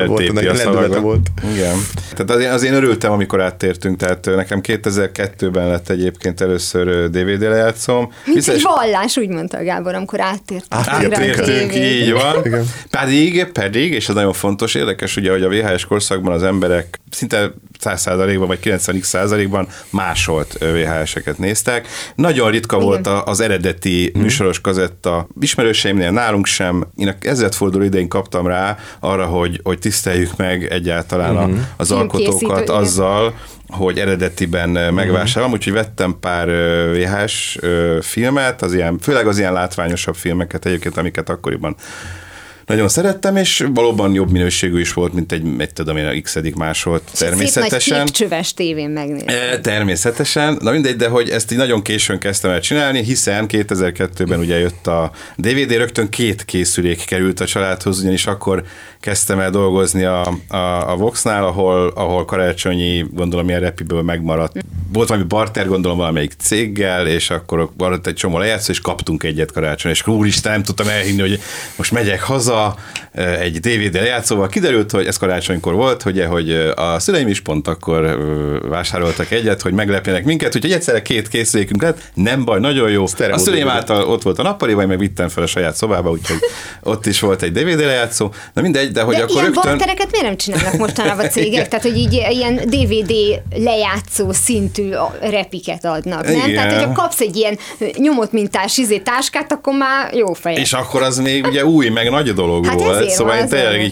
volt, 0.08 0.34
lendülete 0.34 1.00
volt. 1.00 1.28
Igen. 1.54 1.76
Tehát 2.16 2.30
az 2.30 2.40
én, 2.42 2.50
az 2.52 2.64
én 2.64 2.74
örültem, 2.74 3.12
amikor 3.12 3.42
áttértünk, 3.42 3.98
tehát 3.98 4.26
nekem 4.36 4.60
2002-ben 4.64 5.68
lett 5.68 5.90
egyébként 5.90 6.42
először 6.42 7.10
DVD 7.10 7.42
lejátszom. 7.42 8.12
Mint 8.26 8.48
egy 8.48 8.62
vallás, 8.62 9.18
úgy 9.18 9.30
mondta 9.30 9.64
Gábor, 9.64 9.96
amikor 9.96 10.22
áttértünk. 10.22 10.82
Áttértünk, 10.86 11.76
így 11.76 12.12
van. 12.12 12.46
Igen. 12.46 12.66
Pedig, 12.90 13.46
pedig, 13.46 13.92
és 13.94 14.10
ez 14.10 14.16
nagyon 14.16 14.34
fontos, 14.34 14.76
érdekes 14.76 15.16
ugye, 15.16 15.32
hogy 15.32 15.44
a 15.44 15.50
VHS 15.50 15.86
korszakban 15.86 16.34
az 16.34 16.44
emberek 16.44 17.00
szinte 17.12 17.52
100%-ban 17.84 18.48
vagy 18.48 18.60
90 18.60 19.02
százalékban 19.02 19.68
másolt 19.90 20.58
VHS-eket 20.60 21.38
néztek. 21.38 21.88
Nagyon 22.16 22.52
ritka 22.52 22.76
Igen. 22.76 22.88
volt 22.88 23.08
a- 23.08 23.24
az 23.26 23.40
eredeti 23.40 24.12
műsoros 24.14 24.62
kazetta. 24.62 25.28
Ismerőseimnél 25.40 26.12
nálunk 26.12 26.46
sem. 26.46 26.88
Én 26.96 27.08
a 27.08 27.14
ezredforduló 27.22 27.84
idején 27.84 28.08
kaptam 28.08 28.48
rá 28.48 28.78
arra, 29.00 29.26
hogy, 29.26 29.60
hogy 29.64 29.80
tiszteljük 29.80 30.38
meg 30.38 30.66
egyáltalán 30.72 31.36
a, 31.38 31.50
az 31.78 31.88
Filmkészítő, 31.88 32.30
alkotókat 32.32 32.70
azzal, 32.70 33.34
hogy 33.68 34.00
eredetiben 34.00 34.76
ö, 34.76 34.90
megvásárolom, 34.92 35.52
úgyhogy 35.54 35.74
vettem 35.74 36.18
pár 36.20 36.48
VHS 36.94 37.58
filmet, 38.02 38.62
az 38.62 38.74
ilyen, 38.74 38.98
főleg 39.00 39.28
az 39.28 39.38
ilyen 39.38 39.54
látványosabb 39.54 40.16
filmeket 40.16 40.66
egyébként, 40.66 40.98
amiket 40.98 41.30
akkoriban 41.30 41.76
nagyon 42.66 42.88
szerettem, 42.88 43.36
és 43.36 43.66
valóban 43.74 44.14
jobb 44.14 44.32
minőségű 44.32 44.80
is 44.80 44.94
volt, 44.94 45.14
mint 45.14 45.32
egy, 45.32 45.44
egy 45.58 45.74
tudom 45.74 45.98
én, 45.98 46.06
a 46.06 46.22
x 46.22 46.38
másolt 46.56 47.02
Szép 47.14 47.30
nagy 47.30 47.38
természetesen. 47.38 48.08
tévén 48.56 48.90
megnézni. 48.90 49.34
E, 49.34 49.60
Természetesen. 49.60 50.58
Na 50.62 50.72
mindegy, 50.72 50.96
de 50.96 51.08
hogy 51.08 51.30
ezt 51.30 51.52
így 51.52 51.58
nagyon 51.58 51.82
későn 51.82 52.20
kezdtem 52.20 52.52
el 52.52 52.60
csinálni, 52.60 53.04
hiszen 53.04 53.46
2002-ben 53.50 54.40
ugye 54.40 54.60
jött 54.60 54.88
a 54.88 55.12
DVD, 55.36 55.72
rögtön 55.72 56.10
két 56.10 56.46
készülék 56.46 57.06
került 57.06 57.40
a 57.40 57.46
családhoz, 57.46 58.00
ugyanis 58.00 58.26
akkor 58.26 58.64
kezdtem 59.00 59.40
el 59.40 59.50
dolgozni 59.50 60.04
a, 60.04 60.34
a, 60.48 60.92
a 60.92 60.96
Voxnál, 60.96 61.44
ahol, 61.44 61.92
ahol 61.96 62.26
karácsonyi, 62.26 63.06
gondolom, 63.12 63.48
ilyen 63.48 63.60
repiből 63.60 64.02
megmaradt. 64.02 64.58
Volt 64.94 65.08
valami 65.08 65.28
barter, 65.28 65.68
gondolom, 65.68 65.98
valamelyik 65.98 66.34
céggel, 66.38 67.08
és 67.08 67.30
akkor 67.30 67.70
maradt 67.78 68.08
egy 68.08 68.14
csomó 68.14 68.38
lejátszó, 68.38 68.72
és 68.72 68.80
kaptunk 68.80 69.24
egyet 69.24 69.52
karácsony, 69.52 69.92
és 69.92 70.08
úristen, 70.08 70.52
nem 70.52 70.64
tudtam 70.64 70.88
elhinni, 70.88 71.22
hogy 71.22 71.40
most 71.76 71.92
megyek 71.92 72.22
haza 72.22 72.53
e, 73.12 73.40
egy 73.40 73.60
DVD 73.60 73.94
lejátszóval. 73.94 74.48
Kiderült, 74.48 74.92
hogy 74.92 75.06
ez 75.06 75.18
karácsonykor 75.18 75.74
volt, 75.74 76.02
hogy, 76.02 76.26
hogy 76.30 76.52
a 76.76 77.00
szüleim 77.00 77.28
is 77.28 77.40
pont 77.40 77.68
akkor 77.68 78.04
ö, 78.04 78.58
vásároltak 78.68 79.32
egyet, 79.32 79.62
hogy 79.62 79.74
meglepjenek 79.74 80.24
minket, 80.24 80.56
úgyhogy 80.56 80.72
egyszerre 80.72 81.02
két 81.02 81.28
készülékünk 81.28 81.82
lett, 81.82 82.02
nem 82.14 82.46
baj, 82.46 82.60
nagyon 82.60 82.90
jó. 82.90 83.08
Sztereó 83.08 83.36
A 83.36 83.38
szüleim 83.38 83.66
DVD. 83.66 83.76
által 83.76 84.04
ott 84.04 84.22
volt 84.22 84.40
a 84.40 84.44
nappali, 84.44 84.74
vagy 84.74 84.88
meg 84.88 85.00
vittem 85.00 85.30
fel 85.30 85.44
a 85.44 85.48
saját 85.48 85.76
szobába, 85.76 86.10
úgyhogy 86.10 86.38
ott 86.84 87.06
is 87.06 87.20
volt 87.20 87.42
egy 87.42 87.52
DVD 87.52 87.80
lejátszó. 87.80 88.32
Na 88.54 88.62
mindegy, 88.62 88.92
de 88.92 89.02
hogy 89.02 89.16
De 89.16 89.22
akkor 89.22 89.36
ilyen 89.36 89.46
rögtön... 89.46 89.78
bartereket 89.78 90.12
miért 90.12 90.26
nem 90.26 90.38
csinálnak 90.38 90.74
mostanában 90.74 91.26
a 91.26 91.30
cégek? 91.36 91.68
Tehát, 91.68 91.86
hogy 91.86 91.98
így 91.98 92.14
ilyen 92.30 92.56
DVD 92.56 93.14
lejátszó 93.56 94.32
szintű 94.32 94.90
repiket 95.22 95.86
adnak, 95.86 96.24
nem? 96.24 96.34
Igen. 96.34 96.54
Tehát, 96.54 96.74
hogyha 96.74 96.92
kapsz 96.92 97.20
egy 97.20 97.36
ilyen 97.36 97.58
nyomott 97.98 98.32
mintás 98.32 98.78
izé, 98.78 98.98
táskát, 98.98 99.52
akkor 99.52 99.74
már 99.74 100.14
jó 100.14 100.34
feje. 100.34 100.60
És 100.60 100.74
akkor 100.74 101.02
az 101.02 101.18
még 101.18 101.46
ugye 101.46 101.66
új, 101.66 101.90
meg 101.90 102.10
nagy 102.10 102.30
dolog 102.46 102.66
Hát 102.66 102.80
volt, 102.80 103.10
szóval 103.10 103.34
van, 103.34 103.44
én 103.44 103.50
tényleg 103.50 103.82
így 103.82 103.92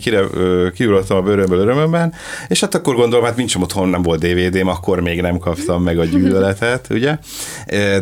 kire, 0.74 1.00
a 1.08 1.22
bőrömből 1.22 1.60
örömömben, 1.60 2.14
és 2.48 2.60
hát 2.60 2.76
akkor 2.76 2.96
gondolom, 2.96 3.26
hát 3.26 3.36
nincs 3.36 3.56
otthon 3.56 3.90
nem 3.90 4.02
volt 4.02 4.20
DVD-m, 4.20 4.68
akkor 4.68 5.00
még 5.00 5.22
nem 5.22 5.38
kaptam 5.38 5.84
meg 5.84 6.00
a 6.00 6.06
gyűlöletet, 6.06 6.88
ugye? 6.90 7.18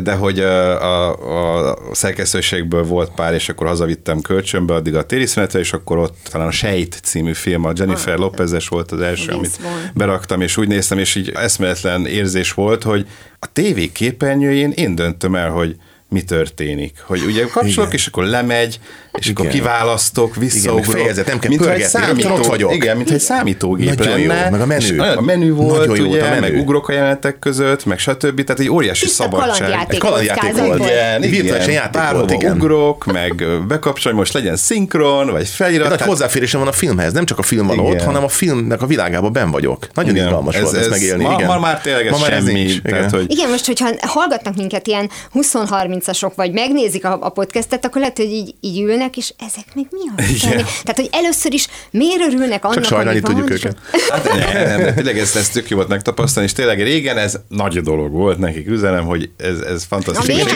De 0.02 0.12
hogy 0.12 0.38
a, 0.40 0.82
a, 0.82 1.68
a 1.70 1.76
szerkesztőségből 1.92 2.84
volt 2.84 3.10
pár, 3.14 3.34
és 3.34 3.48
akkor 3.48 3.66
hazavittem 3.66 4.20
kölcsönbe 4.20 4.74
addig 4.74 4.94
a 4.94 5.02
téli 5.02 5.26
szünetre, 5.26 5.58
és 5.58 5.72
akkor 5.72 5.98
ott 5.98 6.16
talán 6.30 6.46
a 6.46 6.50
Sejt 6.50 7.00
című 7.02 7.32
film, 7.32 7.64
a 7.64 7.72
Jennifer 7.74 8.18
Lopezes 8.18 8.68
volt 8.68 8.92
az 8.92 9.00
első, 9.00 9.32
amit 9.32 9.56
Vaughn. 9.62 9.78
beraktam, 9.94 10.40
és 10.40 10.56
úgy 10.56 10.68
néztem, 10.68 10.98
és 10.98 11.14
így 11.14 11.32
eszméletlen 11.34 12.06
érzés 12.06 12.52
volt, 12.52 12.82
hogy 12.82 13.06
a 13.38 13.52
tévé 13.52 13.86
képernyőjén 13.86 14.70
én 14.70 14.94
döntöm 14.94 15.34
el, 15.34 15.50
hogy 15.50 15.76
mi 16.10 16.22
történik. 16.22 17.02
Hogy 17.06 17.22
ugye 17.26 17.42
kapcsolok, 17.42 17.72
Igen. 17.88 17.90
és 17.90 18.06
akkor 18.06 18.24
lemegy, 18.24 18.80
és 19.12 19.26
Igen. 19.26 19.36
akkor 19.36 19.50
kiválasztok, 19.58 20.36
visszaugrok. 20.36 20.84
fejezet, 20.94 21.26
nem 21.26 21.38
kell 21.38 21.50
egy 21.50 21.56
pörgetni, 21.58 21.82
rögtön 21.82 22.00
számító, 22.02 22.34
ott 22.34 22.46
vagyok. 22.46 22.74
Igen, 22.74 22.96
mintha 22.96 23.14
egy 23.14 23.20
számítógép 23.20 23.98
Nagyon 23.98 24.18
jó, 24.18 24.26
lenne. 24.28 24.50
meg 24.50 24.60
a 24.60 24.66
menü. 24.66 24.98
A 25.00 25.20
menü 25.20 25.52
volt, 25.52 25.78
Nagyon 25.78 25.96
jó 25.96 26.02
volt 26.04 26.16
ugye, 26.16 26.26
a 26.26 26.28
menü. 26.28 26.40
meg 26.40 26.56
ugrok 26.60 26.88
a 26.88 26.92
jelenetek 26.92 27.38
között, 27.38 27.84
meg 27.84 27.98
stb. 27.98 28.44
Tehát 28.44 28.60
egy 28.60 28.68
óriási 28.70 29.04
Tiszta 29.04 29.22
szabadság. 29.22 29.86
Egy 29.88 29.98
kalandjáték 29.98 30.56
volt. 30.56 30.66
volt. 30.78 30.90
Igen, 30.90 31.22
Egy 31.22 31.30
virtuális 31.30 31.66
igen. 31.66 31.74
játék 31.92 32.10
volt, 32.18 32.30
igen. 32.30 32.52
ugrok, 32.56 33.04
meg 33.04 33.40
ö, 33.40 33.58
bekapcsolom, 33.68 34.18
most 34.18 34.32
legyen 34.32 34.56
szinkron, 34.56 35.30
vagy 35.30 35.48
felirat. 35.48 35.88
Nagy 35.88 35.96
tehát- 35.98 36.12
hozzáférésem 36.12 36.60
van 36.60 36.68
a 36.68 36.72
filmhez, 36.72 37.12
nem 37.12 37.24
csak 37.24 37.38
a 37.38 37.42
film 37.42 37.66
van 37.66 37.78
Igen. 37.78 37.90
ott, 37.92 38.02
hanem 38.02 38.24
a 38.24 38.28
filmnek 38.28 38.82
a 38.82 38.86
világában 38.86 39.32
ben 39.32 39.50
vagyok. 39.50 39.86
Nagyon 39.94 40.10
Igen. 40.14 40.24
izgalmas 40.26 40.54
Ez- 40.54 40.62
volt 40.62 40.74
ezt 40.74 40.84
ez 40.84 40.90
megélni. 40.90 41.22
ma- 41.22 41.32
igen. 41.32 41.60
már 41.60 41.80
tényleg 41.80 42.06
ez 42.06 42.22
semmi, 42.22 42.60
igen. 42.84 43.10
hogy- 43.10 43.30
Igen, 43.30 43.50
most, 43.50 43.66
hogyha 43.66 43.88
hallgatnak 44.00 44.56
minket 44.56 44.86
ilyen 44.86 45.10
20-30-asok, 46.00 46.32
vagy 46.34 46.52
megnézik 46.52 47.04
a, 47.04 47.18
a 47.20 47.28
podcastet, 47.28 47.84
akkor 47.84 48.00
lehet, 48.00 48.16
hogy 48.16 48.30
így, 48.30 48.54
így 48.60 48.80
ülnek, 48.80 49.16
és 49.16 49.32
ezek 49.38 49.64
meg 49.74 49.86
mi 49.90 49.98
a? 50.08 50.14
Tehát, 50.82 50.94
hogy 50.94 51.08
először 51.12 51.52
is 51.52 51.66
miért 51.90 52.20
örülnek 52.20 52.64
annak, 52.64 52.74
Csak 52.76 52.84
sajnálni 52.84 53.20
van, 53.20 53.30
tudjuk 53.34 53.50
és- 53.50 53.64
őket. 53.64 53.76
Hát 54.08 54.24
nem, 54.34 54.94
tényleg 54.94 55.18
ezt, 55.18 55.36
ezt 55.36 55.52
tök 55.52 55.68
jó 55.68 55.76
volt 55.76 55.88
megtapasztalni, 55.88 56.48
és 56.48 56.54
tényleg 56.54 56.82
régen 56.82 57.16
ez 57.18 57.38
nagy 57.48 57.80
dolog 57.80 58.12
volt 58.12 58.38
nekik, 58.38 58.68
üzenem, 58.68 59.04
hogy 59.04 59.30
ez, 59.36 59.58
ez 59.58 59.84
fantasztikus. 59.84 60.52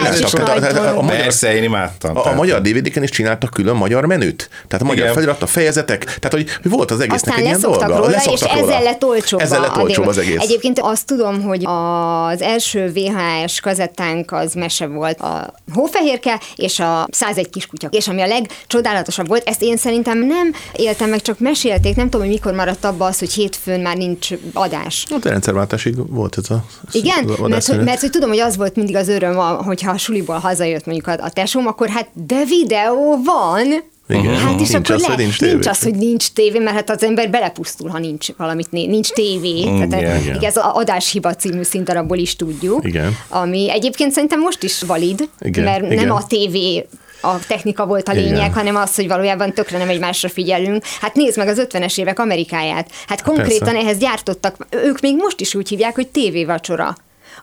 A 0.96 1.04
Persze, 1.06 1.54
én 1.56 1.62
imádtam. 1.62 2.16
A, 2.16 2.26
a 2.26 2.34
magyar 2.34 2.60
DVD-ken 2.60 3.02
is 3.02 3.10
csináltak 3.10 3.50
külön 3.50 3.76
magyar 3.76 4.04
menüt. 4.06 4.48
Tehát 4.68 4.84
a 4.84 4.88
magyar 4.88 5.12
felirat, 5.12 5.42
a 5.42 5.46
fejezetek, 5.46 6.04
tehát 6.04 6.30
hogy, 6.30 6.48
hogy 6.62 6.70
volt 6.70 6.90
az 6.90 7.00
egésznek 7.00 7.20
Aztán 7.34 7.38
egy 7.38 7.44
ilyen 7.44 7.60
dolga. 7.60 7.86
róla, 7.86 8.06
és 8.08 8.14
Leszoktak 8.14 8.48
ezzel 8.50 8.60
róla. 8.66 8.80
lett 8.82 9.04
olcsóbb. 9.04 9.40
Ezzel 9.40 9.60
lett 9.60 9.76
olcsóbb 9.76 10.06
az 10.06 10.16
DVD. 10.16 10.26
egész. 10.26 10.40
Egyébként 10.40 10.78
azt 10.80 11.06
tudom, 11.06 11.42
hogy 11.42 11.64
az 11.66 12.42
első 12.42 12.92
VHS 12.94 13.60
kazettánk 13.60 14.32
az 14.32 14.52
mese 14.54 14.86
volt 14.86 15.20
a 15.20 15.33
Hófehérke 15.72 16.40
és 16.56 16.78
a 16.78 17.06
101 17.10 17.50
kiskutya. 17.50 17.88
És 17.90 18.08
ami 18.08 18.20
a 18.20 18.26
legcsodálatosabb 18.26 19.28
volt, 19.28 19.48
ezt 19.48 19.62
én 19.62 19.76
szerintem 19.76 20.18
nem 20.18 20.54
éltem 20.76 21.10
meg, 21.10 21.22
csak 21.22 21.38
mesélték, 21.38 21.96
nem 21.96 22.04
tudom, 22.04 22.26
hogy 22.26 22.34
mikor 22.34 22.52
maradt 22.52 22.84
abba 22.84 23.04
az, 23.04 23.18
hogy 23.18 23.32
hétfőn 23.32 23.80
már 23.80 23.96
nincs 23.96 24.28
adás. 24.52 25.06
Hát 25.10 25.24
a 25.24 25.28
rendszerváltásig 25.28 25.94
volt 26.12 26.38
ez 26.38 26.50
a 26.50 26.64
Igen, 26.92 27.28
az 27.28 27.48
mert, 27.48 27.66
hogy, 27.66 27.84
mert 27.84 28.00
hogy 28.00 28.10
tudom, 28.10 28.28
hogy 28.28 28.38
az 28.38 28.56
volt 28.56 28.76
mindig 28.76 28.96
az 28.96 29.08
öröm, 29.08 29.36
hogyha 29.56 29.90
a 29.90 29.98
suliból 29.98 30.38
hazajött 30.38 30.86
mondjuk 30.86 31.06
a, 31.06 31.24
a 31.24 31.30
tesóm, 31.30 31.66
akkor 31.66 31.88
hát 31.88 32.08
de 32.12 32.44
videó 32.44 33.22
van. 33.24 33.92
Igen. 34.08 34.36
Hát 34.36 34.60
és 34.60 34.68
Nincs 34.68 34.74
akkor 34.74 34.94
az, 34.94 35.00
le, 35.02 35.08
hogy 35.08 35.16
nincs 35.16 35.40
nincs, 35.40 35.52
tévé. 35.52 35.68
az, 35.68 35.82
hogy 35.82 35.94
nincs 35.94 36.28
tévé, 36.28 36.58
mert 36.58 36.76
hát 36.76 36.90
az 36.90 37.02
ember 37.02 37.30
belepusztul, 37.30 37.88
ha 37.88 37.98
nincs 37.98 38.28
valamit, 38.36 38.70
né- 38.70 38.88
nincs 38.88 39.08
tévé. 39.08 39.62
Tehát 39.62 39.92
Igen, 40.00 40.20
igen. 40.20 40.38
ez 40.42 40.56
az 40.56 40.70
Adáshiba 40.72 41.34
című 41.34 41.62
szintarabból 41.62 42.18
is 42.18 42.36
tudjuk. 42.36 42.84
Igen. 42.86 43.16
Ami 43.28 43.70
egyébként 43.70 44.12
szerintem 44.12 44.40
most 44.40 44.62
is 44.62 44.82
valid, 44.82 45.28
Igen, 45.40 45.64
mert 45.64 45.84
igen. 45.84 46.06
nem 46.06 46.14
a 46.16 46.26
tévé 46.26 46.86
a 47.20 47.38
technika 47.46 47.86
volt 47.86 48.08
a 48.08 48.12
lényeg, 48.12 48.32
Igen. 48.36 48.52
hanem 48.52 48.76
az, 48.76 48.94
hogy 48.94 49.08
valójában 49.08 49.52
tökre 49.52 49.78
nem 49.78 49.88
egymásra 49.88 50.28
figyelünk. 50.28 50.84
Hát 51.00 51.14
nézd 51.14 51.36
meg 51.38 51.48
az 51.48 51.66
50-es 51.70 51.98
évek 51.98 52.18
Amerikáját. 52.18 52.90
Hát 53.06 53.22
konkrétan 53.22 53.68
Persze. 53.68 53.80
ehhez 53.84 53.98
gyártottak, 53.98 54.66
ők 54.70 55.00
még 55.00 55.16
most 55.16 55.40
is 55.40 55.54
úgy 55.54 55.68
hívják, 55.68 55.94
hogy 55.94 56.08
tévévacsora. 56.08 56.94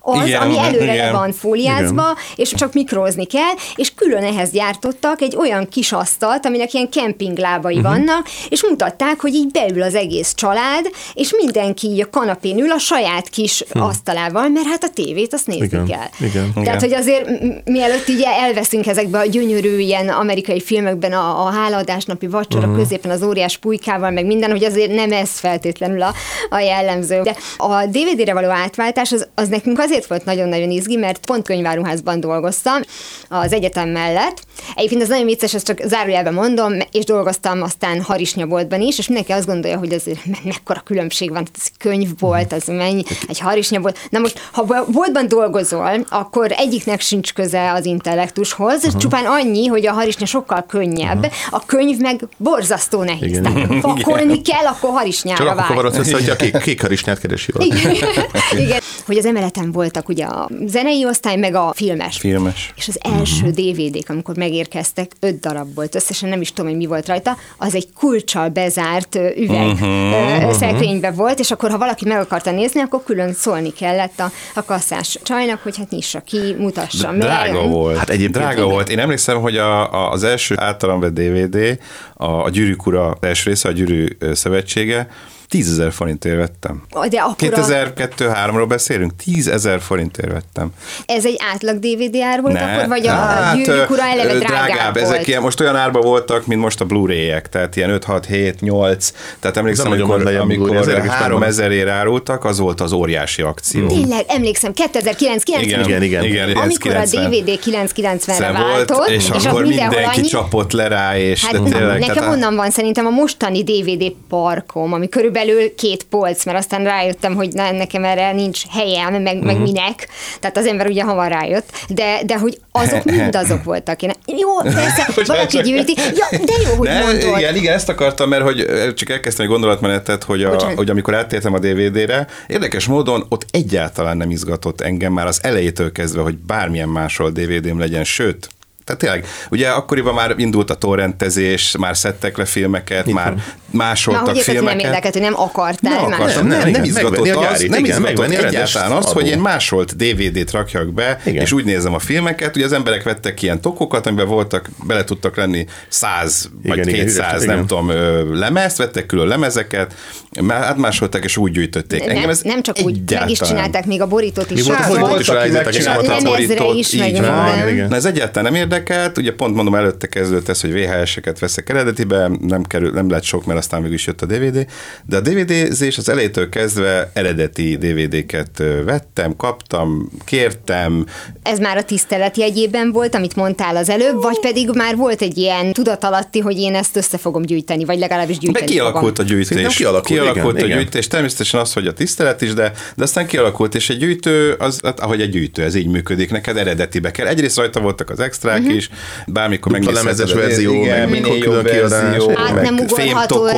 Az, 0.03 0.27
Igen, 0.27 0.41
ami 0.41 0.57
előre 0.57 0.93
igen. 0.93 1.05
le 1.05 1.11
van 1.11 1.31
fóliázva, 1.31 2.03
és 2.35 2.53
csak 2.53 2.73
mikrózni 2.73 3.25
kell, 3.25 3.53
és 3.75 3.93
külön 3.93 4.23
ehhez 4.23 4.51
gyártottak 4.51 5.21
egy 5.21 5.35
olyan 5.35 5.67
kis 5.69 5.91
asztalt, 5.91 6.45
aminek 6.45 6.73
ilyen 6.73 6.89
kempinglábai 6.89 7.75
Mhm. 7.75 7.85
uh-huh. 7.85 7.97
vannak, 8.05 8.27
és 8.49 8.63
mutatták, 8.69 9.19
hogy 9.21 9.33
így 9.33 9.51
beül 9.51 9.81
az 9.81 9.95
egész 9.95 10.33
család, 10.33 10.89
és 11.13 11.33
mindenki 11.37 11.87
így 11.87 12.01
a 12.01 12.09
kanapén 12.09 12.57
ül 12.59 12.71
a 12.71 12.77
saját 12.77 13.29
kis 13.29 13.63
hm. 13.71 13.79
asztalával, 13.81 14.49
mert 14.49 14.65
hát 14.67 14.83
a 14.83 14.89
tévét 14.89 15.33
azt 15.33 15.47
nézni 15.47 15.65
Igen, 15.65 15.85
kell. 15.85 16.27
igen. 16.29 16.53
Tehát, 16.63 16.81
hogy 16.81 16.93
azért 16.93 17.29
mielőtt 17.65 18.07
így 18.07 18.21
elveszünk 18.41 18.87
ezekbe 18.87 19.19
a 19.19 19.25
gyönyörű 19.25 19.77
ilyen 19.79 20.09
amerikai 20.09 20.61
filmekben 20.61 21.11
a, 21.13 21.45
a 21.45 21.49
hálaadásnapi 21.51 22.27
vacsora 22.27 22.59
Mhm. 22.61 22.69
uh-huh. 22.69 22.83
középen 22.83 23.11
az 23.11 23.23
óriás 23.23 23.57
pulykával, 23.57 24.11
meg 24.11 24.25
minden, 24.25 24.51
hogy 24.51 24.63
azért 24.63 24.91
nem 24.91 25.11
ez 25.11 25.29
feltétlenül 25.39 26.01
a, 26.01 26.13
a 26.49 26.59
jellemző. 26.59 27.21
De 27.21 27.35
a 27.57 27.85
DVD-re 27.85 28.33
való 28.33 28.49
átváltás 28.49 29.11
az, 29.11 29.27
az 29.35 29.47
nekünk 29.47 29.79
azért 29.91 30.07
volt 30.07 30.25
nagyon-nagyon 30.25 30.69
izgi, 30.69 30.95
mert 30.95 31.25
pont 31.25 31.45
könyváruházban 31.45 32.19
dolgoztam 32.19 32.81
az 33.29 33.53
egyetem 33.53 33.89
mellett. 33.89 34.43
Egyébként 34.75 35.01
ez 35.01 35.07
nagyon 35.07 35.25
vicces, 35.25 35.53
ezt 35.53 35.65
csak 35.65 35.79
zárójelben 35.85 36.33
mondom, 36.33 36.73
és 36.91 37.03
dolgoztam 37.03 37.61
aztán 37.61 38.01
harisnyaboltban 38.01 38.81
is, 38.81 38.97
és 38.97 39.07
mindenki 39.07 39.31
azt 39.31 39.45
gondolja, 39.45 39.77
hogy 39.77 39.93
azért 39.93 40.25
me- 40.25 40.43
mekkora 40.43 40.81
különbség 40.85 41.29
van, 41.29 41.47
ez 41.59 41.67
könyvbolt, 41.77 42.53
az 42.53 42.63
mennyi, 42.65 43.03
egy 43.27 43.39
harisnyabolt. 43.39 43.99
Na 44.09 44.19
most, 44.19 44.49
ha 44.51 44.85
boltban 44.91 45.27
dolgozol, 45.27 46.05
akkor 46.09 46.51
egyiknek 46.51 47.01
sincs 47.01 47.33
köze 47.33 47.71
az 47.71 47.85
intellektushoz, 47.85 48.85
ez 48.85 48.97
csupán 48.97 49.25
annyi, 49.25 49.67
hogy 49.67 49.87
a 49.87 49.91
harisnya 49.91 50.25
sokkal 50.25 50.65
könnyebb, 50.67 51.31
a 51.49 51.65
könyv 51.65 51.97
meg 51.99 52.27
borzasztó 52.37 53.03
nehéz. 53.03 53.29
Igen. 53.29 53.43
Tehát 53.43 53.79
pakolni 53.81 54.41
kell, 54.41 54.65
akkor 54.65 54.89
harisnyára 54.89 55.45
Csak 55.45 55.57
akkor 55.59 55.83
vágy. 55.83 55.99
össze, 55.99 56.13
hogy 56.13 56.29
a 56.29 56.35
kék, 56.35 56.57
kék 56.57 56.81
harisnyát 56.81 57.19
keresi. 57.19 57.51
Igen. 57.57 57.95
Igen, 58.65 58.79
hogy 59.05 59.17
az 59.17 59.25
emeleten 59.25 59.71
voltak 59.81 60.09
ugye 60.09 60.25
a 60.25 60.49
zenei 60.65 61.05
osztály, 61.05 61.35
meg 61.35 61.55
a 61.55 61.71
filmes. 61.75 62.17
Filmes. 62.17 62.73
És 62.75 62.87
az 62.87 62.99
első 63.01 63.45
Mhm. 63.45 63.49
DVD-k, 63.49 64.09
amikor 64.09 64.35
megérkeztek, 64.37 65.11
öt 65.19 65.39
darab 65.39 65.73
volt 65.75 65.95
összesen, 65.95 66.29
nem 66.29 66.41
is 66.41 66.49
tudom, 66.49 66.69
hogy 66.69 66.79
mi 66.79 66.85
volt 66.85 67.07
rajta, 67.07 67.37
az 67.57 67.75
egy 67.75 67.87
kulcsal 67.93 68.49
bezárt 68.49 69.15
üveg 69.15 69.67
uh-huh, 69.67 70.51
szekrénybe 70.51 71.11
volt, 71.11 71.39
és 71.39 71.51
akkor, 71.51 71.69
ha 71.69 71.77
valaki 71.77 72.07
meg 72.07 72.19
akarta 72.19 72.51
nézni, 72.51 72.79
akkor 72.81 73.03
külön 73.03 73.33
szólni 73.33 73.73
kellett 73.73 74.19
a, 74.19 74.31
a 74.55 74.63
kasszás 74.63 75.19
csajnak, 75.23 75.63
hogy 75.63 75.77
hát 75.77 75.89
nyissa 75.89 76.19
ki, 76.19 76.55
mutassa 76.57 77.11
meg. 77.11 77.19
Drága 77.19 77.67
volt. 77.67 77.97
Hát 77.97 78.09
egyébként 78.09 78.33
Drága 78.45 78.65
volt. 78.65 78.89
Én 78.89 78.99
emlékszem, 78.99 79.37
hogy 79.41 79.57
a, 79.57 79.93
a, 79.93 80.11
az 80.11 80.23
első 80.23 80.55
általam 80.57 80.99
vett 80.99 81.13
DVD, 81.13 81.79
a, 82.13 82.25
a 82.31 82.49
Gyűrűk 82.49 82.85
Ura 82.85 83.17
első 83.21 83.49
része, 83.49 83.69
a 83.69 83.71
Gyűrű 83.71 84.07
Szövetsége, 84.33 85.07
10 85.51 85.71
ezer 85.71 85.91
forintért 85.91 86.35
vettem. 86.35 86.83
De 87.09 87.19
akkor 87.19 87.53
a, 87.53 87.57
2002-3-ról 87.57 88.65
beszélünk, 88.67 89.15
10 89.15 89.47
ezer 89.47 89.81
forintért 89.81 90.31
vettem. 90.31 90.69
ez 91.05 91.25
egy 91.25 91.39
átlag 91.53 91.79
DVD 91.79 92.15
ár 92.15 92.41
volt 92.41 92.61
akkor, 92.61 92.87
vagy 92.87 93.07
a 93.07 93.11
hát, 93.11 93.55
gyűrűk 93.55 93.89
ura 93.89 94.03
eleve 94.03 94.33
ö, 94.33 94.37
drágább, 94.37 94.93
volt? 94.93 95.05
Ezek 95.05 95.27
ilyen, 95.27 95.41
most 95.41 95.59
olyan 95.59 95.75
árba 95.75 96.01
voltak, 96.01 96.45
mint 96.45 96.61
most 96.61 96.81
a 96.81 96.85
Blu-ray-ek, 96.85 97.49
tehát 97.49 97.75
ilyen 97.75 97.89
5, 97.89 98.03
6, 98.03 98.25
7, 98.25 98.61
8. 98.61 99.13
Tehát 99.39 99.57
emlékszem, 99.57 99.87
nagyon 99.89 100.09
amikor, 100.09 100.35
amikor 100.35 100.75
érdekes 100.75 101.09
3 101.09 101.21
megvan. 101.31 101.43
ezerért 101.43 101.89
árultak, 101.89 102.45
az 102.45 102.59
volt 102.59 102.81
az 102.81 102.91
óriási 102.91 103.41
akció. 103.41 103.87
Tényleg, 103.87 104.25
emlékszem, 104.27 104.73
2009 104.73 105.43
90 105.43 105.85
Igen, 105.85 106.03
igen. 106.03 106.23
igen 106.23 106.49
Amikor 106.55 106.91
90 106.91 107.25
a 107.25 107.29
DVD 107.29 107.59
990-re 107.65 108.51
volt, 108.51 108.89
váltott, 108.89 109.09
és, 109.09 109.29
az 109.29 109.45
akkor 109.45 109.65
mindenki 109.65 109.95
annyi, 109.95 110.27
csapott 110.27 110.71
le 110.71 110.87
rá, 110.87 111.17
és 111.17 111.45
Hát 111.45 111.63
de 111.63 111.69
tényleg, 111.69 111.99
nekem 111.99 112.15
tehát- 112.15 112.33
onnan 112.33 112.55
van 112.55 112.69
szerintem 112.69 113.05
a 113.05 113.09
mostani 113.09 113.63
DVD 113.63 114.11
parkom, 114.29 114.93
ami 114.93 115.09
körülbelül 115.09 115.39
két 115.77 116.03
polc, 116.03 116.45
mert 116.45 116.57
aztán 116.57 116.83
rájöttem, 116.83 117.35
hogy 117.35 117.49
na, 117.53 117.71
nekem 117.71 118.03
erre 118.03 118.31
nincs 118.31 118.61
helyem, 118.69 119.21
meg, 119.21 119.35
Mhm. 119.37 119.45
meg 119.45 119.59
minek. 119.61 120.07
Tehát 120.39 120.57
az 120.57 120.65
ember 120.67 120.87
ugye 120.87 121.03
hamar 121.03 121.31
rájött. 121.31 121.69
De, 121.89 122.19
de 122.25 122.37
hogy 122.37 122.59
azok 122.71 123.03
mind 123.03 123.35
azok 123.35 123.63
voltak. 123.63 124.01
Én, 124.01 124.11
jó, 124.25 124.57
persze, 124.61 125.07
valaki 125.25 125.57
gyűjti. 125.61 125.93
Ja, 125.97 126.37
de 126.45 126.53
jó, 126.69 126.75
hogy 126.75 126.87
Ne, 126.87 126.99
mondod. 127.03 127.37
igen, 127.37 127.55
igen, 127.55 127.73
ezt 127.73 127.89
akartam, 127.89 128.29
mert 128.29 128.43
hogy 128.43 128.65
csak 128.93 129.09
elkezdtem 129.09 129.45
egy 129.45 129.51
gondolatmenetet, 129.51 130.23
hogy, 130.23 130.43
a, 130.43 130.49
Bocsánat. 130.49 130.75
hogy 130.75 130.89
amikor 130.89 131.15
áttértem 131.15 131.53
a 131.53 131.59
DVD-re, 131.59 132.27
érdekes 132.47 132.85
módon 132.85 133.25
ott 133.29 133.45
egyáltalán 133.51 134.17
nem 134.17 134.31
izgatott 134.31 134.81
engem 134.81 135.13
már 135.13 135.27
az 135.27 135.39
elejétől 135.43 135.91
kezdve, 135.91 136.21
hogy 136.21 136.37
bármilyen 136.37 136.89
máshol 136.89 137.29
DVD-m 137.31 137.79
legyen, 137.79 138.03
sőt, 138.03 138.49
tehát 138.97 138.99
tényleg, 139.21 139.25
ugye 139.51 139.69
akkoriban 139.69 140.13
már 140.13 140.33
indult 140.37 140.69
a 140.69 140.75
torrentezés, 140.75 141.75
már 141.79 141.97
szedtek 141.97 142.37
le 142.37 142.45
filmeket, 142.45 143.05
már 143.11 143.33
Na, 143.33 143.41
másoltak 143.71 144.25
hogy 144.27 144.35
érted, 144.37 144.55
hogy 144.55 144.63
nem 144.63 144.63
filmeket. 144.77 144.89
érdekelt, 144.91 145.13
hogy 145.13 145.23
nem 145.23 145.39
akartál 145.41 145.93
Nem 145.99 146.09
már. 146.09 146.19
akartam, 146.19 146.47
nem, 146.47 146.59
Igen, 146.59 146.71
nem 146.71 146.83
izgatott 146.83 147.11
megvenni 147.11 147.29
a 147.35 147.39
az, 147.39 147.45
gyárit, 147.45 147.69
nem 147.69 147.83
igen, 147.85 147.97
izgatott 148.01 148.27
a 148.43 148.47
egyáltalán 148.47 148.91
az, 148.91 149.05
hogy 149.05 149.27
én 149.27 149.39
másolt 149.39 149.95
DVD-t 149.95 150.51
rakjak 150.51 150.93
be, 150.93 151.19
Igen. 151.25 151.41
és 151.41 151.51
úgy 151.51 151.65
nézem 151.65 151.93
a 151.93 151.99
filmeket, 151.99 152.55
ugye 152.55 152.65
az 152.65 152.73
emberek 152.73 153.03
vettek 153.03 153.41
ilyen 153.41 153.61
tokokat, 153.61 154.07
amiben 154.07 154.27
voltak, 154.27 154.69
bele 154.87 155.03
tudtak 155.03 155.35
lenni 155.37 155.65
100 155.87 156.49
vagy 156.63 156.77
Igen, 156.77 156.87
igen, 156.87 157.05
200, 157.05 157.31
üres, 157.31 157.45
nem 157.45 157.55
igen. 157.55 157.67
tudom, 157.67 157.91
lemezt, 158.39 158.77
vettek 158.77 159.05
külön 159.05 159.27
lemezeket, 159.27 159.93
már 160.41 160.61
átmásolták, 160.63 161.23
és 161.23 161.37
úgy 161.37 161.51
gyűjtötték. 161.51 162.01
Engem 162.01 162.15
Nem, 162.21 162.29
ez 162.29 162.41
nem 162.41 162.61
csak 162.61 162.75
úgy, 162.77 162.83
meg 162.85 162.95
is 162.95 163.09
egyáltalán- 163.11 163.37
csinálták 163.47 163.85
még 163.85 164.01
a 164.01 164.07
borítót 164.07 164.51
is. 164.51 164.63
Mi 164.63 164.67
volt 164.67 164.79
a 164.79 164.87
borítót 164.87 165.19
is 165.19 165.27
ráírták, 165.27 165.75
és 165.75 165.85
megcsinálta 165.85 166.15
a 166.15 166.21
borítót, 166.21 166.75
is, 166.77 166.93
így 166.93 167.19
van. 167.21 167.69
Igen. 167.69 167.87
Na 167.87 167.95
ez 167.95 168.05
egyáltalán 168.05 168.51
nem 168.51 168.61
érdekelt, 168.61 168.80
ugye 169.17 169.33
pont 169.33 169.55
mondom, 169.55 169.75
előtte 169.75 170.07
kezdődött 170.07 170.49
ez, 170.49 170.61
hogy 170.61 170.73
VHS-eket 170.73 171.39
veszek 171.39 171.69
eredetibe, 171.69 172.31
nem, 172.41 172.63
kerül, 172.63 172.91
nem 172.91 173.09
lett 173.09 173.23
sok, 173.23 173.45
mert 173.45 173.59
aztán 173.59 173.81
végül 173.81 173.97
jött 174.05 174.21
a 174.21 174.25
DVD, 174.25 174.67
de 175.05 175.17
a 175.17 175.21
DVD-zés 175.21 175.97
az 175.97 176.09
elejétől 176.09 176.49
kezdve 176.49 177.11
eredeti 177.13 177.77
DVD-ket 177.77 178.63
vettem, 178.85 179.35
kaptam, 179.35 180.09
kértem, 180.25 181.05
Ez 181.43 181.59
már 181.59 181.77
a 181.77 181.83
tisztelet 181.83 182.37
jegyében 182.37 182.91
volt, 182.91 183.15
amit 183.15 183.35
mondtál 183.35 183.75
az 183.75 183.89
előbb, 183.89 184.21
vagy 184.21 184.39
pedig 184.39 184.69
már 184.73 184.95
volt 184.95 185.21
egy 185.21 185.37
ilyen 185.37 185.73
tudatalatti, 185.73 186.39
hogy 186.39 186.57
én 186.59 186.75
ezt 186.75 186.95
össze 186.95 187.17
fogom 187.17 187.41
gyűjteni, 187.41 187.85
vagy 187.85 187.99
legalábbis 187.99 188.35
Be 188.37 188.41
gyűjteni 188.45 188.65
kialakult 188.71 189.19
a 189.19 189.23
gyűjtés. 189.23 189.47
Szerintem 189.47 189.71
kialakult, 189.75 190.07
kialakult 190.19 190.53
igen, 190.55 190.63
a 190.63 190.65
igen. 190.65 190.77
gyűjtés. 190.77 191.07
Természetesen 191.07 191.59
az, 191.59 191.73
hogy 191.73 191.87
a 191.87 191.93
tisztelet 191.93 192.41
is, 192.41 192.53
de, 192.53 192.71
de 192.95 193.03
aztán 193.03 193.25
kialakult, 193.27 193.75
és 193.75 193.89
egy 193.89 193.97
gyűjtő, 193.97 194.55
az, 194.59 194.79
hát, 194.83 194.99
ahogy 194.99 195.21
egy 195.21 195.29
gyűjtő, 195.29 195.63
ez 195.63 195.75
így 195.75 195.87
működik, 195.87 196.31
neked 196.31 196.57
eredetibe 196.57 197.11
kell. 197.11 197.27
Egyrészt 197.27 197.57
rajta 197.57 197.79
voltak 197.79 198.09
az 198.09 198.19
extrák 198.19 198.61
Mhm. 198.61 198.69
is, 198.69 198.89
bármikor 199.27 199.71
megnézheted. 199.71 200.03
lemezes 200.05 200.33
verzió, 200.33 200.73
igen, 200.73 200.99
meg 200.99 201.09
minél 201.09 201.33
mikor 201.33 201.53
jobb 201.53 201.63
verzió, 201.63 202.31
Át 202.35 202.53
meg 202.53 202.63
nem 202.63 202.77
ugorható 202.77 203.43
meg- 203.43 203.55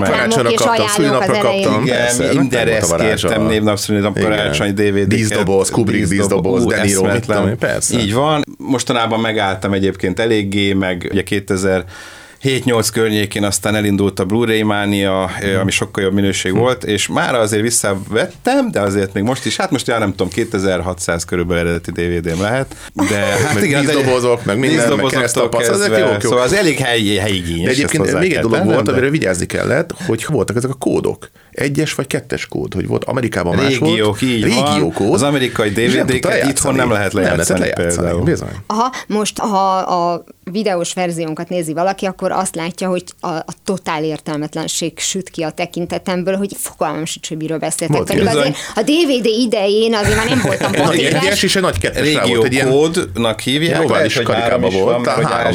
reklámok 0.00 0.50
és 0.52 0.56
kaptam, 0.56 0.68
ajánlók 0.68 1.22
az 1.22 1.28
elején. 1.36 1.68
igen, 1.82 1.96
Persze, 1.96 2.32
minden 2.34 2.66
megvolt 2.66 3.00
a 3.00 3.04
ezt 3.04 3.20
kértem 3.22 3.46
névnap, 3.46 3.76
szülinap, 3.78 4.16
Igen. 4.16 4.28
karácsony, 4.30 4.74
DVD. 4.74 5.06
Díszdoboz, 5.06 5.70
Kubrick 5.70 6.08
díszdoboz, 6.08 6.64
Ú, 6.64 6.70
Tudom 7.26 7.48
én, 7.48 7.58
persze. 7.58 7.98
Így 7.98 8.12
van. 8.12 8.42
Mostanában 8.58 9.20
megálltam 9.20 9.72
egyébként 9.72 10.20
eléggé, 10.20 10.72
meg 10.72 11.08
ugye 11.10 11.22
2000 11.22 11.84
7-8 12.44 12.88
környékén 12.92 13.44
aztán 13.44 13.74
elindult 13.74 14.18
a 14.18 14.24
Blu-ray 14.24 14.62
mánia, 14.62 15.30
ö, 15.42 15.58
ami 15.58 15.70
sokkal 15.70 16.02
jobb 16.02 16.12
minőség 16.12 16.54
volt, 16.54 16.84
és 16.84 17.08
már 17.08 17.34
azért 17.34 17.62
visszavettem, 17.62 18.70
de 18.70 18.80
azért 18.80 19.12
még 19.12 19.22
most 19.22 19.46
is, 19.46 19.56
hát 19.56 19.70
most 19.70 19.86
já 19.86 19.98
nem 19.98 20.10
tudom, 20.10 20.28
2600 20.28 21.24
körülbelül 21.24 21.62
eredeti 21.62 21.90
DVD-m 21.90 22.40
lehet, 22.40 22.76
de 23.08 23.16
hát 23.16 23.54
Meg 23.54 23.64
igen, 23.64 23.78
az 23.78 23.86
díszdobozok, 23.86 24.44
meg 24.44 24.58
minden, 24.58 24.96
meg 24.96 25.06
keresztapasz, 25.06 25.68
ezek 25.68 25.98
jók, 25.98 26.10
jók. 26.10 26.20
Szóval 26.20 26.42
az 26.42 26.52
elég 26.52 26.78
helyi, 26.78 27.16
helyigényes. 27.16 27.64
De 27.64 27.70
egyébként 27.70 28.18
még 28.18 28.32
egy 28.32 28.40
dolog 28.40 28.64
volt, 28.64 28.88
amire 28.88 29.10
vigyázni 29.10 29.46
kellett, 29.46 29.94
hogy 30.06 30.26
voltak 30.28 30.56
ezek 30.56 30.70
a 30.70 30.74
kódok. 30.74 31.30
Egyes 31.54 31.94
vagy 31.94 32.06
kettes 32.06 32.46
kód, 32.46 32.74
hogy 32.74 32.86
volt 32.86 33.04
Amerikában 33.04 33.56
más 33.56 33.78
volt. 33.78 33.90
Régiók, 33.90 34.22
így 34.22 34.54
van. 34.54 34.72
Régiókód. 34.72 35.12
Az 35.12 35.22
amerikai 35.22 35.68
DVD-ket 35.70 36.48
itthon 36.48 36.74
nem 36.74 36.90
lehet 36.90 37.12
lejátszani 37.12 37.58
Nem 37.58 37.68
lehet 37.68 37.76
lejátszani, 37.78 38.06
például. 38.06 38.24
bizony. 38.24 38.48
Aha, 38.66 38.92
most 39.06 39.38
ha 39.38 39.76
a 39.76 40.24
videós 40.50 40.92
verziónkat 40.92 41.48
nézi 41.48 41.72
valaki, 41.72 42.06
akkor 42.06 42.32
azt 42.32 42.54
látja, 42.54 42.88
hogy 42.88 43.04
a, 43.20 43.28
a 43.28 43.44
totál 43.64 44.04
értelmetlenség 44.04 44.98
süt 44.98 45.28
ki 45.30 45.42
a 45.42 45.50
tekintetemből, 45.50 46.36
hogy 46.36 46.52
fogalmam 46.58 47.04
sincs, 47.04 47.28
hogy 47.28 47.36
miről 47.36 47.58
beszéltek. 47.58 47.96
Volt 47.96 48.08
Pedig 48.08 48.24
bizony. 48.24 48.40
azért 48.40 48.56
a 48.74 48.82
DVD 48.82 49.26
idején 49.26 49.94
azért 49.94 50.16
már 50.16 50.28
nem 50.28 50.40
voltam 50.44 50.72
Egy 50.74 50.80
patéres. 50.80 51.22
egyes 51.22 51.42
és 51.42 51.56
egy 51.56 51.62
nagy 51.62 51.78
kettes 51.78 52.12
volt. 52.26 52.44
Egy 52.44 52.52
ilyen, 52.52 52.68
kódnak 52.70 53.40
hívják, 53.40 53.82
ovális 53.82 54.14
karikában 54.14 54.70
is 54.70 54.80
volt, 54.80 55.04
van, 55.04 55.24
három 55.24 55.52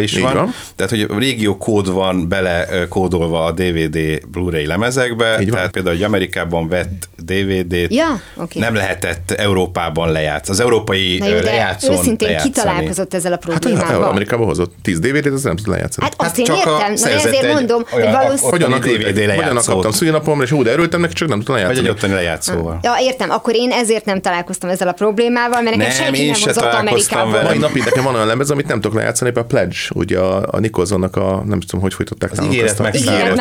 is. 0.00 0.12
Is 0.12 0.20
van. 0.20 0.34
van. 0.34 0.54
Tehát, 0.76 0.90
hogy 0.90 1.18
régió 1.18 1.56
kód 1.56 1.92
van 1.92 2.28
bele 2.28 2.66
kódolva 2.88 3.44
a 3.44 3.52
DVD 3.52 4.26
Blu-ray 4.30 4.66
lemezekbe, 4.66 5.36
Így 5.42 5.48
van. 5.48 5.56
tehát 5.56 5.70
például, 5.72 5.94
hogy 5.94 6.04
Amerikában 6.04 6.68
vett 6.68 7.08
DVD-t 7.16 7.92
Ja, 7.94 8.20
oké. 8.36 8.58
nem 8.58 8.74
lehetett 8.74 9.30
Európában 9.30 10.12
lejátszani. 10.12 10.58
Az 10.58 10.64
európai 10.64 11.18
Na 11.18 11.26
jó, 11.26 11.38
lejátszón 11.40 11.96
őszintén 11.96 12.28
lejátszani. 12.28 12.52
kitalálkozott 12.52 13.14
ezzel 13.14 13.32
a 13.32 13.38
hát 13.50 13.58
problémával. 13.60 14.08
Amerikában 14.08 14.46
hozott 14.46 14.74
10 14.82 14.98
DVD-t, 14.98 15.32
az 15.32 15.42
nem 15.42 15.56
tud 15.56 15.66
lejátszani. 15.68 16.06
Hát 16.06 16.14
azt 16.20 16.28
Hát 16.28 16.38
én 16.48 16.54
értem, 16.54 16.92
na 16.94 17.08
ezért 17.28 17.52
mondom, 17.52 17.82
hogy 17.90 18.02
valószínűleg... 18.02 18.38
Hogyan 18.50 18.72
Hogyan, 18.72 18.80
DVD 18.80 19.04
hogyan 19.18 19.26
lejátszót. 19.26 19.74
kaptam 19.74 19.90
szülinapomra, 19.90 20.44
és 20.44 20.52
úgy 20.52 20.66
erőltem 20.66 21.00
neki, 21.00 21.12
csak 21.12 21.28
nem 21.28 21.36
tudtam 21.36 21.54
Vagy 21.54 21.64
lejátszani. 21.64 21.88
egy 21.88 21.94
ottani 21.96 22.12
lejátszóval. 22.14 22.78
Ja, 22.82 22.94
értem, 23.00 23.30
akkor 23.30 23.54
én 23.54 23.70
ezért 23.70 24.04
nem 24.04 24.20
találkoztam 24.20 24.70
ezzel 24.70 24.88
a 24.88 24.92
problémával, 24.92 25.62
mert 25.62 25.76
nekem 25.76 25.92
Nem, 25.92 26.02
senki 26.04 26.20
én 26.20 26.30
nem 26.30 26.40
hozott 26.40 26.64
vele. 26.64 27.42
Mai 27.42 27.58
napig 27.58 27.84
nekem 27.84 28.04
van 28.04 28.14
olyan 28.14 28.26
lemez, 28.26 28.50
amit 28.50 28.66
nem 28.66 28.80
tudok 28.80 28.96
lejátszani, 28.96 29.30
például 29.30 29.54
a 29.54 29.58
Pledge, 29.58 29.76
ugye 29.94 30.18
a, 30.18 30.48
a 30.50 30.58
Nicholsonnak 30.58 31.16
a, 31.16 31.42
nem 31.46 31.60
tudom, 31.60 31.80
hogy 31.80 31.94
folytották 31.94 32.32
nálunk 32.32 32.52
ígéret 32.54 32.70
azt 32.70 32.80
a- 32.80 32.82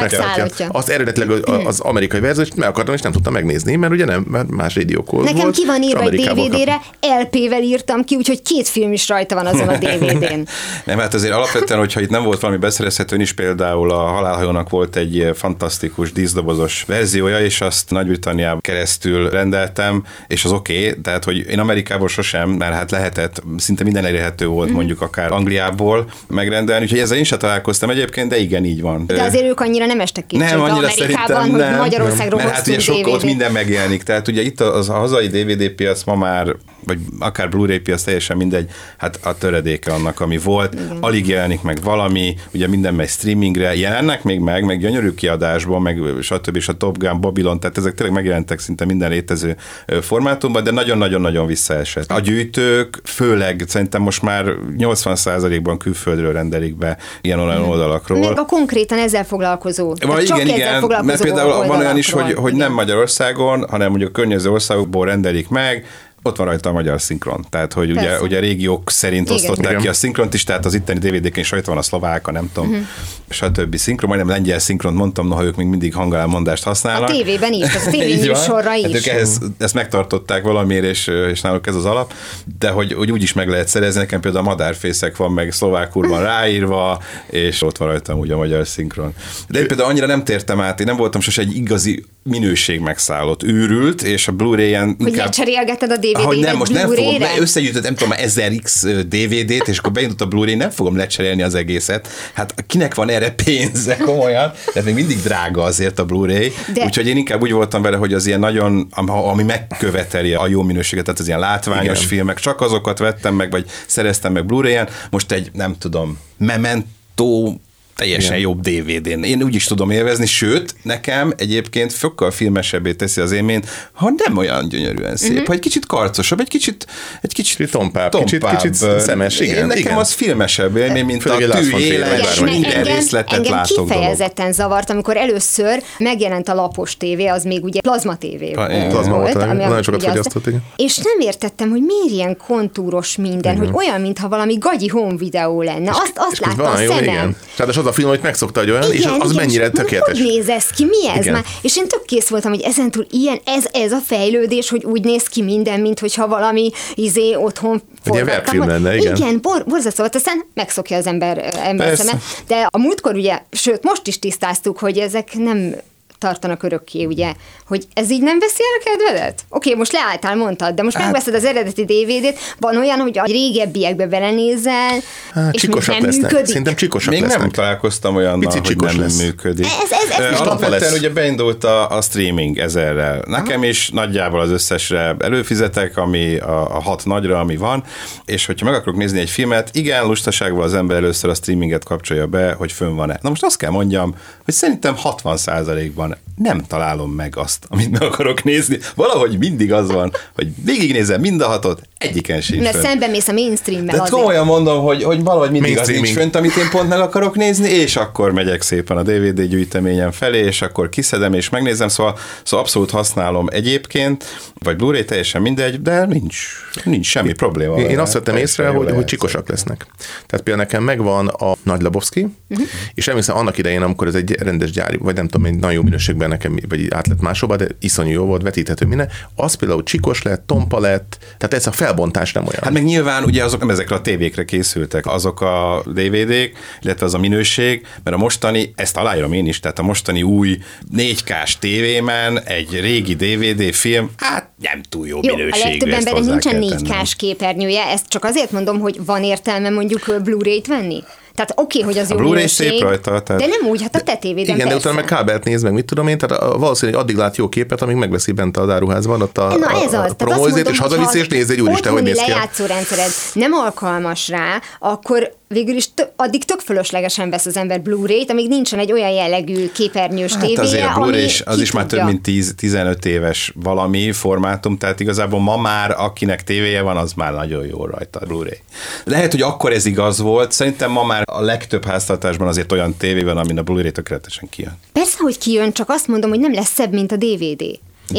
megszállottja. 0.01 0.67
Az 0.71 0.89
eredetileg 0.89 1.30
az, 1.32 1.41
az 1.65 1.80
amerikai 1.91 2.19
verzió, 2.19 2.43
és 2.43 2.49
meg 2.55 2.67
akartam, 2.67 2.93
és 2.93 3.01
nem 3.01 3.11
tudtam 3.11 3.33
megnézni, 3.33 3.75
mert 3.75 3.93
ugye 3.93 4.05
nem, 4.05 4.25
mert 4.31 4.49
más 4.49 4.75
rédiókor 4.75 5.23
Nekem 5.23 5.41
volt, 5.41 5.55
ki 5.55 5.65
van 5.65 5.81
írva 5.83 6.01
egy 6.01 6.21
DVD-re, 6.21 6.81
LP-vel 7.21 7.61
írtam 7.61 8.03
ki, 8.03 8.15
úgyhogy 8.15 8.41
két 8.41 8.67
film 8.67 8.91
is 8.91 9.07
rajta 9.07 9.35
van 9.35 9.45
azon 9.45 9.67
a 9.67 9.77
DVD-n. 9.83 10.47
Nem, 10.85 10.99
hát 10.99 11.13
azért 11.13 11.33
alapvetően, 11.33 11.79
hogyha 11.79 12.01
itt 12.01 12.09
nem 12.09 12.23
volt 12.23 12.39
valami 12.39 12.59
beszerezhető, 12.59 13.15
is 13.17 13.33
például 13.33 13.91
a 13.91 13.99
Halálhajónak 13.99 14.69
volt 14.69 14.95
egy 14.95 15.29
fantasztikus 15.33 16.11
díszdobozos 16.11 16.83
verziója, 16.87 17.39
és 17.39 17.61
azt 17.61 17.89
Nagy-Britanniában 17.89 18.61
keresztül 18.61 19.29
rendeltem, 19.29 20.03
és 20.27 20.45
az 20.45 20.51
oké, 20.51 20.87
okay, 20.87 21.01
tehát 21.01 21.23
hogy 21.23 21.37
én 21.49 21.59
Amerikából 21.59 22.07
sosem, 22.07 22.49
mert 22.49 22.73
hát 22.73 22.91
lehetett, 22.91 23.43
szinte 23.57 23.83
minden 23.83 24.05
elérhető 24.05 24.45
volt 24.47 24.67
Mhm. 24.67 24.75
mondjuk 24.77 25.01
akár 25.01 25.31
Angliából 25.31 26.11
megrendelni, 26.27 26.83
úgyhogy 26.83 26.99
ezzel 26.99 27.17
én 27.17 27.23
sem 27.23 27.39
találkoztam 27.39 27.89
egyébként, 27.89 28.29
de 28.29 28.37
igen, 28.37 28.65
így 28.65 28.81
van. 28.81 29.05
De 29.05 29.21
azért 29.21 29.43
ők 29.43 29.59
annyira 29.59 29.85
nem 29.85 29.99
estek 29.99 30.25
kétségbe 30.25 30.53
Nem, 30.53 30.61
annyira 30.61 30.87
Amerikában, 30.87 31.27
szerintem 31.27 31.49
hogy 31.49 31.59
nem. 31.59 31.80
Magyarországról 31.82 32.39
Mert 32.43 32.55
hát 32.55 32.67
ugye 32.67 32.79
sok, 32.79 33.07
ott 33.07 33.23
minden 33.23 33.51
megjelenik. 33.51 34.03
Tehát 34.03 34.27
ugye 34.27 34.41
itt 34.41 34.59
az 34.59 34.89
a 34.89 34.93
hazai 34.93 35.27
DVD 35.27 35.69
piac 35.69 36.03
ma 36.03 36.15
már, 36.15 36.55
vagy 36.86 36.99
akár 37.19 37.49
Blu-ray 37.49 37.79
piac 37.79 38.03
teljesen 38.03 38.38
mindegy, 38.38 38.69
hát 38.97 39.19
a 39.23 39.38
töredéke 39.38 39.93
annak, 39.93 40.19
ami 40.19 40.38
volt. 40.38 40.73
Igen. 40.73 40.97
Alig 40.99 41.27
jelenik 41.27 41.61
meg 41.61 41.77
valami, 41.84 42.36
ugye 42.53 42.67
minden 42.67 42.93
megy 42.93 43.09
streamingre, 43.09 43.75
jelennek 43.75 44.23
még 44.23 44.39
meg, 44.39 44.65
meg 44.65 44.79
gyönyörű 44.79 45.13
kiadásban, 45.13 45.82
meg 45.82 45.99
stb. 46.21 46.55
és 46.55 46.67
a 46.67 46.73
Top 46.73 46.97
Gun, 46.97 47.21
Babylon, 47.21 47.59
tehát 47.59 47.77
ezek 47.77 47.93
tényleg 47.93 48.15
megjelentek 48.15 48.59
szinte 48.59 48.86
minden 48.86 49.09
létező 49.09 49.55
formátumban, 50.01 50.63
de 50.63 50.71
nagyon-nagyon-nagyon 50.71 51.47
visszaesett. 51.47 52.11
A 52.11 52.19
gyűjtők 52.19 52.99
főleg 53.03 53.63
szerintem 53.67 54.01
most 54.01 54.21
már 54.21 54.45
80%-ban 54.77 55.77
külföldről 55.77 56.34
rendelik 56.34 56.75
be 56.75 56.97
ilyen 57.21 57.39
olyan 57.39 57.63
oldalakról. 57.63 58.19
Meg 58.19 58.39
a 58.39 58.45
konkrétan 58.45 58.97
ezzel 58.97 59.23
foglalkozó. 59.23 59.95
Van, 60.05 60.23
csak 60.23 60.38
igen, 60.38 60.47
ezzel 60.47 60.57
igen, 60.57 60.79
foglalkozó 60.79 61.07
mert 61.07 61.21
például 61.21 61.67
van 61.67 61.79
olyan 61.79 61.97
is, 61.97 62.11
hogy, 62.11 62.34
hogy 62.34 62.53
nem 62.53 62.73
Magyarországon, 62.73 63.65
hanem 63.69 63.89
mondjuk 63.89 64.09
a 64.09 64.13
környező 64.13 64.51
országokból 64.51 65.05
rendelik 65.05 65.49
meg, 65.49 65.86
ott 66.24 66.38
van 66.38 66.45
rajta 66.47 66.69
a 66.69 66.74
magyar 66.74 67.01
szinkron. 67.01 67.45
Tehát, 67.49 67.74
hogy 67.74 67.91
ugye, 67.91 68.01
Persze. 68.01 68.22
ugye 68.24 68.39
régiók 68.39 68.89
szerint 68.91 69.30
Igen. 69.30 69.36
osztották 69.36 69.69
Igen. 69.72 69.82
ki 69.82 69.88
a 69.88 69.93
szinkront 69.93 70.34
is, 70.34 70.43
tehát 70.43 70.65
az 70.65 70.74
itteni 70.74 70.99
DVD-ken 70.99 71.39
is 71.43 71.51
rajta 71.51 71.69
van 71.69 71.78
a 71.80 71.82
szlovák, 71.82 72.28
a 72.28 72.32
nem 72.32 72.49
tudom, 72.53 72.69
Mhm. 72.69 72.78
uh-huh. 72.80 72.88
stb. 73.30 73.76
szinkron, 73.76 74.09
majdnem 74.09 74.32
lengyel 74.32 74.59
szinkront 74.59 74.95
mondtam, 74.97 75.28
noha 75.28 75.43
ők 75.43 75.55
még 75.55 75.67
mindig 75.67 75.93
hangalámondást 75.93 76.63
használnak. 76.63 77.09
A 77.09 77.11
tévében 77.11 77.53
is, 77.53 77.59
Így 77.76 77.82
van. 77.84 77.91
tévéműsorra 77.91 78.69
Hát 78.69 78.78
is. 78.78 78.95
ők 78.95 79.05
ehhez, 79.05 79.38
ezt 79.57 79.74
megtartották 79.74 80.43
valamiért, 80.43 80.84
és, 80.86 81.07
és 81.32 81.41
náluk 81.41 81.67
ez 81.67 81.76
az 81.76 81.86
alap, 81.86 82.13
de 82.59 82.69
hogy, 82.69 82.93
hogy 82.93 83.11
úgy 83.11 83.24
is 83.24 83.34
meg 83.34 83.49
lehet 83.49 83.67
szerezni, 83.67 83.99
nekem 83.99 84.19
például 84.19 84.45
a 84.45 84.49
madárfészek 84.49 85.17
van 85.17 85.32
meg 85.32 85.51
szlovákul 85.51 86.07
van 86.07 86.22
ráírva, 86.24 87.01
és 87.30 87.61
ott 87.61 87.78
van 87.78 87.88
rajtam 87.88 88.19
úgy 88.19 88.32
a 88.32 88.38
magyar 88.38 88.67
szinkron. 88.67 89.13
De 89.49 89.59
én 89.59 89.67
például 89.67 89.89
annyira 89.89 90.05
nem 90.05 90.24
tértem 90.24 90.59
át, 90.61 90.80
én 90.80 90.86
nem 90.86 90.95
voltam 90.95 91.22
sose 91.22 91.41
egy 91.41 91.55
igazi 91.55 92.03
minőség 92.24 92.80
megszállott, 92.80 93.43
őrült, 93.43 94.01
és 94.01 94.28
a 94.28 94.32
Blu-ray-en 94.32 94.95
Hogy 94.99 95.15
lecserélgeted 95.15 95.91
a 95.91 95.97
DVD-t 96.14 96.26
hogy 96.28 96.39
nem, 96.39 96.57
most 96.57 96.72
nem 96.74 96.89
fogom, 96.89 97.22
összegyűjtött, 97.39 97.84
nem 97.84 97.95
tudom, 97.95 98.14
1000x 98.18 99.03
DVD-t, 99.07 99.68
és 99.68 99.78
akkor 99.78 99.91
beindult 99.91 100.22
a 100.22 100.26
Blu-ray, 100.26 100.55
nem 100.55 100.70
fogom 100.70 100.97
lecserélni 100.97 101.41
az 101.41 101.55
egészet. 101.55 102.07
Hát 102.34 102.64
kinek 102.68 102.95
van 102.95 103.09
erre 103.09 103.32
pénze 103.32 103.97
komolyan? 104.05 104.51
Tehát 104.66 104.84
még 104.86 104.93
mindig 104.93 105.22
drága 105.22 105.64
azért 105.64 105.99
a 105.99 106.05
Blu-ray. 106.05 106.51
De- 106.74 106.84
Úgyhogy 106.84 107.07
én 107.07 107.18
inkább 107.18 107.41
úgy 107.41 107.51
voltam 107.51 107.82
vele, 107.82 107.97
hogy 107.97 108.14
az 108.14 108.26
ilyen 108.26 108.39
nagyon, 108.39 108.88
am- 108.91 109.09
ami 109.09 109.43
megköveteli 109.43 110.34
a 110.34 110.47
jó 110.47 110.62
minőséget, 110.62 111.05
tehát 111.05 111.20
az 111.20 111.28
ilyen 111.28 111.39
látványos 111.39 111.97
Igen. 111.97 112.07
filmek, 112.09 112.39
csak 112.39 112.62
azokat 112.62 112.97
vettem 112.99 113.36
meg, 113.36 113.51
vagy 113.51 113.66
szereztem 113.86 114.32
meg 114.32 114.45
Blu-ray-en. 114.45 114.88
Most 115.09 115.32
egy, 115.32 115.49
nem 115.53 115.76
tudom, 115.78 116.18
Memento 116.38 117.53
teljesen 118.02 118.38
Igen. 118.38 118.41
jobb 118.49 118.60
DVD-n. 118.62 119.24
Én 119.24 119.43
úgy 119.43 119.56
is 119.56 119.66
tudom 119.66 119.89
élvezni, 119.89 120.26
sőt, 120.26 120.76
nekem 120.84 121.34
egyébként 121.38 121.95
sokkal 121.97 122.32
filmesebbé 122.32 122.93
teszi 122.93 123.22
az 123.22 123.32
élményt, 123.32 123.68
ha 123.93 124.10
nem 124.26 124.38
olyan 124.38 124.70
gyönyörűen 124.70 125.16
szép, 125.16 125.36
Mhm. 125.38 125.45
ha 125.45 125.54
egy 125.54 125.60
kicsit 125.60 125.86
karcosabb, 125.86 126.39
egy 126.39 126.47
kicsit, 126.47 126.86
egy 127.22 127.34
kicsit 127.34 127.58
Kicsit 127.58 127.72
tompább, 127.72 128.16
kicsit- 128.16 128.45
kicsit 128.49 128.74
szemes, 128.99 129.39
igen, 129.39 129.56
Én 129.58 129.66
nekem 129.66 129.82
igen. 129.82 129.97
az 129.97 130.12
filmesebb 130.12 130.76
élmény, 130.76 131.06
mint 131.06 131.22
Főleg 131.22 131.49
a 131.49 131.54
tű 131.60 131.78
éles, 131.78 132.39
minden 132.39 132.72
engem, 132.72 132.95
részletet 132.95 133.34
engem 133.38 133.52
látok 133.54 133.76
dolog. 133.76 133.91
kifejezetten 133.91 134.52
zavart, 134.54 134.89
amikor 134.89 135.18
először 135.18 135.84
megjelent 135.97 136.49
a 136.49 136.54
lapos 136.54 136.97
tévé, 136.97 137.26
az 137.26 137.43
még 137.43 137.64
ugye 137.64 137.82
plazma 137.82 138.16
tévé 138.18 138.52
Pa- 138.52 138.70
igen. 138.72 138.89
Plazma 138.89 139.16
volt, 139.18 139.36
ami 139.36 139.54
nagyon 139.64 139.84
sokat 139.84 139.99
ugye 139.99 140.10
az- 140.10 140.16
fogyasztott, 140.16 140.47
igen. 140.47 140.64
És 140.76 140.97
nem 140.97 141.20
értettem, 141.20 141.70
hogy 141.70 141.82
miért 141.82 142.10
ilyen 142.12 142.38
kontúros 142.47 143.16
minden, 143.16 143.58
hogy 143.58 143.70
olyan, 143.74 144.02
mintha 144.02 144.28
valami 144.28 144.58
gagyi 144.58 144.88
home 144.88 145.16
videó 145.18 145.62
lenne. 145.62 145.89
Azt, 145.91 146.14
azt 146.16 146.32
És 146.32 146.39
látta 146.39 146.70
a 146.70 146.76
szemem. 146.78 147.04
igen. 147.04 147.36
Tehát 147.56 147.72
az 147.78 147.78
a 147.91 147.93
film, 147.93 148.09
hogy 148.09 148.19
megszokta, 148.21 148.59
hogy 148.59 148.69
olyan, 148.69 148.91
és 148.91 149.05
az, 149.05 149.15
az 149.19 149.33
mennyire 149.33 149.65
és 149.65 149.71
tökéletes. 149.73 150.17
Hogy 150.17 150.27
néz 150.27 150.49
ez 150.49 150.67
ki? 150.67 150.85
Mi 150.85 151.07
ez 151.09 151.21
Igen. 151.21 151.33
már? 151.33 151.43
És 151.61 151.77
én 151.77 151.87
tök 151.87 152.05
kész 152.05 152.27
voltam, 152.27 152.51
hogy 152.51 152.61
ezentúl 152.61 153.05
ilyen, 153.09 153.39
ez, 153.45 153.65
ez 153.71 153.91
a 153.91 153.99
fejlődés, 154.05 154.69
hogy 154.69 154.83
úgy 154.83 155.03
néz 155.03 155.23
ki 155.23 155.41
minden, 155.41 155.79
mint 155.79 155.99
hogyha 155.99 156.27
valami 156.27 156.71
izé 156.93 157.35
otthon 157.35 157.81
webfilm 158.05 158.57
volna. 158.57 158.71
lenne, 158.71 158.95
igen. 158.95 159.15
Igen, 159.15 159.41
bor, 159.41 159.65
borzasztó 159.65 160.01
volt, 160.01 160.15
aztán 160.15 160.45
megszokja 160.53 160.97
az 160.97 161.07
ember, 161.07 161.53
ember 161.63 161.87
Persze. 161.87 162.17
De 162.47 162.67
a 162.69 162.77
múltkor 162.77 163.15
ugye, 163.15 163.39
sőt 163.51 163.83
most 163.83 164.07
is 164.07 164.19
tisztáztuk, 164.19 164.79
hogy 164.79 164.97
ezek 164.97 165.33
nem 165.33 165.75
tartanak 166.22 166.63
örökké, 166.63 167.03
ugye, 167.05 167.34
hogy 167.67 167.86
ez 167.93 168.11
így 168.11 168.22
nem 168.22 168.39
veszi 168.39 168.61
el 168.63 168.80
a 168.80 168.84
kedvedet? 168.89 169.41
Oké, 169.49 169.74
most 169.74 169.91
leálltál, 169.91 170.36
mondtad, 170.36 170.76
de 170.76 170.84
most 170.84 170.95
Hát- 170.95 171.05
megveszed 171.05 171.34
az 171.34 171.45
eredeti 171.45 171.84
DVD-t, 171.86 172.39
van 172.59 172.78
olyan, 172.78 172.99
hogy 172.99 173.17
a 173.19 173.24
régebbiekbe 173.24 174.07
belenézel, 174.07 174.99
Hát, 175.34 175.53
és 175.53 175.61
csikosak 175.61 175.95
nem 175.95 176.05
lesznek. 176.05 176.24
működik. 176.24 176.47
Szerintem 176.47 176.76
csikosak 176.76 177.09
Még 177.13 177.22
lesznek. 177.22 177.39
nem 177.39 177.49
találkoztam 177.49 178.15
olyannal, 178.15 178.51
hogy 178.63 178.76
nem 178.78 178.99
lesz. 178.99 179.22
működik. 179.22 179.65
Ez- 179.65 179.91
ez- 179.91 180.19
ez 180.19 180.32
is 180.32 180.38
Alapvetően 180.39 180.93
ugye 180.93 181.09
beindult 181.09 181.63
a, 181.63 181.89
a 181.97 182.01
streaming 182.01 182.57
ezerrel. 182.57 183.24
Nekem 183.28 183.63
is 183.63 183.89
nagyjából 183.89 184.39
az 184.39 184.49
összesre 184.49 185.15
előfizetek, 185.19 185.97
ami 185.97 186.38
a, 186.38 186.76
a 186.76 186.82
hat 186.82 187.05
nagyra, 187.05 187.39
ami 187.39 187.55
van, 187.57 187.84
és 188.26 188.45
hogyha 188.45 188.65
meg 188.65 188.74
akarok 188.74 188.95
nézni 188.95 189.19
egy 189.19 189.30
filmet, 189.30 189.69
igen, 189.74 190.05
lustaságban 190.05 190.63
az 190.63 190.74
ember 190.74 190.97
először 190.97 191.30
a 191.30 191.34
streaminget 191.34 191.84
kapcsolja 191.84 192.28
be, 192.28 192.53
hogy 192.53 192.72
fönn 192.72 192.95
van-e. 192.95 193.19
Na 193.22 193.30
most 193.30 193.43
azt 193.43 193.57
kell 193.57 193.69
mondjam, 193.72 194.15
hogy 194.45 194.53
szerintem 194.53 194.95
60%-ban 195.03 196.11
nem 196.36 196.62
találom 196.62 197.12
meg 197.12 197.38
azt, 197.38 197.66
amit 197.70 197.91
meg 197.91 198.01
akarok 198.01 198.43
nézni. 198.43 198.80
Valahogy 198.95 199.38
mindig 199.38 199.74
az 199.74 199.91
van, 199.91 200.12
hogy 200.36 200.51
végignézem 200.64 201.22
mind 201.22 201.41
a 201.41 201.47
hatot, 201.47 201.82
egyiken 202.02 202.41
sincs 202.41 202.62
Mert 202.62 202.74
fönn. 202.76 202.84
szembe 202.84 203.08
mész 203.08 203.28
a 203.28 203.32
mainstream-mel 203.32 203.97
De 203.97 204.10
komolyan 204.10 204.45
mondom, 204.45 204.84
hogy, 204.84 205.04
hogy 205.04 205.24
valahogy 205.24 205.52
mindig 205.52 205.78
az 205.78 205.88
nincs 205.88 206.12
fönt, 206.12 206.36
amit 206.36 206.56
én 206.56 206.70
pont 206.70 206.89
meg 206.89 206.99
akarok 206.99 207.36
nézni, 207.36 207.70
és 207.70 207.95
akkor 207.95 208.32
megyek 208.32 208.62
szépen 208.62 208.97
a 208.97 209.02
DVD 209.04 209.41
gyűjteményem 209.41 210.12
felé, 210.12 210.39
és 210.39 210.62
akkor 210.62 210.89
kiszedem 210.89 211.34
és 211.34 211.49
megnézem, 211.49 211.88
szóval, 211.88 212.18
szóval 212.43 212.66
abszolút 212.66 212.89
használom 212.89 213.47
egyébként, 213.52 214.24
vagy 214.64 214.76
Blu-ray, 214.76 215.06
teljesen 215.06 215.41
mindegy, 215.41 215.82
de 215.82 216.06
nincs, 216.06 216.47
nincs 216.84 217.06
semmi 217.08 217.34
probléma. 217.34 217.78
Én, 217.80 217.89
én 217.89 217.99
azt 217.99 218.14
vettem 218.14 218.36
észre, 218.36 218.68
hogy, 218.68 218.91
hogy 218.91 219.06
csikosak 219.06 219.49
lesznek. 219.49 219.86
Tehát 219.97 220.45
például 220.45 220.58
nekem 220.66 220.84
megvan 220.84 221.28
a 221.28 221.54
Nagy 221.64 221.82
Labowski, 221.82 222.20
Mhm. 222.22 222.62
uh-huh. 222.62 222.68
és 222.93 223.08
emlékszem 223.08 223.38
annak 223.38 223.58
idején, 223.58 223.82
amikor 223.82 224.08
ez 224.08 224.16
egy 224.16 224.32
rendes 224.32 224.72
gyári, 224.72 224.97
vagy 224.97 225.16
nem 225.16 225.28
tudom, 225.28 225.45
egy 225.47 225.54
nagyon 225.56 225.74
jó 225.76 225.82
minőségben 225.82 226.30
nekem, 226.30 226.60
vagy 226.70 226.88
át 226.93 227.08
lett 227.08 227.22
máshova, 227.22 227.56
de 227.56 227.68
iszonyú 227.80 228.12
jó 228.12 228.26
volt, 228.26 228.41
vetíthető 228.41 228.86
minden. 228.86 229.10
Az 229.36 229.54
például 229.54 229.84
csikos 229.84 230.22
lett, 230.22 230.47
tompa 230.47 230.80
lett, 230.80 231.18
tehát 231.38 231.54
ez 231.54 231.68
a 231.68 231.72
felbontás 231.91 232.33
nem 232.33 232.47
olyan. 232.47 232.59
Hát 232.63 232.73
meg 232.73 232.83
nyilván 232.83 233.23
ugye 233.23 233.43
azok 233.43 233.59
nem 233.59 233.69
ezekre 233.69 233.95
a 233.95 234.01
tévékre 234.01 234.45
készültek, 234.45 235.05
azok 235.05 235.41
a 235.41 235.83
DVD-k, 235.85 236.57
illetve 236.81 237.05
az 237.05 237.13
a 237.13 237.17
minőség, 237.17 237.85
mert 238.03 238.15
a 238.15 238.19
mostani, 238.19 238.73
ezt 238.75 238.97
aláírom 238.97 239.33
én 239.33 239.47
is, 239.47 239.59
tehát 239.59 239.79
a 239.79 239.83
mostani 239.83 240.23
új 240.23 240.57
4K-s 240.97 241.57
tévében 241.59 242.39
egy 242.39 242.79
régi 242.79 243.15
DVD 243.15 243.73
film, 243.73 244.09
hát 244.17 244.49
nem 244.61 244.81
túl 244.89 245.07
jó, 245.07 245.19
Jó, 245.23 245.33
a 245.33 245.35
minőségű. 245.35 245.69
legtöbb 245.69 245.89
ezt 245.89 246.07
embernek 246.07 246.29
nincsen 246.29 246.51
kell 246.51 246.59
4 246.59 246.69
tennem. 246.69 247.03
k 247.03 247.15
képernyője, 247.17 247.83
ezt 247.83 248.07
csak 248.07 248.23
azért 248.23 248.51
mondom, 248.51 248.79
hogy 248.79 249.05
van 249.05 249.23
értelme 249.23 249.69
mondjuk 249.69 250.21
Blu-ray-t 250.23 250.67
venni? 250.67 251.03
Tehát 251.36 251.51
oké, 251.55 251.79
okay, 251.79 251.93
hogy 251.93 252.01
az 252.01 252.11
A 252.11 252.13
jó 252.13 252.19
Blu-ray 252.19 252.47
szép 252.47 252.82
rajta, 252.82 253.21
tehát- 253.21 253.41
de 253.41 253.47
nem 253.47 253.69
úgy, 253.69 253.82
hát 253.82 253.95
a 253.95 254.01
te 254.01 254.15
tévéden 254.15 254.55
igen, 254.55 254.67
de 254.67 254.73
persze. 254.73 254.77
utána 254.89 254.95
meg 254.95 255.05
kábelt 255.05 255.43
néz 255.43 255.63
meg, 255.63 255.73
mit 255.73 255.86
tudom 255.86 256.07
én, 256.07 256.17
tehát 256.17 256.43
a- 256.43 256.57
valószínűleg 256.57 257.01
addig 257.01 257.15
lát 257.15 257.36
jó 257.38 257.49
képet, 257.49 257.82
amíg 257.82 257.95
megveszi 257.95 258.32
bent 258.32 258.57
az 258.57 258.69
áruházban, 258.69 259.21
ott 259.21 259.38
a, 259.38 259.57
Na 259.57 259.67
a, 259.67 259.71
ez 259.71 259.77
az. 259.82 259.86
a 259.86 259.89
Tehát 259.89 260.05
azt 260.09 260.15
promózét, 260.15 260.69
és 260.69 260.79
hogy 260.79 260.89
hazaviszi, 260.89 261.17
ha 261.17 261.23
és 261.23 261.29
nézd 261.29 261.49
egy 261.51 261.61
úristen, 261.61 261.91
hogy 261.91 262.03
néz 262.03 262.17
ki. 262.19 262.29
lejátszó 262.32 262.65
rendszered 262.65 263.09
nem 263.34 263.53
alkalmas 263.53 264.27
rá, 264.29 264.61
akkor 264.79 265.39
végül 265.52 265.76
is 265.76 265.93
tö- 265.93 266.12
addig 266.16 266.43
tök 266.43 266.60
fölöslegesen 266.60 267.30
vesz 267.30 267.45
az 267.45 267.58
ember 267.58 267.82
Blu-ray-t, 267.82 268.30
amíg 268.32 268.47
nincsen 268.47 268.80
egy 268.80 268.91
olyan 268.91 269.10
jellegű 269.10 269.72
képernyős 269.72 270.32
Hát 270.34 270.41
tévéje, 270.41 270.62
azért 270.62 270.86
a 270.86 270.99
Blu-ray 270.99 271.24
is, 271.24 271.41
az 271.41 271.62
is 271.62 271.72
már 271.72 271.86
több 271.86 272.06
mint 272.06 272.22
10, 272.22 272.54
15 272.58 273.06
éves 273.06 273.54
valami 273.56 274.12
formátum, 274.12 274.78
tehát 274.78 274.99
igazából 274.99 275.39
ma 275.39 275.58
már 275.58 275.95
akinek 275.97 276.43
tévéje 276.43 276.82
van, 276.82 276.97
az 276.97 277.14
már 277.14 277.34
nagyon 277.34 277.66
jó 277.66 277.86
rajta 277.86 278.20
a 278.20 278.26
Blu-ray. 278.26 278.58
Lehet, 279.04 279.32
hogy 279.32 279.41
akkor 279.41 279.72
ez 279.72 279.86
igaz 279.86 280.20
volt, 280.20 280.52
szerintem 280.52 280.91
ma 280.91 281.04
már 281.04 281.24
a 281.26 281.41
legtöbb 281.41 281.86
háztartásban 281.86 282.47
azért 282.47 282.72
olyan 282.72 282.95
tévé 282.97 283.22
van, 283.22 283.38
amin 283.38 283.58
a 283.58 283.62
Blu-ray 283.62 283.91
tökéletesen 283.91 284.49
kijön. 284.49 284.78
Persze, 284.93 285.18
hogy 285.18 285.38
kijön, 285.38 285.72
csak 285.72 285.89
azt 285.89 286.08
mondom, 286.08 286.30
hogy 286.30 286.39
nem 286.39 286.54
lesz 286.54 286.74
szebb, 286.74 286.93
mint 286.93 287.12
a 287.12 287.16
DVD. 287.16 287.64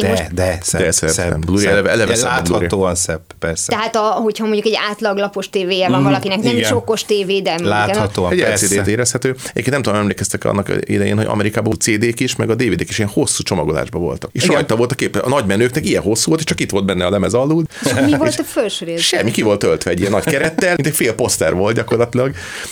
De, 0.01 0.07
most- 0.09 0.33
de, 0.33 0.57
szebb, 0.61 0.81
De 0.81 0.91
szebb, 0.91 1.09
szebb, 1.09 1.45
Blu-ray, 1.45 1.65
eleve- 1.67 1.91
eleve 1.91 2.15
szebb 2.15 2.25
a 2.25 2.29
Láthatóan 2.33 2.95
szebb, 2.95 3.21
persze. 3.39 3.71
Tehát, 3.71 3.95
a, 3.95 3.99
hogyha 3.99 4.43
mondjuk 4.45 4.65
egy 4.65 4.77
átlag 4.89 5.17
lapos 5.17 5.49
tévéje 5.49 5.89
van 5.89 6.03
valakinek, 6.03 6.37
nem 6.37 6.45
Mm, 6.51 6.57
igen. 6.57 6.69
is 6.69 6.75
okos 6.75 7.05
tévé, 7.05 7.39
de 7.41 7.55
Láthatóan, 7.63 8.31
Egy. 8.31 8.39
LCD-t 8.39 8.87
érezhető. 8.87 9.29
Egyébként 9.29 9.69
nem 9.69 9.81
tudom, 9.81 9.99
emlékeztek 9.99 10.45
annak 10.45 10.71
idején, 10.79 11.17
hogy 11.17 11.25
Amerikában 11.25 11.79
CD-k 11.79 12.19
is, 12.19 12.35
meg 12.35 12.49
a 12.49 12.55
DVD-k 12.55 12.89
is 12.89 12.97
ilyen 12.97 13.09
hosszú 13.13 13.43
csomagolásban 13.43 14.01
voltak. 14.01 14.29
És 14.33 14.43
Igen. 14.43 14.55
rajta 14.55 14.75
volt 14.75 14.91
a 14.91 14.95
kép, 14.95 15.15
a 15.15 15.29
nagy 15.29 15.45
menőknek 15.45 15.85
ilyen 15.85 16.01
hosszú 16.01 16.27
volt, 16.27 16.39
és 16.39 16.45
csak 16.45 16.59
itt 16.59 16.69
volt 16.71 16.85
benne 16.85 17.05
a 17.05 17.09
lemez 17.09 17.33
alul. 17.33 17.63
Mi 18.05 18.17
volt 18.17 18.39
a 18.39 18.43
felső 18.43 18.85
rész? 18.85 19.01
Semmi, 19.01 19.31
ki 19.31 19.41
volt 19.41 19.59
töltve 19.59 19.91
egy 19.91 19.99
ilyen 19.99 20.11
nagy 20.11 20.23
kerettel, 20.23 20.75
mint 20.75 20.87
egy 20.87 20.95
fél 20.95 21.13
poszter 21.13 21.53
volt 21.53 21.75
gyakorlatilag, 21.75 22.31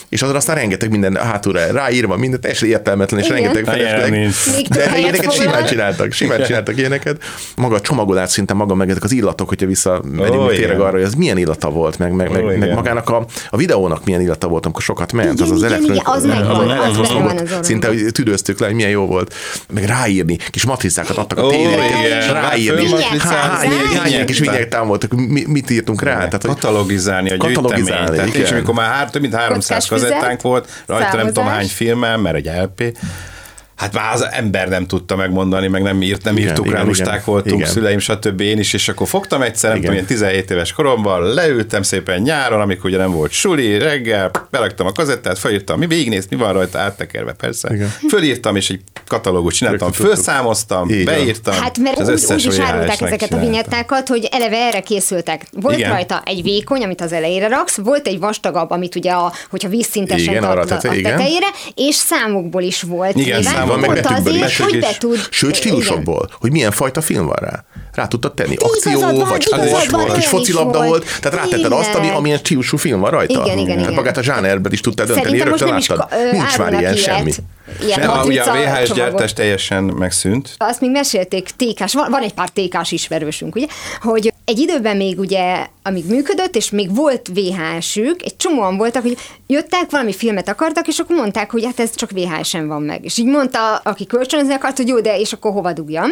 és 0.09 0.22
azon 0.22 0.36
aztán 0.36 0.55
rengeteg 0.55 0.89
minden 0.89 1.15
hátulra 1.15 1.72
ráírva, 1.72 2.17
minden 2.17 2.41
teljesen 2.41 2.69
értelmetlen, 2.69 3.19
és 3.19 3.26
Igen. 3.26 3.38
rengeteg 3.41 3.65
felesleg. 3.65 4.30
De 4.69 4.97
ilyeneket 4.99 5.34
simán 5.34 5.65
csináltak, 5.65 6.11
simán 6.11 6.43
csináltak 6.43 6.78
ilyeneket. 6.78 7.11
Maga 7.55 7.76
a 7.76 7.82
csomagolás 7.82 8.30
szinte 8.30 8.53
maga, 8.53 8.76
meg 8.76 8.89
ezek 8.89 9.03
az 9.03 9.12
illatok, 9.12 9.47
hogyha 9.47 9.66
visszamegyünk 9.68 10.47
még 10.47 10.57
tényleg 10.59 10.80
arra, 10.80 10.91
hogy 10.91 11.01
ez 11.01 11.14
milyen 11.14 11.38
illata 11.38 11.70
volt, 11.70 11.97
meg, 11.97 12.12
meg, 12.12 12.30
Ó, 12.30 12.57
meg, 12.57 12.74
magának 12.74 13.09
a, 13.09 13.26
a 13.49 13.57
videónak 13.57 14.05
milyen 14.05 14.22
illata 14.22 14.47
volt, 14.47 14.64
amikor 14.66 14.82
sokat 14.84 15.12
ment. 15.12 15.34
Igen, 15.34 15.45
az 15.45 15.51
az 15.51 15.64
elektronikus- 15.64 16.07
az 16.16 16.24
az 16.24 16.97
az 16.99 17.09
orromban. 17.09 17.38
Szinte 17.62 17.88
hogy 17.88 18.05
tüdőztük 18.12 18.59
le, 18.59 18.66
hogy 18.66 18.76
milyen 18.76 18.89
jó 18.89 19.05
volt. 19.05 19.34
Meg 19.74 19.84
ráírni, 19.84 20.38
kis 20.49 20.66
matricákat 20.66 21.18
adtak 21.18 21.38
a 21.38 21.47
tévére, 21.47 22.18
és 22.20 22.28
ráírni. 22.30 22.88
Hány, 23.97 24.26
kis 24.26 24.39
vigyek 24.39 24.84
voltak, 24.84 25.12
mi, 25.14 25.43
mit 25.47 25.70
írtunk 25.70 26.01
rá? 26.01 26.14
Tehát, 26.16 26.45
katalogizálni 26.45 27.32
a 27.32 27.38
Katalogizálni, 27.38 28.07
gyűjteményt. 28.07 28.36
És 28.36 28.51
amikor 28.51 28.74
már 28.74 29.09
több 29.09 29.22
mint 29.22 29.36
300 29.36 29.68
Kockás 29.68 29.88
füzet, 29.88 30.09
kazettánk 30.09 30.41
volt, 30.41 30.84
rajta 30.86 31.16
nem 31.18 31.28
tudom 31.28 31.45
hány 31.45 31.68
filmem, 31.68 32.22
mert 32.22 32.36
egy 32.36 32.49
LP, 32.62 32.97
Hát 33.82 33.93
már 33.93 34.13
az 34.13 34.27
ember 34.32 34.69
nem 34.69 34.86
tudta 34.86 35.15
megmondani, 35.15 35.67
meg 35.67 35.82
nem 35.82 36.01
írt, 36.01 36.23
nem 36.23 36.38
Igen, 36.38 36.47
írtuk 36.47 36.65
igen, 36.65 36.77
rá, 36.77 36.84
lusták 36.86 37.07
igen. 37.07 37.23
voltunk, 37.25 37.55
Igen. 37.59 37.67
szüleim, 37.71 37.99
stb. 37.99 38.41
én 38.41 38.59
is, 38.59 38.73
és 38.73 38.88
akkor 38.89 39.07
fogtam 39.07 39.41
egyszer, 39.41 39.69
nem 39.69 39.79
Igen. 39.79 39.89
tudom, 39.91 40.05
ilyen 40.07 40.19
17 40.19 40.51
éves 40.51 40.73
koromban, 40.73 41.34
leültem 41.34 41.82
szépen 41.82 42.21
nyáron, 42.21 42.61
amikor 42.61 42.89
ugye 42.89 42.97
nem 42.99 43.11
volt 43.11 43.32
suli, 43.32 43.77
reggel, 43.77 44.32
beraktam 44.49 44.88
a 44.88 44.91
kazettát, 44.91 45.39
felírtam, 45.39 45.79
mi 45.79 45.88
végignézt, 45.88 46.29
mi 46.29 46.36
van 46.36 46.53
rajta, 46.53 46.79
áttekerve 46.79 47.34
persze. 47.34 47.73
Igen. 47.73 47.93
Fölírtam, 48.09 48.55
és 48.55 48.69
egy 48.69 48.82
katalógus 49.07 49.55
csináltam, 49.55 49.91
felszámoztam, 49.91 50.88
van. 50.88 51.03
beírtam. 51.05 51.53
Hát 51.53 51.77
mert 51.77 51.99
az 51.99 52.07
úgy, 52.07 52.13
összes 52.13 52.45
úgy 52.45 52.53
is 52.53 52.59
árulták 52.59 53.01
ezeket 53.01 53.34
a 53.34 53.39
vinyettákat, 53.39 54.07
hogy 54.07 54.27
eleve 54.32 54.57
erre 54.57 54.79
készültek. 54.79 55.45
Volt 55.51 55.77
Igen. 55.77 55.91
rajta 55.91 56.21
egy 56.25 56.43
vékony, 56.43 56.84
amit 56.84 57.01
az 57.01 57.11
elejére 57.11 57.47
raksz, 57.47 57.77
volt 57.77 58.07
egy 58.07 58.19
vastagabb, 58.19 58.69
amit 58.69 58.95
ugye, 58.95 59.11
a, 59.11 59.34
hogyha 59.49 59.69
vízszintesen 59.69 60.34
Igen, 60.34 60.43
arra 60.43 60.59
a 60.59 60.63
a, 60.63 60.65
tete- 60.65 60.91
a 60.91 60.93
igen. 60.93 61.11
tetejére, 61.17 61.47
és 61.75 61.95
számokból 61.95 62.61
is 62.61 62.82
volt. 62.82 63.15
Igen, 63.15 63.43
van 63.72 63.80
meg 63.80 63.93
betűkből 63.93 64.34
is, 64.34 64.57
hogy 64.59 64.80
be 64.80 64.95
tud... 64.99 65.28
Sőt, 65.30 65.55
stílusokból, 65.55 66.30
hogy 66.39 66.51
milyen 66.51 66.72
fajta 66.72 67.01
film 67.01 67.26
van 67.26 67.38
rá. 67.39 67.63
Rá 67.93 68.07
tudtad 68.07 68.34
tenni. 68.34 68.55
Akció, 68.55 68.99
van, 68.99 69.15
vagy 69.15 69.47
van, 69.49 70.05
vagy 70.05 70.11
kis 70.11 70.24
is 70.24 70.28
focilabda 70.28 70.78
volt. 70.78 70.89
volt. 70.89 71.19
Tehát 71.22 71.38
rátetted 71.38 71.72
azt, 71.72 71.93
ami, 71.93 72.09
amilyen 72.09 72.38
stílusú 72.38 72.78
film 72.78 72.99
van 72.99 73.11
rajta. 73.11 73.41
Igen, 73.45 73.57
igen, 73.57 73.76
Hát 73.76 73.84
igen. 73.86 73.93
magát 73.93 74.17
a 74.17 74.24
zsánerből 74.24 74.72
is 74.72 74.80
tudtál 74.80 75.05
dönteni, 75.05 75.38
Szerintem 75.38 75.49
most 75.49 75.65
nem 75.65 75.78
is 75.78 75.88
Nincs 76.32 76.57
már 76.57 76.74
ilyen 76.74 76.95
ilyet. 76.95 77.41
Ilyen 77.86 77.99
Nem, 77.99 78.22
ugye 78.26 78.41
a 78.41 78.51
VHS 78.53 78.61
csomagot. 78.63 78.95
gyártás 78.95 79.34
teljesen 79.34 79.84
megszűnt. 79.84 80.53
Azt 80.57 80.82
még 80.82 80.91
mesélték 80.91 81.49
tékás, 81.55 81.93
van, 81.93 82.09
van 82.11 82.22
egy 82.22 82.34
pár 82.34 82.49
tékás 82.49 82.91
ismerősünk, 82.91 83.55
ugye, 83.55 83.65
hogy 84.01 84.34
egy 84.45 84.59
időben 84.59 84.97
még 84.97 85.19
ugye, 85.19 85.65
amíg 85.84 86.05
működött, 86.09 86.55
és 86.55 86.69
még 86.69 86.95
volt 86.95 87.30
VHS-ük, 87.34 88.22
egy 88.24 88.36
csomóan 88.38 88.78
voltak, 88.78 89.01
hogy 89.01 89.17
jöttek, 89.47 89.91
valami 89.91 90.13
filmet 90.13 90.49
akartak, 90.49 90.88
és 90.88 90.99
akkor 90.99 91.15
mondták, 91.15 91.51
hogy 91.51 91.65
hát 91.65 91.80
ez 91.80 91.95
csak 91.95 92.11
VHS-en 92.11 92.67
van 92.67 92.82
meg. 92.82 93.05
És 93.05 93.17
így 93.17 93.26
mondta, 93.26 93.76
aki 93.76 94.05
kölcsönözni 94.05 94.53
akart, 94.53 94.78
hogy 94.78 94.88
jó, 94.88 94.99
de 94.99 95.19
és 95.19 95.34
akkor 95.34 95.51
hova 95.51 95.74
dugjam. 95.74 96.11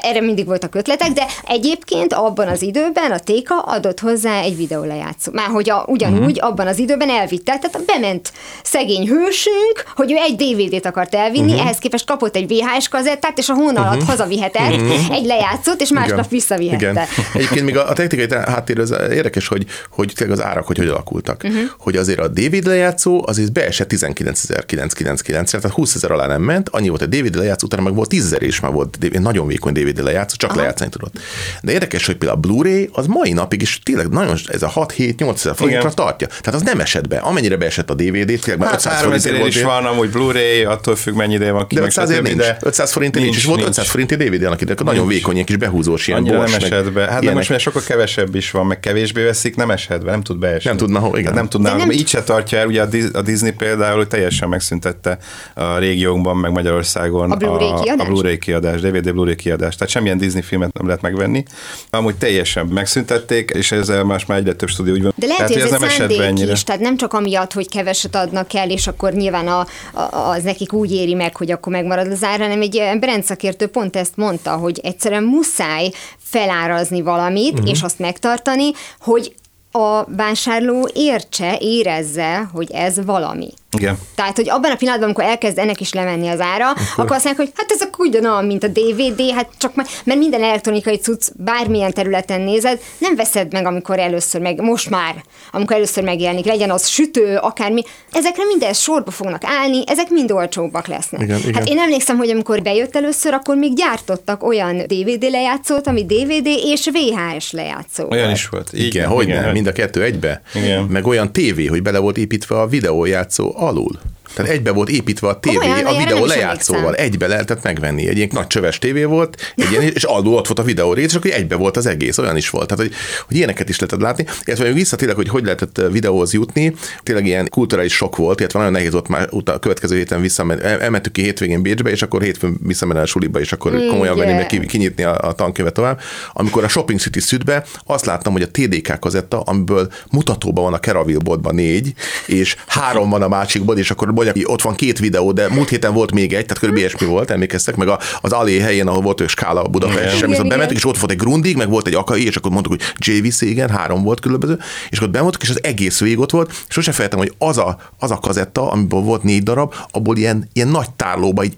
Erre 0.00 0.20
mindig 0.20 0.46
voltak 0.46 0.74
ötletek, 0.74 1.10
de 1.10 1.26
egyébként 1.46 2.12
abban 2.12 2.48
az 2.48 2.62
időben 2.62 3.10
a 3.10 3.18
téka 3.18 3.58
adott 3.58 4.00
hozzá 4.00 4.40
egy 4.40 4.56
videólejátszó. 4.56 5.32
Már 5.32 5.46
hogy 5.48 5.70
a, 5.70 5.84
ugyanúgy 5.86 6.36
Mhm. 6.36 6.46
abban 6.46 6.66
az 6.66 6.78
időben 6.78 7.10
elvitte, 7.10 7.58
tehát 7.58 7.84
bement 7.86 8.32
szegény 8.62 9.08
hősünk, 9.08 9.84
hogy 9.96 10.12
ő 10.12 10.16
egy 10.16 10.36
DVD-t 10.36 10.86
akart 10.94 11.14
elvinni, 11.14 11.52
Mhm. 11.52 11.60
ehhez 11.60 11.76
képest 11.78 12.06
kapott 12.06 12.36
egy 12.36 12.46
VHS 12.48 12.88
kazettát, 12.88 13.38
és 13.38 13.48
a 13.48 13.54
hón 13.54 13.76
alatt 13.76 14.02
hazavihetett 14.02 14.72
egy 15.10 15.24
lejátszót, 15.26 15.80
és 15.80 15.88
másnap 15.88 16.16
Igen. 16.18 16.28
visszavihette. 16.30 16.90
Igen. 16.90 16.98
Egyébként 17.34 17.64
még 17.64 17.76
a, 17.76 17.88
a 17.88 17.92
technikai 17.92 18.38
háttér 18.46 18.78
az 18.78 18.90
érdekes, 19.10 19.46
hogy, 19.48 19.66
hogy 19.90 20.12
tényleg 20.16 20.38
az 20.38 20.44
árak 20.44 20.66
hogy, 20.66 20.78
hogy 20.78 20.88
alakultak. 20.88 21.42
Mhm. 21.42 21.52
Uh-huh. 21.52 21.68
Hogy 21.78 21.96
azért 21.96 22.18
a 22.18 22.28
DVD 22.28 22.66
lejátszó 22.66 23.22
azért 23.26 23.52
beesett 23.52 23.92
19.999 23.92 25.50
tehát 25.50 25.70
20 25.76 25.94
ezer 25.94 26.10
alá 26.10 26.26
nem 26.26 26.42
ment, 26.42 26.68
annyi 26.68 26.88
volt 26.88 27.02
a 27.02 27.06
DVD 27.06 27.34
lejátszó, 27.36 27.66
utána 27.66 27.82
meg 27.82 27.94
volt 27.94 28.08
10 28.08 28.24
ezer 28.24 28.42
és 28.42 28.60
már 28.60 28.72
volt 28.72 28.98
nagyon 29.20 29.46
vékony 29.46 29.72
DVD 29.72 30.02
lejátszó, 30.02 30.36
csak 30.36 30.50
Aha. 30.50 30.58
lejátszani 30.58 30.90
tudott. 30.90 31.18
De 31.62 31.72
érdekes, 31.72 32.06
hogy 32.06 32.16
például 32.16 32.38
a 32.38 32.46
Blu-ray 32.48 32.88
az 32.92 33.06
mai 33.06 33.32
napig 33.32 33.62
is 33.62 33.78
tényleg 33.82 34.08
nagyon, 34.08 34.36
ez 34.46 34.62
a 34.62 34.72
6-7-8 34.74 35.34
ezer 35.34 35.54
forintra 35.56 35.90
tartja. 35.92 36.26
Tehát 36.26 36.54
az 36.54 36.62
nem 36.62 36.80
esett 36.80 37.08
be. 37.08 37.16
Amennyire 37.18 37.56
beesett 37.56 37.90
a 37.90 37.94
DVD, 37.94 38.26
tényleg 38.26 38.58
már 38.58 38.68
Hát 38.68 38.74
500 38.78 38.92
három 38.92 39.10
forintért 39.10 39.34
ezerért 39.34 39.40
volt. 39.40 39.54
is 39.54 39.62
van, 39.62 39.84
amúgy 39.86 40.10
Blu-ray, 40.10 40.64
attól 40.84 40.96
függ, 40.96 41.14
mennyi 41.14 41.34
ideje 41.34 41.52
van 41.52 41.66
ki. 41.66 41.74
De 41.74 41.80
meg 41.80 41.90
500 41.90 42.12
stb., 42.14 42.22
nincs. 42.26 42.36
de 42.36 42.56
500 42.60 42.92
forint 42.92 43.14
nincs, 43.14 43.36
és 43.36 43.44
volt 43.44 43.62
500 43.62 43.88
forint 43.88 44.16
DVD 44.16 44.42
annak 44.42 44.60
idején, 44.60 44.78
nagyon 44.84 45.00
Nincs. 45.06 45.14
vékony, 45.14 45.34
ilyen 45.34 45.46
kis 45.46 45.56
behúzós, 45.56 46.06
ilyen 46.06 46.18
Annyira 46.18 46.36
bors, 46.38 46.50
nem 46.50 46.60
esett 46.62 46.92
be. 46.92 47.06
Hát 47.06 47.24
de 47.24 47.32
most 47.32 47.48
már 47.50 47.60
sokkal 47.60 47.82
kevesebb 47.86 48.34
is 48.34 48.50
van, 48.50 48.66
meg 48.66 48.80
kevésbé 48.80 49.22
veszik, 49.24 49.56
nem 49.56 49.68
be, 49.88 49.98
nem 50.04 50.22
tud 50.22 50.38
beesni. 50.38 50.68
Nem 50.68 50.78
tudna, 50.78 50.98
ho- 50.98 51.12
igen. 51.16 51.24
Hát 51.24 51.34
nem 51.34 51.48
tudná, 51.48 51.76
nem- 51.76 51.90
így 51.90 52.08
se 52.08 52.22
tartja 52.22 52.58
el, 52.58 52.66
ugye 52.66 52.82
a 52.82 52.86
Dis- 52.86 53.14
a 53.14 53.22
Disney 53.22 53.50
például 53.52 53.96
hogy 53.96 54.08
teljesen 54.08 54.48
megszüntette 54.48 55.18
a 55.54 55.78
régiónkban, 55.78 56.36
meg 56.36 56.50
Magyarországon 56.52 57.30
A 57.30 57.36
Blu-ray 57.36 57.68
a, 57.70 57.74
kiadást? 57.80 58.08
a 58.08 58.12
Blu-ray 58.12 58.38
kiadás, 58.38 58.80
DVD 58.80 59.12
Blu-ray 59.12 59.34
kiadás. 59.34 59.74
Tehát 59.76 59.92
semmilyen 59.92 60.18
Disney 60.18 60.42
filmet 60.42 60.72
nem 60.72 60.86
lehet 60.86 61.02
megvenni. 61.02 61.42
Amúgy 61.90 62.14
teljesen 62.16 62.66
megszüntették, 62.66 63.50
és 63.50 63.72
ezzel 63.72 64.04
más 64.04 64.26
már 64.26 64.38
egyre 64.38 64.52
több 64.54 64.68
stúdió 64.68 64.92
úgy 64.92 65.02
van. 65.02 65.12
De 65.16 65.26
lehet, 65.26 65.46
Tehát, 65.46 65.52
hogy 65.52 65.62
ez 65.62 65.72
ez 65.72 65.80
nem 65.80 65.82
egy 65.88 65.94
esett 65.94 66.08
be 66.08 66.14
szándék 66.14 66.28
ennyire. 66.38 66.52
is, 66.52 66.62
tehát 66.64 66.80
nem 66.80 66.96
csak 66.96 67.12
amiatt, 67.12 67.52
hogy 67.52 67.68
keveset 67.68 68.14
adnak 68.16 68.54
el, 68.54 68.70
és 68.70 68.86
akkor 68.86 69.12
nyilván 69.12 69.46
a, 69.46 69.66
a, 69.92 70.16
az 70.30 70.42
nekik 70.42 70.72
úgy 70.74 70.92
éri 70.92 71.14
meg, 71.14 71.36
hogy 71.36 71.50
akkor 71.50 71.72
megmarad 71.72 72.10
az 72.10 72.22
ár, 72.22 72.40
hanem 72.40 72.60
egy 72.60 72.82
brandszakértő 73.00 73.66
pont 73.66 73.96
ezt 73.96 74.16
mondta, 74.16 74.56
hogy 74.56 74.80
egyszerűen 74.82 75.22
muszáj 75.22 75.90
felárazni 76.18 77.02
valamit, 77.02 77.52
uh-huh. 77.52 77.70
és 77.70 77.82
azt 77.82 77.98
megtartani, 77.98 78.70
hogy 79.00 79.34
a 79.72 80.04
vásárló 80.16 80.88
értse, 80.94 81.58
érezze, 81.60 82.48
hogy 82.52 82.70
ez 82.70 83.04
valami. 83.04 83.48
Igen. 83.74 83.98
Tehát, 84.14 84.36
hogy 84.36 84.50
abban 84.50 84.70
a 84.70 84.76
pillanatban, 84.76 85.08
amikor 85.08 85.24
elkezd 85.24 85.58
ennek 85.58 85.80
is 85.80 85.92
lemenni 85.92 86.28
az 86.28 86.40
ára, 86.40 86.70
akkor, 86.70 86.82
akkor 86.96 87.16
azt 87.16 87.24
mondják, 87.24 87.36
hogy 87.36 87.52
hát 87.56 87.70
ez 87.70 87.80
akkor 87.80 88.06
ugyanolyan, 88.06 88.44
mint 88.44 88.64
a 88.64 88.68
DVD, 88.68 89.30
hát 89.34 89.48
csak 89.58 89.74
már, 89.74 89.86
mert 90.04 90.18
minden 90.18 90.42
elektronikai 90.42 90.96
cucc 90.96 91.28
bármilyen 91.36 91.92
területen 91.92 92.40
nézed, 92.40 92.80
nem 92.98 93.16
veszed 93.16 93.52
meg, 93.52 93.66
amikor 93.66 93.98
először 93.98 94.40
meg, 94.40 94.60
most 94.60 94.90
már, 94.90 95.14
amikor 95.50 95.76
először 95.76 96.04
megjelenik, 96.04 96.44
legyen 96.44 96.70
az 96.70 96.86
sütő, 96.86 97.36
akármi, 97.36 97.82
ezekre 98.12 98.44
minden 98.44 98.72
sorba 98.72 99.10
fognak 99.10 99.42
állni, 99.44 99.82
ezek 99.86 100.10
mind 100.10 100.32
olcsóbbak 100.32 100.86
lesznek. 100.86 101.22
Igen, 101.22 101.38
igen. 101.38 101.54
Hát 101.54 101.68
én 101.68 101.78
emlékszem, 101.78 102.16
hogy 102.16 102.30
amikor 102.30 102.62
bejött 102.62 102.96
először, 102.96 103.32
akkor 103.32 103.56
még 103.56 103.74
gyártottak 103.74 104.42
olyan 104.44 104.76
DVD 104.76 105.30
lejátszót, 105.30 105.86
ami 105.86 106.04
DVD 106.04 106.46
és 106.46 106.90
VHS 106.92 107.52
lejátszó. 107.52 108.08
Olyan 108.10 108.24
volt. 108.24 108.36
is 108.36 108.48
volt. 108.48 108.68
Igen, 108.72 109.08
van, 109.08 109.16
hogy 109.16 109.28
igen, 109.28 109.42
nem, 109.42 109.52
mind 109.52 109.66
a 109.66 109.72
kettő 109.72 110.02
egybe. 110.02 110.42
Igen. 110.54 110.82
Meg 110.84 111.06
olyan 111.06 111.32
tévé, 111.32 111.66
hogy 111.66 111.82
bele 111.82 111.98
volt 111.98 112.18
építve 112.18 112.60
a 112.60 112.66
videójátszó 112.66 113.52
alul. 113.68 113.98
Tehát 114.34 114.50
egybe 114.50 114.70
volt 114.70 114.88
építve 114.88 115.28
a 115.28 115.40
tévé 115.40 115.56
Komolyan, 115.56 115.86
a 115.86 115.96
videó 115.96 116.24
lejátszóval. 116.24 116.94
Egybe 116.94 117.26
lehetett 117.26 117.62
megvenni. 117.62 118.08
Egy 118.08 118.16
ilyen 118.16 118.28
nagy 118.32 118.46
csöves 118.46 118.78
tévé 118.78 119.04
volt, 119.04 119.52
egy 119.56 119.70
ilyen, 119.70 119.82
és 119.82 120.02
alul 120.04 120.34
ott 120.34 120.46
volt 120.46 120.58
a 120.58 120.62
videó 120.62 120.92
rész, 120.92 121.06
és 121.10 121.14
akkor 121.14 121.30
egybe 121.30 121.56
volt 121.56 121.76
az 121.76 121.86
egész. 121.86 122.18
Olyan 122.18 122.36
is 122.36 122.50
volt. 122.50 122.66
Tehát, 122.68 122.84
hogy, 122.84 122.94
hogy 123.26 123.36
ilyeneket 123.36 123.68
is 123.68 123.78
lehetett 123.78 124.00
látni. 124.00 124.26
Illetve 124.44 124.64
még 124.64 124.74
visszatérek, 124.74 125.16
hogy 125.16 125.28
hogy 125.28 125.44
lehetett 125.44 125.80
videóhoz 125.90 126.32
jutni. 126.32 126.74
Tényleg 127.02 127.26
ilyen 127.26 127.48
kulturális 127.48 127.94
sok 127.94 128.16
volt, 128.16 128.38
illetve 128.40 128.58
nagyon 128.58 128.74
nehéz 128.74 128.92
volt 128.92 129.08
már 129.08 129.28
utána, 129.30 129.58
a 129.58 129.60
következő 129.60 129.96
héten 129.96 130.20
visszamenni. 130.20 130.62
El- 130.62 130.80
Elmentük 130.80 131.12
ki 131.12 131.22
hétvégén 131.22 131.62
Bécsbe, 131.62 131.90
és 131.90 132.02
akkor 132.02 132.22
hétfőn 132.22 132.56
visszamenni 132.62 133.00
a 133.00 133.06
suliba, 133.06 133.40
és 133.40 133.52
akkor 133.52 133.72
komolyan 133.88 134.16
venni, 134.16 134.32
meg 134.32 134.46
ki- 134.46 134.66
kinyitni 134.66 135.02
a, 135.02 135.18
a 135.20 135.32
tankönyvet 135.32 135.74
tovább. 135.74 136.00
Amikor 136.32 136.64
a 136.64 136.68
Shopping 136.68 137.00
City 137.00 137.20
Südbe 137.20 137.64
azt 137.86 138.04
láttam, 138.04 138.32
hogy 138.32 138.42
a 138.42 138.48
TDK 138.50 138.98
kazetta, 139.00 139.40
amiből 139.40 139.92
mutatóban 140.10 140.64
van 140.64 140.72
a 140.72 140.78
Keraville 140.78 141.18
boltban 141.18 141.54
négy, 141.54 141.92
és 142.26 142.56
három 142.66 143.10
van 143.10 143.22
a 143.22 143.28
másikban, 143.28 143.78
és 143.78 143.90
akkor 143.90 144.12
hogy 144.32 144.44
ott 144.46 144.62
van 144.62 144.74
két 144.74 144.98
videó, 144.98 145.32
de 145.32 145.48
múlt 145.48 145.68
héten 145.68 145.94
volt 145.94 146.12
még 146.12 146.32
egy, 146.32 146.42
tehát 146.42 146.58
körülbelül 146.58 146.88
ilyesmi 146.88 147.06
volt, 147.06 147.30
emlékeztek, 147.30 147.76
meg 147.76 147.88
a, 147.88 147.98
az 148.20 148.32
Alé 148.32 148.58
helyén, 148.58 148.86
ahol 148.86 149.02
volt 149.02 149.20
ő 149.20 149.26
skála 149.26 149.62
Budapest, 149.62 149.98
Igen, 149.98 150.12
viszont 150.12 150.34
igen. 150.34 150.48
bementünk, 150.48 150.78
és 150.78 150.84
ott 150.84 150.98
volt 150.98 151.12
egy 151.12 151.18
Grundig, 151.18 151.56
meg 151.56 151.68
volt 151.68 151.86
egy 151.86 151.94
Akai, 151.94 152.26
és 152.26 152.36
akkor 152.36 152.50
mondtuk, 152.50 152.72
hogy 152.72 153.06
JVC, 153.06 153.40
igen, 153.40 153.70
három 153.70 154.02
volt 154.02 154.20
különböző, 154.20 154.58
és 154.90 154.98
akkor 154.98 155.10
bementünk, 155.10 155.42
és 155.42 155.50
az 155.50 155.58
egész 155.62 156.00
végig 156.00 156.18
ott 156.18 156.30
volt, 156.30 156.50
és 156.50 156.74
sose 156.74 156.92
felejtem, 156.92 157.18
hogy 157.18 157.32
az 157.38 157.58
a, 157.58 157.78
az 157.98 158.10
a 158.10 158.16
kazetta, 158.16 158.70
amiből 158.70 159.00
volt 159.00 159.22
négy 159.22 159.42
darab, 159.42 159.74
abból 159.90 160.16
ilyen, 160.16 160.48
ilyen 160.52 160.68
nagy 160.68 160.90
tárlóba, 160.90 161.44
így, 161.44 161.56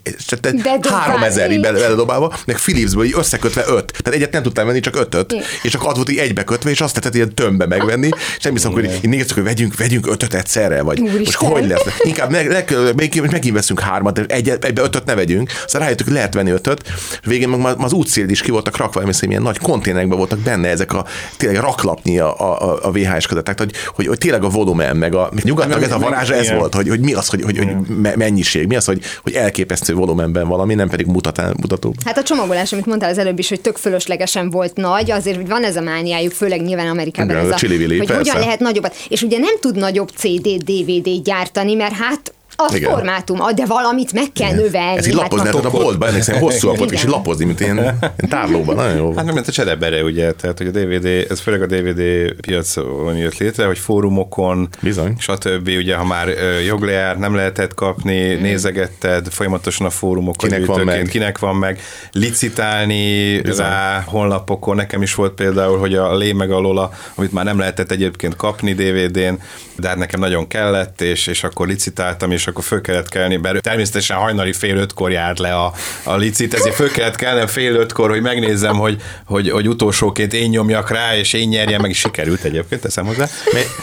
három 0.82 1.22
ezer 1.22 1.50
így 1.50 1.60
bele- 1.60 1.80
beledobálva, 1.80 2.34
meg 2.46 2.56
Philipsből 2.56 3.04
így 3.04 3.14
összekötve 3.16 3.64
öt. 3.66 3.92
Tehát 4.02 4.14
egyet 4.18 4.32
nem 4.32 4.42
tudtam 4.42 4.66
venni, 4.66 4.80
csak 4.80 4.96
ötöt. 4.96 5.32
Igen. 5.32 5.44
És 5.62 5.74
akkor 5.74 5.88
az 5.88 5.96
volt 5.96 6.10
így 6.10 6.18
egybekötve, 6.18 6.70
és 6.70 6.80
azt 6.80 6.94
tetett 6.94 7.14
ilyen 7.14 7.34
tömbbe 7.34 7.66
megvenni, 7.66 8.08
és 8.36 8.42
nem 8.44 8.52
hiszem, 8.52 8.72
hogy 8.72 8.84
így 8.84 9.08
néztük, 9.08 9.34
hogy 9.34 9.44
vegyünk, 9.44 9.76
vegyünk 9.76 10.06
ötöt 10.06 10.34
egyszerre, 10.34 10.82
vagy 10.82 11.00
Úristen. 11.00 11.20
most 11.20 11.36
hogy 11.36 11.66
lesz. 11.66 11.82
Inkább 12.02 12.30
meg 12.56 12.70
leg, 12.70 13.30
megint, 13.30 13.54
veszünk 13.54 13.80
hármat, 13.80 14.18
egy, 14.18 14.48
egybe 14.48 14.82
ötöt 14.82 15.04
ne 15.04 15.14
vegyünk, 15.14 15.50
aztán 15.64 15.82
rájöttük, 15.82 16.06
hogy 16.06 16.14
lehet 16.14 16.34
venni 16.34 16.50
ötöt, 16.50 16.82
és 17.10 17.26
végén 17.26 17.48
meg 17.48 17.74
az 17.78 17.92
útszél 17.92 18.28
is 18.28 18.40
ki 18.40 18.50
voltak 18.50 18.76
rakva, 18.76 19.00
emlékszem, 19.00 19.30
ilyen 19.30 19.42
nagy 19.42 19.58
konténerekben 19.58 20.18
voltak 20.18 20.38
benne 20.38 20.68
ezek 20.68 20.92
a 20.92 21.04
tényleg 21.36 21.60
raklapnyi 21.60 22.18
a, 22.18 22.40
a, 22.40 22.78
a 22.82 22.90
VHS 22.90 23.26
kazetták, 23.26 23.58
hogy, 23.58 23.72
hogy, 23.94 24.06
hogy, 24.06 24.18
tényleg 24.18 24.44
a 24.44 24.48
volumen, 24.48 24.96
meg 24.96 25.14
a 25.14 25.30
nyugatnak 25.42 25.82
ez 25.82 25.92
a 25.92 25.98
varázsa 25.98 26.34
ez 26.34 26.52
volt, 26.52 26.74
hogy, 26.74 26.88
hogy 26.88 27.00
mi 27.00 27.12
az, 27.12 27.28
hogy, 27.28 27.42
hogy, 27.42 27.58
hogy 27.58 27.74
mennyiség, 28.16 28.66
mi 28.66 28.76
az, 28.76 28.84
hogy, 28.84 29.02
hogy 29.22 29.32
elképesztő 29.32 29.94
volumenben 29.94 30.48
valami, 30.48 30.74
nem 30.74 30.88
pedig 30.88 31.06
mutatán, 31.06 31.56
mutató. 31.60 31.94
Hát 32.04 32.18
a 32.18 32.22
csomagolás, 32.22 32.72
amit 32.72 32.86
mondtál 32.86 33.10
az 33.10 33.18
előbb 33.18 33.38
is, 33.38 33.48
hogy 33.48 33.60
tök 33.60 33.76
fölöslegesen 33.76 34.50
volt 34.50 34.76
nagy, 34.76 35.10
azért, 35.10 35.36
hogy 35.36 35.48
van 35.48 35.64
ez 35.64 35.76
a 35.76 35.80
mániájuk, 35.80 36.32
főleg 36.32 36.62
nyilván 36.62 36.88
Amerikában, 36.88 37.30
Igen, 37.30 37.52
ez 37.52 37.62
a 37.62 37.66
hogy 37.66 37.98
persze. 37.98 38.16
hogyan 38.16 38.38
lehet 38.38 38.60
nagyobbat. 38.60 38.96
És 39.08 39.22
ugye 39.22 39.38
nem 39.38 39.54
tud 39.60 39.76
nagyobb 39.76 40.08
CD, 40.16 40.48
DVD 40.64 41.22
gyártani, 41.22 41.74
mert 41.74 41.92
hát 41.92 42.34
az 42.56 42.74
Igen. 42.74 42.90
formátum, 42.90 43.38
de 43.54 43.66
valamit 43.66 44.12
meg 44.12 44.32
kell 44.32 44.54
növelni. 44.54 44.96
Ez 44.96 45.06
így 45.06 45.14
lapozni, 45.14 45.46
hát, 45.46 45.64
a 45.64 45.70
boltban, 45.70 46.08
emlékszem, 46.08 46.38
hosszú 46.46 46.66
volt, 46.68 46.90
és 46.90 46.98
így 46.98 46.98
Igen. 46.98 47.10
lapozni, 47.10 47.44
mint 47.44 47.60
ilyen, 47.60 47.76
ilyen 47.76 48.14
tárlóban, 48.28 48.74
nagyon 48.74 48.96
jó. 48.96 49.14
Hát 49.16 49.24
nem, 49.24 49.34
mint 49.34 49.48
a 49.48 49.52
cserebere, 49.52 50.02
ugye, 50.02 50.32
tehát 50.32 50.58
hogy 50.58 50.66
a 50.66 50.70
DVD, 50.70 51.26
ez 51.30 51.40
főleg 51.40 51.62
a 51.62 51.66
DVD 51.66 52.32
piacon 52.40 53.16
jött 53.16 53.36
létre, 53.36 53.66
hogy 53.66 53.78
fórumokon, 53.78 54.68
Bizony. 54.80 55.14
stb. 55.18 55.68
Ugye, 55.68 55.96
ha 55.96 56.04
már 56.04 56.28
ö, 56.28 56.58
joglejár, 56.58 57.18
nem 57.18 57.34
lehetett 57.34 57.74
kapni, 57.74 58.34
nézegetted 58.34 59.26
folyamatosan 59.30 59.86
a 59.86 59.90
fórumokon, 59.90 60.50
Kinek 60.50 60.66
van 60.66 60.80
meg. 60.84 61.08
kinek 61.08 61.38
van 61.38 61.56
meg, 61.56 61.80
licitálni 62.12 63.40
rá 63.56 64.04
honlapokon, 64.06 64.76
nekem 64.76 65.02
is 65.02 65.14
volt 65.14 65.32
például, 65.32 65.78
hogy 65.78 65.94
a 65.94 66.16
Lé 66.16 66.32
meg 66.32 66.50
a 66.50 66.58
Lola, 66.58 66.90
amit 67.14 67.32
már 67.32 67.44
nem 67.44 67.58
lehetett 67.58 67.90
egyébként 67.90 68.36
kapni 68.36 68.74
DVD-n, 68.74 69.34
de 69.76 69.88
hát 69.88 69.96
nekem 69.96 70.20
nagyon 70.20 70.46
kellett, 70.48 71.00
és, 71.00 71.26
és 71.26 71.44
akkor 71.44 71.66
licitáltam, 71.66 72.30
és 72.30 72.45
akkor 72.46 72.64
föl 72.64 72.80
kellett 72.80 73.08
kelni, 73.08 73.36
mert 73.36 73.62
természetesen 73.62 74.16
hajnali 74.16 74.52
fél 74.52 74.76
ötkor 74.76 75.10
járt 75.10 75.38
le 75.38 75.54
a, 75.54 75.72
a 76.02 76.16
licit, 76.16 76.54
ezért 76.54 76.74
föl 76.74 76.90
kellett 76.90 77.16
kelnem 77.16 77.46
fél 77.46 77.74
ötkor, 77.74 78.10
hogy 78.10 78.20
megnézzem, 78.20 78.76
hogy, 78.76 79.02
hogy, 79.26 79.50
hogy 79.50 79.68
utolsóként 79.68 80.32
én 80.32 80.48
nyomjak 80.48 80.90
rá, 80.90 81.16
és 81.16 81.32
én 81.32 81.48
nyerjem, 81.48 81.80
meg 81.80 81.90
is 81.90 81.98
sikerült 81.98 82.42
egyébként, 82.42 82.80
teszem 82.80 83.04
hozzá. 83.06 83.26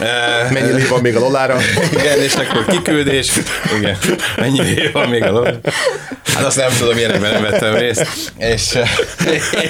Eh, 0.00 0.50
Mennyi 0.50 0.68
idő 0.68 0.88
van 0.88 1.00
még 1.00 1.16
a 1.16 1.20
Lolára? 1.20 1.56
igen, 1.92 2.18
és 2.18 2.34
akkor 2.34 2.64
kiküldés. 2.66 3.32
Igen. 3.78 3.96
Mennyi 4.36 4.90
van 4.92 5.08
még 5.08 5.22
a 5.22 5.30
ló? 5.30 5.44
Hát 6.34 6.44
azt 6.44 6.56
nem 6.56 6.70
tudom, 6.78 6.96
ilyenekben 6.96 7.32
nem 7.32 7.42
vettem 7.42 7.74
részt. 7.74 8.06
És, 8.38 8.78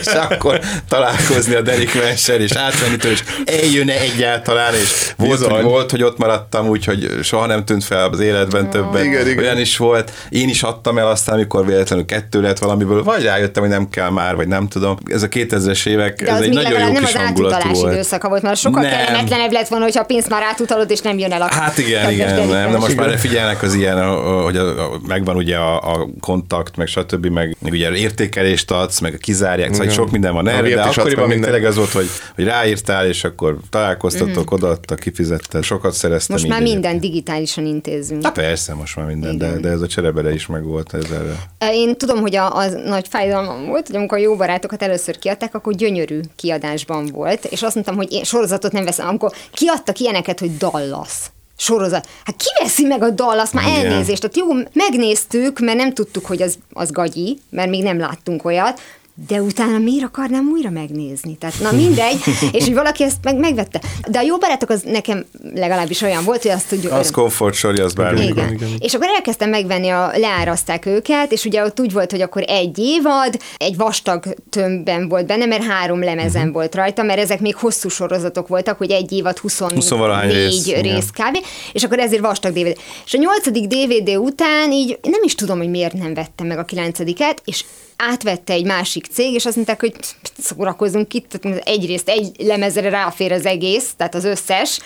és 0.01 0.07
akkor 0.07 0.61
találkozni 0.88 1.55
a 1.55 1.61
Derek 1.61 1.92
Venser, 1.92 2.40
és 2.40 2.53
átvenni 2.53 2.97
tőle, 2.97 3.14
és 3.14 3.22
eljönne 3.45 4.01
egyáltalán, 4.01 4.74
és 4.74 5.12
volt, 5.16 5.30
Bizony. 5.30 5.51
hogy, 5.51 5.62
volt, 5.62 5.90
hogy 5.90 6.03
ott 6.03 6.18
maradtam, 6.18 6.68
úgyhogy 6.68 7.11
soha 7.22 7.47
nem 7.47 7.64
tűnt 7.64 7.84
fel 7.84 8.09
az 8.09 8.20
életben 8.20 8.70
többet. 8.85 9.05
Igen, 9.05 9.26
igen. 9.28 9.39
Olyan 9.45 9.59
is 9.59 9.76
volt. 9.76 10.12
Én 10.28 10.49
is 10.49 10.62
adtam 10.62 10.99
el 10.99 11.07
aztán, 11.09 11.35
amikor 11.35 11.66
véletlenül 11.66 12.05
kettő 12.05 12.41
lett 12.41 12.59
valamiből, 12.59 13.03
vagy 13.03 13.22
rájöttem, 13.22 13.62
hogy 13.62 13.72
nem 13.72 13.89
kell 13.89 14.11
már, 14.11 14.37
vagy 14.37 14.49
nem 14.49 14.68
tudom. 14.68 14.97
Ez 15.05 15.22
a 15.22 15.28
2000-es 15.28 15.87
évek, 15.87 16.22
De 16.22 16.30
ez 16.30 16.41
egy 16.41 16.53
nagyon 16.53 16.72
jó 16.80 16.93
nem 16.93 16.95
kis 16.95 17.14
az 17.14 17.20
hangulatú 17.20 17.68
volt. 17.68 17.93
időszaka 17.93 18.28
volt, 18.28 18.43
mert 18.43 18.57
sokkal 18.61 18.82
Nem. 18.82 18.91
kellemetlenebb 18.91 19.53
lett 19.53 19.68
volna, 19.68 19.85
hogyha 19.85 20.01
a 20.01 20.05
pénzt 20.05 20.28
már 20.28 20.43
átutalod, 20.43 20.91
és 20.91 21.01
nem 21.01 21.18
jön 21.18 21.32
el 21.32 21.43
a 21.43 21.49
Hát 21.55 21.78
igen, 21.78 22.11
igen, 22.11 22.35
Derek 22.35 22.49
nem, 22.51 22.70
de 22.70 22.78
most 22.78 22.97
már 22.97 23.18
figyelnek 23.18 23.62
az 23.62 23.74
ilyen, 23.74 23.99
a- 23.99 24.39
a- 24.39 24.43
hogy 24.43 24.57
a, 24.57 24.93
a, 24.93 25.01
megvan 25.07 25.37
ugye 25.37 25.57
a, 25.57 25.93
a 25.93 26.09
kontakt, 26.20 26.76
meg 26.76 26.87
stb., 26.87 27.26
meg, 27.26 27.57
meg 27.61 27.72
ugye 27.72 27.91
értékelést 27.93 28.70
adsz, 28.70 29.01
meg 29.01 29.16
kizárják, 29.20 29.72
szóval 29.72 29.89
sok 29.89 30.11
minden 30.11 30.32
van 30.32 30.47
A 30.47 30.51
erre, 30.51 30.74
de 30.74 30.82
akkoriban 30.82 31.28
még 31.28 31.41
tényleg 31.41 31.64
az 31.64 31.76
volt, 31.76 31.91
hogy, 31.91 32.09
hogy 32.35 32.45
ráírtál, 32.45 33.07
és 33.07 33.24
akkor 33.24 33.57
találkoztatok, 33.70 34.51
mm. 34.53 34.55
odaadta, 34.55 34.95
kifizetted, 34.95 35.62
sokat 35.62 35.93
szereztem. 35.93 36.37
Most 36.37 36.49
már 36.49 36.62
minden 36.62 37.01
digitálisan 37.01 37.66
intézünk. 37.66 38.22
Na 38.22 38.30
persze, 38.30 38.73
most 38.74 38.96
már 38.96 39.06
minden, 39.06 39.38
de, 39.38 39.46
Igen. 39.46 39.60
de 39.60 39.68
ez 39.68 39.80
a 39.80 39.86
cserebere 39.86 40.32
is 40.32 40.46
megvolt 40.46 40.94
ezzel. 40.94 41.36
Én 41.72 41.96
tudom, 41.96 42.20
hogy 42.20 42.36
a, 42.36 42.56
az 42.56 42.78
nagy 42.84 43.08
fájdalmam 43.08 43.66
volt, 43.66 43.86
hogy 43.86 43.96
amikor 43.96 44.18
a 44.18 44.20
jó 44.20 44.36
barátokat 44.36 44.82
először 44.82 45.18
kiadták, 45.18 45.54
akkor 45.54 45.74
gyönyörű 45.74 46.20
kiadásban 46.36 47.06
volt, 47.06 47.44
és 47.44 47.62
azt 47.62 47.74
mondtam, 47.74 47.96
hogy 47.96 48.12
én 48.12 48.24
sorozatot 48.24 48.72
nem 48.72 48.84
veszem. 48.84 49.08
Amikor 49.08 49.32
kiadtak 49.52 49.98
ilyeneket, 49.98 50.38
hogy 50.38 50.56
Dallas 50.56 51.30
sorozat. 51.56 52.08
Hát 52.24 52.36
ki 52.36 52.48
veszi 52.62 52.84
meg 52.84 53.02
a 53.02 53.10
Dallas? 53.10 53.50
Már 53.50 53.66
Igen. 53.66 53.92
elnézést. 53.92 54.20
Tehát 54.20 54.36
jó, 54.36 54.68
megnéztük, 54.72 55.58
mert 55.58 55.78
nem 55.78 55.92
tudtuk, 55.92 56.26
hogy 56.26 56.42
az, 56.42 56.58
az 56.72 56.90
gagyi, 56.90 57.38
mert 57.50 57.70
még 57.70 57.82
nem 57.82 57.98
láttunk 57.98 58.44
olyat, 58.44 58.80
de 59.28 59.42
utána 59.42 59.78
miért 59.78 60.04
akarnám 60.04 60.48
újra 60.52 60.70
megnézni? 60.70 61.36
Tehát 61.36 61.60
na 61.60 61.72
mindegy, 61.72 62.20
és 62.56 62.64
hogy 62.64 62.74
valaki 62.74 63.02
ezt 63.02 63.16
meg, 63.22 63.36
megvette. 63.36 63.80
De 64.08 64.18
a 64.18 64.22
jó 64.22 64.38
barátok 64.38 64.70
az 64.70 64.82
nekem 64.82 65.24
legalábbis 65.54 66.02
olyan 66.02 66.24
volt, 66.24 66.42
hogy 66.42 66.50
azt 66.50 66.68
tudjuk. 66.68 66.92
Az 66.92 67.10
komfort 67.10 67.54
sorja, 67.54 67.84
az 67.84 67.92
bármikor. 67.92 68.52
Igen. 68.52 68.68
És 68.78 68.94
akkor 68.94 69.08
elkezdtem 69.08 69.50
megvenni, 69.50 69.88
a, 69.88 70.10
leáraszták 70.14 70.86
őket, 70.86 71.32
és 71.32 71.44
ugye 71.44 71.64
ott 71.64 71.80
úgy 71.80 71.92
volt, 71.92 72.10
hogy 72.10 72.20
akkor 72.20 72.44
egy 72.46 72.78
évad, 72.78 73.38
egy 73.56 73.76
vastag 73.76 74.24
tömbben 74.50 75.08
volt 75.08 75.26
benne, 75.26 75.46
mert 75.46 75.64
három 75.64 76.02
lemezen 76.02 76.40
uh-huh. 76.40 76.54
volt 76.54 76.74
rajta, 76.74 77.02
mert 77.02 77.18
ezek 77.18 77.40
még 77.40 77.54
hosszú 77.54 77.88
sorozatok 77.88 78.48
voltak, 78.48 78.78
hogy 78.78 78.90
egy 78.90 79.12
évad 79.12 79.38
24 79.38 79.78
Huszonvalahány 79.78 80.30
rész, 80.30 80.66
igen. 80.66 80.82
rész 80.82 81.10
kb. 81.10 81.38
És 81.72 81.84
akkor 81.84 81.98
ezért 81.98 82.22
vastag 82.22 82.52
DVD. 82.52 82.78
És 83.04 83.14
a 83.14 83.18
nyolcadik 83.18 83.66
DVD 83.66 84.16
után 84.16 84.72
így 84.72 84.98
nem 85.02 85.20
is 85.24 85.34
tudom, 85.34 85.58
hogy 85.58 85.70
miért 85.70 85.92
nem 85.92 86.14
vettem 86.14 86.46
meg 86.46 86.58
a 86.58 86.64
kilencediket, 86.64 87.42
és 87.44 87.64
átvette 87.97 88.53
egy 88.53 88.64
másik 88.64 89.07
cég, 89.12 89.34
és 89.34 89.47
azt 89.47 89.57
mondták, 89.57 89.80
hogy 89.80 89.95
szórakozunk 90.38 91.14
itt, 91.14 91.40
egyrészt 91.64 92.09
egy 92.09 92.30
lemezre 92.38 92.88
ráfér 92.88 93.32
az 93.32 93.47
egész, 93.47 93.90
tehát 93.97 94.14
az 94.14 94.24
összes, 94.24 94.78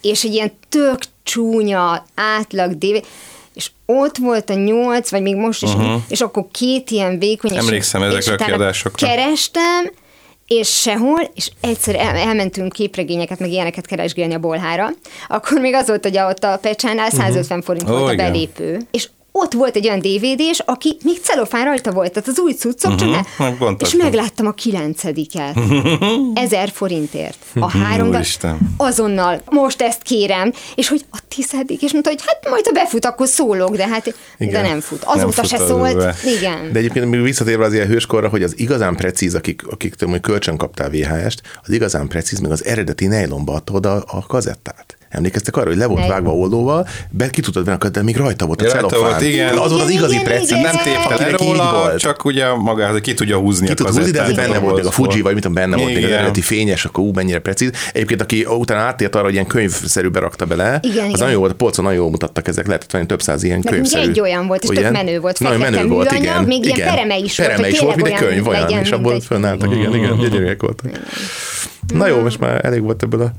és 0.00 0.24
egy 0.24 0.32
ilyen 0.34 0.52
tök 0.68 0.98
csúnya, 1.22 2.04
átlag 2.14 2.72
DVD, 2.78 3.04
és 3.54 3.70
ott 3.86 4.16
volt 4.16 4.50
a 4.50 4.54
nyolc, 4.54 5.10
vagy 5.10 5.22
még 5.22 5.36
most 5.36 5.62
is, 5.62 5.74
uh-huh. 5.74 6.02
és 6.08 6.20
akkor 6.20 6.46
két 6.52 6.90
ilyen 6.90 7.18
vékony, 7.18 7.50
és- 7.52 7.58
Emlékszem 7.58 8.02
és 8.02 8.06
ezekre 8.08 8.30
a 8.30 8.34
utána 8.34 8.50
kiadásokra. 8.56 9.06
Kerestem, 9.06 9.90
és 10.46 10.80
sehol, 10.80 11.30
és 11.34 11.50
egyszer 11.60 11.94
el, 11.94 12.16
elmentünk 12.16 12.72
képregényeket, 12.72 13.38
meg 13.38 13.50
ilyeneket 13.50 13.86
keresgélni 13.86 14.34
a 14.34 14.38
bolhára, 14.38 14.88
akkor 15.28 15.60
még 15.60 15.74
az 15.74 15.86
volt, 15.86 16.02
hogy 16.04 16.16
a- 16.16 16.28
ott 16.28 16.44
a 16.44 16.58
Pecsánál 16.62 17.10
150 17.10 17.62
forint 17.62 17.88
Ó, 17.90 17.92
volt 17.92 18.08
a 18.08 18.12
igen. 18.12 18.32
belépő, 18.32 18.80
és 18.90 19.08
ott 19.36 19.52
volt 19.52 19.76
egy 19.76 19.86
olyan 19.86 19.98
DVD-s, 19.98 20.62
aki 20.64 20.96
még 21.02 21.20
celofán 21.22 21.64
rajta 21.64 21.90
volt, 21.92 22.12
tehát 22.12 22.28
az 22.28 22.38
új 22.38 22.52
cuccok, 22.52 22.92
uh-huh, 22.92 23.24
csak 23.38 23.58
ne, 23.60 23.70
és 23.78 23.94
megláttam 23.94 24.46
a 24.46 24.52
kilencediket. 24.52 25.58
Ezer 26.44 26.70
forintért. 26.72 27.36
A 27.54 27.70
három 27.70 28.16
azonnal, 28.76 29.42
most 29.50 29.82
ezt 29.82 30.02
kérem, 30.02 30.52
és 30.74 30.88
hogy 30.88 31.04
a 31.10 31.18
tizedik, 31.28 31.82
és 31.82 31.92
mondta, 31.92 32.10
hogy 32.10 32.22
hát 32.26 32.48
majd 32.50 32.66
ha 32.66 32.72
befut, 32.72 33.04
akkor 33.04 33.28
szólok, 33.28 33.76
de 33.76 33.88
hát 33.88 34.14
Igen. 34.38 34.52
de 34.62 34.68
nem 34.68 34.80
fut. 34.80 35.04
Azóta 35.04 35.32
fut 35.32 35.46
se 35.46 35.56
az 35.56 35.68
szólt. 35.68 35.96
be. 35.96 36.14
Igen. 36.38 36.72
De 36.72 36.78
egyébként 36.78 37.10
még 37.10 37.22
visszatérve 37.22 37.64
az 37.64 37.72
ilyen 37.72 37.86
hőskorra, 37.86 38.28
hogy 38.28 38.42
az 38.42 38.58
igazán 38.58 38.96
precíz, 38.96 39.34
akik, 39.34 39.66
akik 39.66 39.94
tudom, 39.94 40.12
hogy 40.12 40.22
kölcsön 40.22 40.56
kaptál 40.56 40.90
VHS-t, 40.90 41.42
az 41.62 41.70
igazán 41.70 42.08
precíz, 42.08 42.38
meg 42.38 42.50
az 42.50 42.64
eredeti 42.64 43.06
nejlomba 43.06 43.52
adta 43.52 43.72
oda 43.72 43.92
a 43.92 44.26
kazettát. 44.26 44.96
Emlékeztek 45.14 45.56
arra, 45.56 45.68
hogy 45.68 45.76
le 45.76 45.86
volt 45.86 46.06
vágva 46.06 46.34
oldóval, 46.34 46.88
be 47.10 47.30
ki 47.30 47.40
tudtad 47.40 47.64
venni, 47.64 47.78
de 47.92 48.02
még 48.02 48.16
rajta 48.16 48.46
volt 48.46 48.62
a 48.62 48.64
celofán. 48.64 49.00
volt, 49.00 49.22
igen. 49.22 49.58
Az 49.58 49.70
volt 49.70 49.82
az 49.82 49.90
igazi 49.90 50.18
precíz. 50.24 50.50
Nem 50.50 50.76
tépte 50.84 51.14
le 51.18 51.30
róla, 51.30 51.72
volt. 51.72 51.98
csak 51.98 52.24
ugye 52.24 52.54
maga, 52.54 52.86
hogy 52.86 53.00
ki 53.00 53.14
tudja 53.14 53.38
húzni 53.38 53.66
Ki 53.66 53.72
a 53.72 53.74
tud 53.74 53.86
húzni, 53.86 54.10
de 54.10 54.22
azért 54.22 54.36
benne 54.36 54.58
volt 54.58 54.76
még 54.76 54.86
a 54.86 54.90
Fuji, 54.90 55.20
vagy 55.20 55.32
mit 55.32 55.42
tudom, 55.42 55.62
benne 55.62 55.76
volt 55.76 55.94
még 55.94 56.04
az 56.04 56.10
eredeti 56.10 56.40
fényes, 56.40 56.84
akkor 56.84 57.04
ú, 57.04 57.10
mennyire 57.14 57.38
precíz. 57.38 57.70
Egyébként, 57.92 58.20
aki 58.22 58.44
utána 58.44 58.80
áttért 58.80 59.14
arra, 59.14 59.24
hogy 59.24 59.32
ilyen 59.32 59.46
könyvszerű 59.46 60.08
berakta 60.08 60.44
bele, 60.44 60.78
Igen, 60.82 61.10
az 61.12 61.18
nagyon 61.18 61.32
jó 61.32 61.38
volt, 61.38 61.52
a 61.52 61.54
polcon 61.54 61.84
nagyon 61.84 62.00
jól 62.00 62.10
mutattak 62.10 62.48
ezek, 62.48 62.66
lehetett 62.66 62.90
venni 62.90 63.06
több 63.06 63.22
száz 63.22 63.42
ilyen 63.42 63.62
könyvszerű. 63.62 64.08
egy 64.08 64.20
olyan 64.20 64.46
volt, 64.46 64.62
és 64.62 64.78
tök 64.78 64.90
menő 64.92 65.20
volt, 65.20 65.40
Nagyon 65.40 65.60
menő 65.60 65.86
volt, 65.86 66.12
igen. 66.12 66.44
még 66.44 66.64
ilyen 66.64 66.88
pereme 66.88 67.16
is 67.16 67.36
volt, 67.36 67.48
pereme 67.50 67.66
hogy 67.66 67.74
is 67.74 67.80
volt, 67.80 67.96
mint 67.96 68.08
egy 68.08 68.14
könyv, 68.14 68.46
olyan 68.46 68.68
és 68.68 68.90
abból 68.90 69.20
fönnálltak, 69.20 69.74
igen, 69.74 69.94
igen, 69.94 70.18
gyönyörűek 70.18 70.60
voltak. 70.62 70.90
Na 71.92 72.06
jó, 72.06 72.20
most 72.20 72.38
már 72.38 72.64
elég 72.64 72.82
volt 72.82 73.02
ebből 73.02 73.22
a 73.22 73.32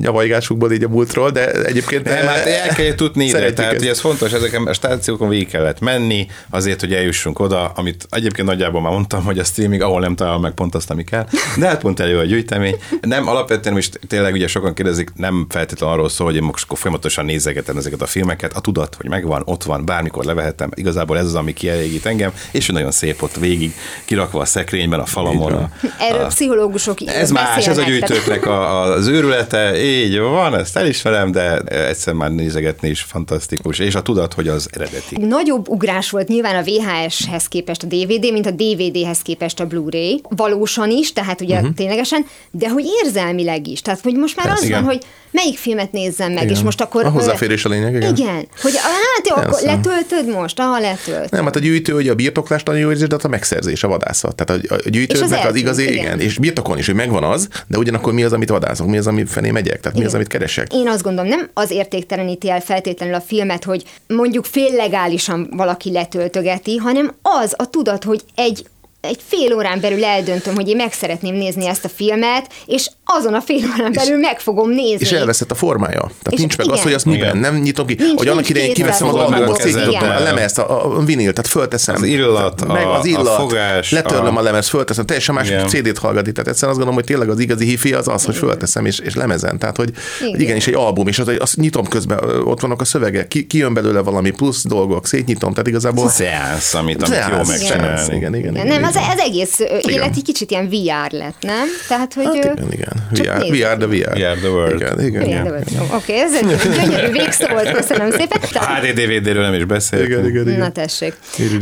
nyavajgásukból 0.00 0.72
így 0.72 0.84
a 0.84 0.88
múltról, 0.88 1.30
de 1.30 1.52
egyébként 1.52 2.04
Nem, 2.04 2.26
hát 2.26 2.46
el 2.46 2.74
kell 2.74 2.94
tudni 2.94 3.24
ide, 3.24 3.52
tehát 3.52 3.72
ezt. 3.72 3.84
ez 3.84 4.00
fontos, 4.00 4.32
ezeken 4.32 4.66
a 4.66 4.72
stációkon 4.72 5.28
végig 5.28 5.48
kellett 5.48 5.80
menni, 5.80 6.26
azért, 6.50 6.80
hogy 6.80 6.92
eljussunk 6.92 7.38
oda, 7.38 7.66
amit 7.66 8.06
egyébként 8.10 8.48
nagyjából 8.48 8.80
már 8.80 8.92
mondtam, 8.92 9.24
hogy 9.24 9.38
a 9.38 9.44
streaming, 9.44 9.82
ahol 9.82 10.00
nem 10.00 10.14
találom 10.14 10.40
meg 10.40 10.52
pont 10.52 10.74
azt, 10.74 10.90
ami 10.90 11.04
kell, 11.04 11.26
de 11.58 11.66
hát 11.66 11.80
pont 11.80 12.00
elő 12.00 12.18
a 12.18 12.24
gyűjtemény. 12.24 12.76
Nem, 13.00 13.28
alapvetően 13.28 13.76
is 13.76 13.90
tényleg 14.08 14.32
ugye 14.32 14.46
sokan 14.46 14.74
kérdezik, 14.74 15.10
nem 15.16 15.46
feltétlenül 15.48 15.94
arról 15.94 16.08
szól, 16.08 16.26
hogy 16.26 16.36
én 16.36 16.42
most 16.42 16.66
folyamatosan 16.68 17.24
nézegetem 17.24 17.76
ezeket 17.76 18.02
a 18.02 18.06
filmeket, 18.06 18.56
a 18.56 18.60
tudat, 18.60 18.94
hogy 18.94 19.08
megvan, 19.08 19.42
ott 19.44 19.62
van, 19.62 19.84
bármikor 19.84 20.24
levehetem, 20.24 20.70
igazából 20.74 21.18
ez 21.18 21.24
az, 21.24 21.34
ami 21.34 21.52
kielégít 21.52 22.06
engem, 22.06 22.32
és 22.50 22.66
nagyon 22.66 22.90
szép 22.90 23.22
ott 23.22 23.36
végig 23.36 23.74
kirakva 24.04 24.40
a 24.40 24.44
szekrényben, 24.44 25.00
a 25.00 25.06
falamon. 25.06 25.52
A, 25.52 25.70
Erről 25.98 26.24
a, 26.24 26.26
pszichológusok 26.26 26.98
ez 27.06 27.30
más, 27.30 27.66
ez 27.66 27.73
a 27.78 27.80
beszélnek, 27.80 28.08
tehát- 28.08 28.24
gyűjtőknek 28.24 28.46
a, 28.46 28.82
a, 28.82 28.92
az 28.92 29.06
őrülete, 29.06 29.84
így 29.84 30.18
van, 30.18 30.54
ezt 30.58 30.76
elismerem, 30.76 31.32
de 31.32 31.58
egyszer 31.60 32.14
már 32.14 32.30
nézegetni 32.30 32.88
is 32.88 33.02
fantasztikus, 33.02 33.78
és 33.78 33.94
a 33.94 34.02
tudat, 34.02 34.34
hogy 34.34 34.48
az 34.48 34.68
eredeti. 34.72 35.16
Nagyobb 35.16 35.68
ugrás 35.68 36.10
volt 36.10 36.28
nyilván 36.28 36.56
a 36.56 36.62
VHS-hez 36.62 37.46
képest 37.48 37.82
a 37.82 37.86
DVD, 37.86 38.32
mint 38.32 38.46
a 38.46 38.50
DVD-hez 38.50 39.18
képest 39.18 39.60
a 39.60 39.66
Blu-ray. 39.66 40.20
Valósan 40.28 40.90
is, 40.90 41.12
tehát 41.12 41.40
ugye 41.40 41.56
uh-huh. 41.56 41.74
ténylegesen, 41.74 42.26
de 42.50 42.68
hogy 42.68 42.84
érzelmileg 43.04 43.66
is. 43.66 43.82
Tehát, 43.82 44.00
hogy 44.00 44.14
most 44.14 44.36
már 44.36 44.46
Persze, 44.46 44.62
az 44.62 44.68
igen. 44.68 44.84
van, 44.84 44.92
hogy 44.92 45.02
melyik 45.34 45.58
filmet 45.58 45.92
nézzem 45.92 46.32
meg, 46.32 46.42
Igen. 46.42 46.54
és 46.54 46.62
most 46.62 46.80
akkor... 46.80 47.04
A 47.04 47.08
hozzáférés 47.08 47.64
a 47.64 47.68
lényeg, 47.68 47.94
igen. 47.94 48.16
Igen, 48.16 48.46
hogy 48.62 48.76
hát 48.76 49.28
jó, 49.28 49.36
akkor 49.36 49.60
letöltöd 49.62 50.28
most? 50.28 50.60
Aha, 50.60 50.78
letölt. 50.78 51.30
Nem, 51.30 51.44
hát 51.44 51.56
a 51.56 51.58
gyűjtő, 51.58 51.92
hogy 51.92 52.08
a 52.08 52.14
birtoklás 52.14 52.62
nagyon 52.62 52.80
jó 52.80 52.90
érzés, 52.90 53.08
de 53.08 53.16
a 53.22 53.28
megszerzés, 53.28 53.82
a 53.82 53.88
vadászat. 53.88 54.34
Tehát 54.34 54.64
a, 54.64 54.74
a 54.74 54.88
gyűjtőnek 54.88 55.24
az 55.24 55.30
az, 55.30 55.36
eltűnt, 55.38 55.56
igazi, 55.56 55.82
igen. 55.82 55.94
igen. 55.94 56.20
és 56.20 56.38
birtokon 56.38 56.78
is, 56.78 56.86
hogy 56.86 56.94
megvan 56.94 57.24
az, 57.24 57.48
de 57.66 57.78
ugyanakkor 57.78 58.12
mi 58.12 58.24
az, 58.24 58.32
amit 58.32 58.48
vadászok, 58.48 58.86
mi 58.86 58.98
az, 58.98 59.06
ami 59.06 59.24
felé 59.24 59.50
megyek, 59.50 59.80
tehát 59.80 59.98
mi 59.98 60.04
az, 60.04 60.08
Igen. 60.08 60.20
amit 60.20 60.32
keresek. 60.32 60.72
Én 60.72 60.88
azt 60.88 61.02
gondolom, 61.02 61.30
nem 61.30 61.48
az 61.54 61.70
értékteleníti 61.70 62.50
el 62.50 62.60
feltétlenül 62.60 63.14
a 63.14 63.20
filmet, 63.20 63.64
hogy 63.64 63.84
mondjuk 64.06 64.44
féllegálisan 64.44 65.48
valaki 65.56 65.92
letöltögeti, 65.92 66.76
hanem 66.76 67.14
az 67.22 67.54
a 67.56 67.70
tudat, 67.70 68.04
hogy 68.04 68.22
egy 68.34 68.66
egy 69.04 69.18
fél 69.26 69.52
órán 69.54 69.80
belül 69.80 70.04
eldöntöm, 70.04 70.54
hogy 70.54 70.68
én 70.68 70.76
meg 70.76 70.92
szeretném 70.92 71.34
nézni 71.34 71.66
ezt 71.66 71.84
a 71.84 71.88
filmet, 71.88 72.46
és 72.66 72.88
azon 73.04 73.34
a 73.34 73.40
fél 73.40 73.64
órán 73.78 73.92
belül 73.92 74.18
meg 74.18 74.40
fogom 74.40 74.70
nézni. 74.70 74.96
És 75.06 75.12
elveszett 75.12 75.50
a 75.50 75.54
formája. 75.54 76.00
Tehát 76.00 76.32
És 76.32 76.38
nincs 76.38 76.56
meg 76.56 76.66
igen. 76.66 76.78
az, 76.78 76.84
hogy 76.84 76.92
azt 76.92 77.04
miben, 77.04 77.36
nem 77.36 77.56
nyitom 77.56 77.86
ki. 77.86 77.94
Nincs- 77.98 78.18
hogy 78.18 78.28
annak 78.28 78.48
idején 78.48 78.74
kiveszem 78.74 79.08
az 79.08 79.14
albumot, 79.14 79.58
Igen. 79.58 79.72
szétnyitottam 79.72 80.08
a 80.08 80.12
Igen. 80.12 80.22
lemezt, 80.22 80.58
a, 80.58 80.96
a 80.96 81.04
vinil, 81.04 81.32
tehát 81.32 81.50
fölteszem. 81.50 81.94
Az 81.94 82.02
illat, 82.02 82.66
meg 82.66 82.86
a- 82.86 82.98
az 82.98 83.04
a 83.04 83.08
illat, 83.08 83.36
fogás, 83.40 83.90
letörlöm 83.90 84.36
a- 84.36 84.40
a, 84.40 84.42
lemezt, 84.42 84.68
fölteszem, 84.68 85.06
teljesen 85.06 85.34
más 85.34 85.48
Igen. 85.48 85.66
CD-t 85.68 85.98
hallgatni. 85.98 86.32
Tehát 86.32 86.48
egyszerűen 86.48 86.76
azt 86.76 86.84
gondolom, 86.86 86.94
hogy 86.94 87.04
tényleg 87.04 87.28
az 87.28 87.38
igazi 87.38 87.64
hifi 87.64 87.92
az 87.92 88.08
az, 88.08 88.24
hogy 88.24 88.36
fölteszem 88.36 88.86
és, 88.86 88.98
és 88.98 89.14
lemezen. 89.14 89.58
Tehát, 89.58 89.76
hogy, 89.76 89.88
Igen. 90.18 90.30
hogy 90.30 90.40
igenis 90.40 90.66
egy 90.66 90.74
album, 90.74 91.06
és 91.06 91.18
az, 91.18 91.30
azt 91.38 91.56
nyitom 91.56 91.88
közben, 91.88 92.18
ott 92.44 92.60
vannak 92.60 92.80
a 92.80 92.84
szövegek, 92.84 93.28
ki, 93.28 93.46
kijön 93.46 93.74
belőle 93.74 94.00
valami 94.00 94.30
plusz 94.30 94.64
dolgok, 94.66 95.06
szétnyitom, 95.06 95.50
tehát 95.50 95.66
igazából 95.68 96.08
Szeánsz, 96.08 96.74
amit, 96.74 97.02
amit 97.02 97.18
jó 97.30 97.42
megcsinálni. 97.46 98.16
igen, 98.16 98.34
Igen, 98.34 98.52
igen, 98.54 98.66
nem, 98.66 98.82
az, 98.96 99.02
igen. 99.02 99.10
az 99.10 99.18
egész 99.18 99.60
ö, 99.60 99.90
élet 99.90 100.16
egy 100.16 100.22
kicsit 100.22 100.50
ilyen 100.50 100.68
VR 100.68 101.10
lett, 101.12 101.36
nem? 101.40 101.66
Tehát, 101.88 102.14
hogy... 102.14 102.24
Hát 102.24 102.34
igen, 102.34 102.68
igen. 102.70 102.92
VR. 103.10 103.50
VR, 103.50 103.76
de 103.76 103.86
VR. 103.86 104.12
VR 104.14 104.38
the 104.38 104.48
world. 104.50 104.80
Igen, 104.80 105.00
igen. 105.04 105.22
Igen, 105.22 105.44
de 105.44 105.50
vagy- 105.50 105.88
Oké, 105.94 106.20
ez 106.20 106.34
egy 106.34 106.46
gyönyörű 106.84 107.10
végszó 107.12 107.46
volt, 107.46 107.70
köszönöm 107.70 108.10
szépen. 108.10 108.40
Tehát- 108.52 108.84
HD 108.84 108.92
DVD-ről 109.00 109.42
nem 109.42 109.54
is 109.54 109.64
beszéltünk. 109.64 110.10
Igen, 110.10 110.26
igen, 110.28 110.46
igen. 110.48 110.58
Na 110.58 110.70
tessék. 110.70 111.16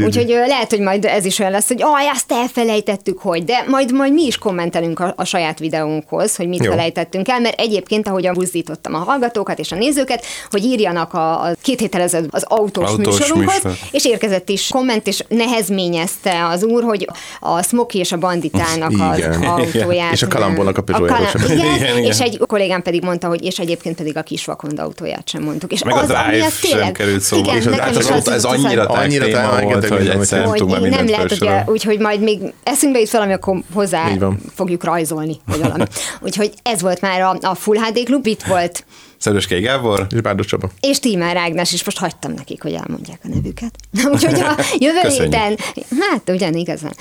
Úgyhogy 0.04 0.28
lehet, 0.28 0.70
hogy 0.70 0.80
majd 0.80 1.04
ez 1.04 1.24
is 1.24 1.38
olyan 1.38 1.52
lesz, 1.52 1.68
hogy 1.68 1.82
aj, 1.82 2.06
azt 2.12 2.32
elfelejtettük, 2.32 3.18
hogy, 3.18 3.44
de 3.44 3.64
majd, 3.68 3.92
majd 3.92 4.12
mi 4.12 4.22
is 4.26 4.38
kommentelünk 4.38 5.00
a, 5.00 5.12
a 5.16 5.24
saját 5.24 5.58
videónkhoz, 5.58 6.36
hogy 6.36 6.48
mit 6.48 6.64
Jó. 6.64 6.70
felejtettünk 6.70 7.28
el, 7.28 7.40
mert 7.40 7.60
egyébként, 7.60 8.08
ahogyan 8.08 8.34
buzdítottam 8.34 8.94
a 8.94 8.98
hallgatókat 8.98 9.58
és 9.58 9.72
a 9.72 9.76
nézőket, 9.76 10.24
hogy 10.50 10.64
írjanak 10.64 11.14
a, 11.14 11.42
a 11.44 11.54
két 11.62 11.80
héttel 11.80 12.00
ezelőtt 12.00 12.34
az 12.34 12.44
autós, 12.48 12.88
Autós 12.88 13.18
műsorunkhoz, 13.18 13.54
műsor. 13.62 13.78
és 13.90 14.04
érkezett 14.04 14.48
is 14.48 14.68
komment, 14.68 15.06
és 15.06 15.22
nehezményezte 15.28 16.46
az 16.46 16.64
úr, 16.64 16.82
hogy 16.82 17.08
a 17.40 17.62
Smoky 17.62 17.98
és 17.98 18.12
a 18.12 18.16
banditának 18.16 18.92
az 19.10 19.18
Igen. 19.18 19.42
autóját. 19.56 20.12
És 20.12 20.22
a 20.22 20.28
Kalambónak 20.28 20.78
a 20.78 20.82
Peugeot-jából 20.82 21.26
Kalám- 21.32 21.48
sem. 21.48 21.58
igen, 21.58 21.74
Igen, 21.74 21.96
igen. 21.96 22.10
és 22.10 22.20
egy 22.20 22.38
kollégám 22.46 22.82
pedig 22.82 23.02
mondta, 23.02 23.28
hogy 23.28 23.44
és 23.44 23.58
egyébként 23.58 23.96
pedig 23.96 24.16
a 24.16 24.22
kis 24.22 24.44
vakond 24.44 24.78
autóját 24.78 25.28
sem 25.28 25.42
mondtuk. 25.42 25.72
És 25.72 25.82
Meg 25.82 25.94
a 25.94 25.98
az, 25.98 26.10
ami 26.10 26.28
Drive 26.30 26.46
az 26.46 26.58
sem 26.58 26.70
tényleg, 26.70 26.92
került 26.92 27.20
szóba. 27.20 27.42
Igen, 27.42 27.56
És 27.56 27.66
az, 27.66 27.78
hát 27.78 27.96
az, 27.96 28.10
az 28.10 28.28
az, 28.28 28.44
annyira 28.44 28.86
tág 28.86 29.02
Annyira 29.04 29.24
téma 29.24 29.60
volt, 29.62 29.88
hogy 29.88 30.08
egyszer 30.08 30.40
nem 30.40 30.48
hogy 30.48 30.64
nem 30.66 30.80
mindent 30.82 31.10
lehet, 31.10 31.28
hogy 31.28 31.38
felsorolni. 31.38 31.70
úgyhogy 31.70 31.98
majd 31.98 32.20
még 32.20 32.38
eszünkbe 32.62 32.98
jut 33.00 33.10
valami, 33.10 33.32
akkor 33.32 33.56
hozzá 33.74 34.04
fogjuk 34.54 34.84
rajzolni, 34.84 35.36
vagy 35.46 35.60
valami. 35.60 35.84
Úgyhogy 36.26 36.52
ez 36.62 36.80
volt 36.80 37.00
már 37.00 37.20
a, 37.20 37.36
a 37.40 37.54
Full 37.54 37.76
HD 37.76 38.04
Klub, 38.04 38.26
itt 38.26 38.42
volt, 38.42 38.84
Szöröskei 39.22 39.60
Gábor, 39.60 40.06
És 40.10 40.20
Bárdos 40.20 40.46
Csaba. 40.46 40.70
és 40.80 40.98
Tímár 40.98 41.36
Ágnes, 41.36 41.72
és 41.72 41.84
most 41.84 41.98
hagytam 41.98 42.32
nekik, 42.32 42.62
hogy 42.62 42.72
elmondják 42.72 43.20
a 43.24 43.28
nevüket. 43.28 43.74
Úgyhogy 44.12 44.40
a 44.40 44.54
jövő 44.78 45.00
Köszönjük. 45.02 45.34
héten, 45.34 45.56
hát 46.00 46.30
ugyan 46.30 46.54
igazán. 46.54 46.92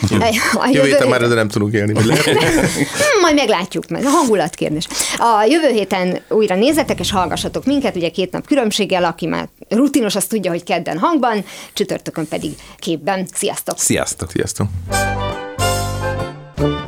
A 0.53 0.69
Jövő 0.74 0.88
héten 0.88 1.07
már 1.07 1.22
ezzel 1.22 1.36
nem 1.36 1.47
tudunk 1.47 1.74
élni. 1.74 1.93
Majd 3.22 3.36
meglátjuk 3.36 3.88
meg. 3.89 4.05
A 4.05 4.09
hangulat 4.09 4.55
kérdés. 4.55 4.88
A 5.17 5.45
jövő 5.49 5.67
héten 5.67 6.19
újra 6.30 6.55
nézzetek 6.55 6.99
és 6.99 7.11
hallgassatok 7.11 7.65
minket, 7.65 7.95
ugye 7.95 8.09
két 8.09 8.32
nap 8.32 8.47
különbséggel, 8.47 9.03
aki 9.03 9.26
már 9.26 9.49
rutinos, 9.69 10.15
azt 10.15 10.30
tudja, 10.30 10.51
hogy 10.51 10.63
kedden 10.63 10.97
hangban, 10.97 11.45
csütörtökön 11.74 12.28
pedig 12.28 12.51
képben. 12.80 13.28
Sziasztok! 13.34 13.78
sziasztok! 13.78 14.32
Sziasztok. 14.32 14.67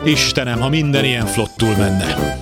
Istenem, 0.04 0.60
ha 0.60 0.70
minden 0.70 1.06
ilyen 1.06 1.26
flottul 1.26 1.76
menne. 1.76 2.42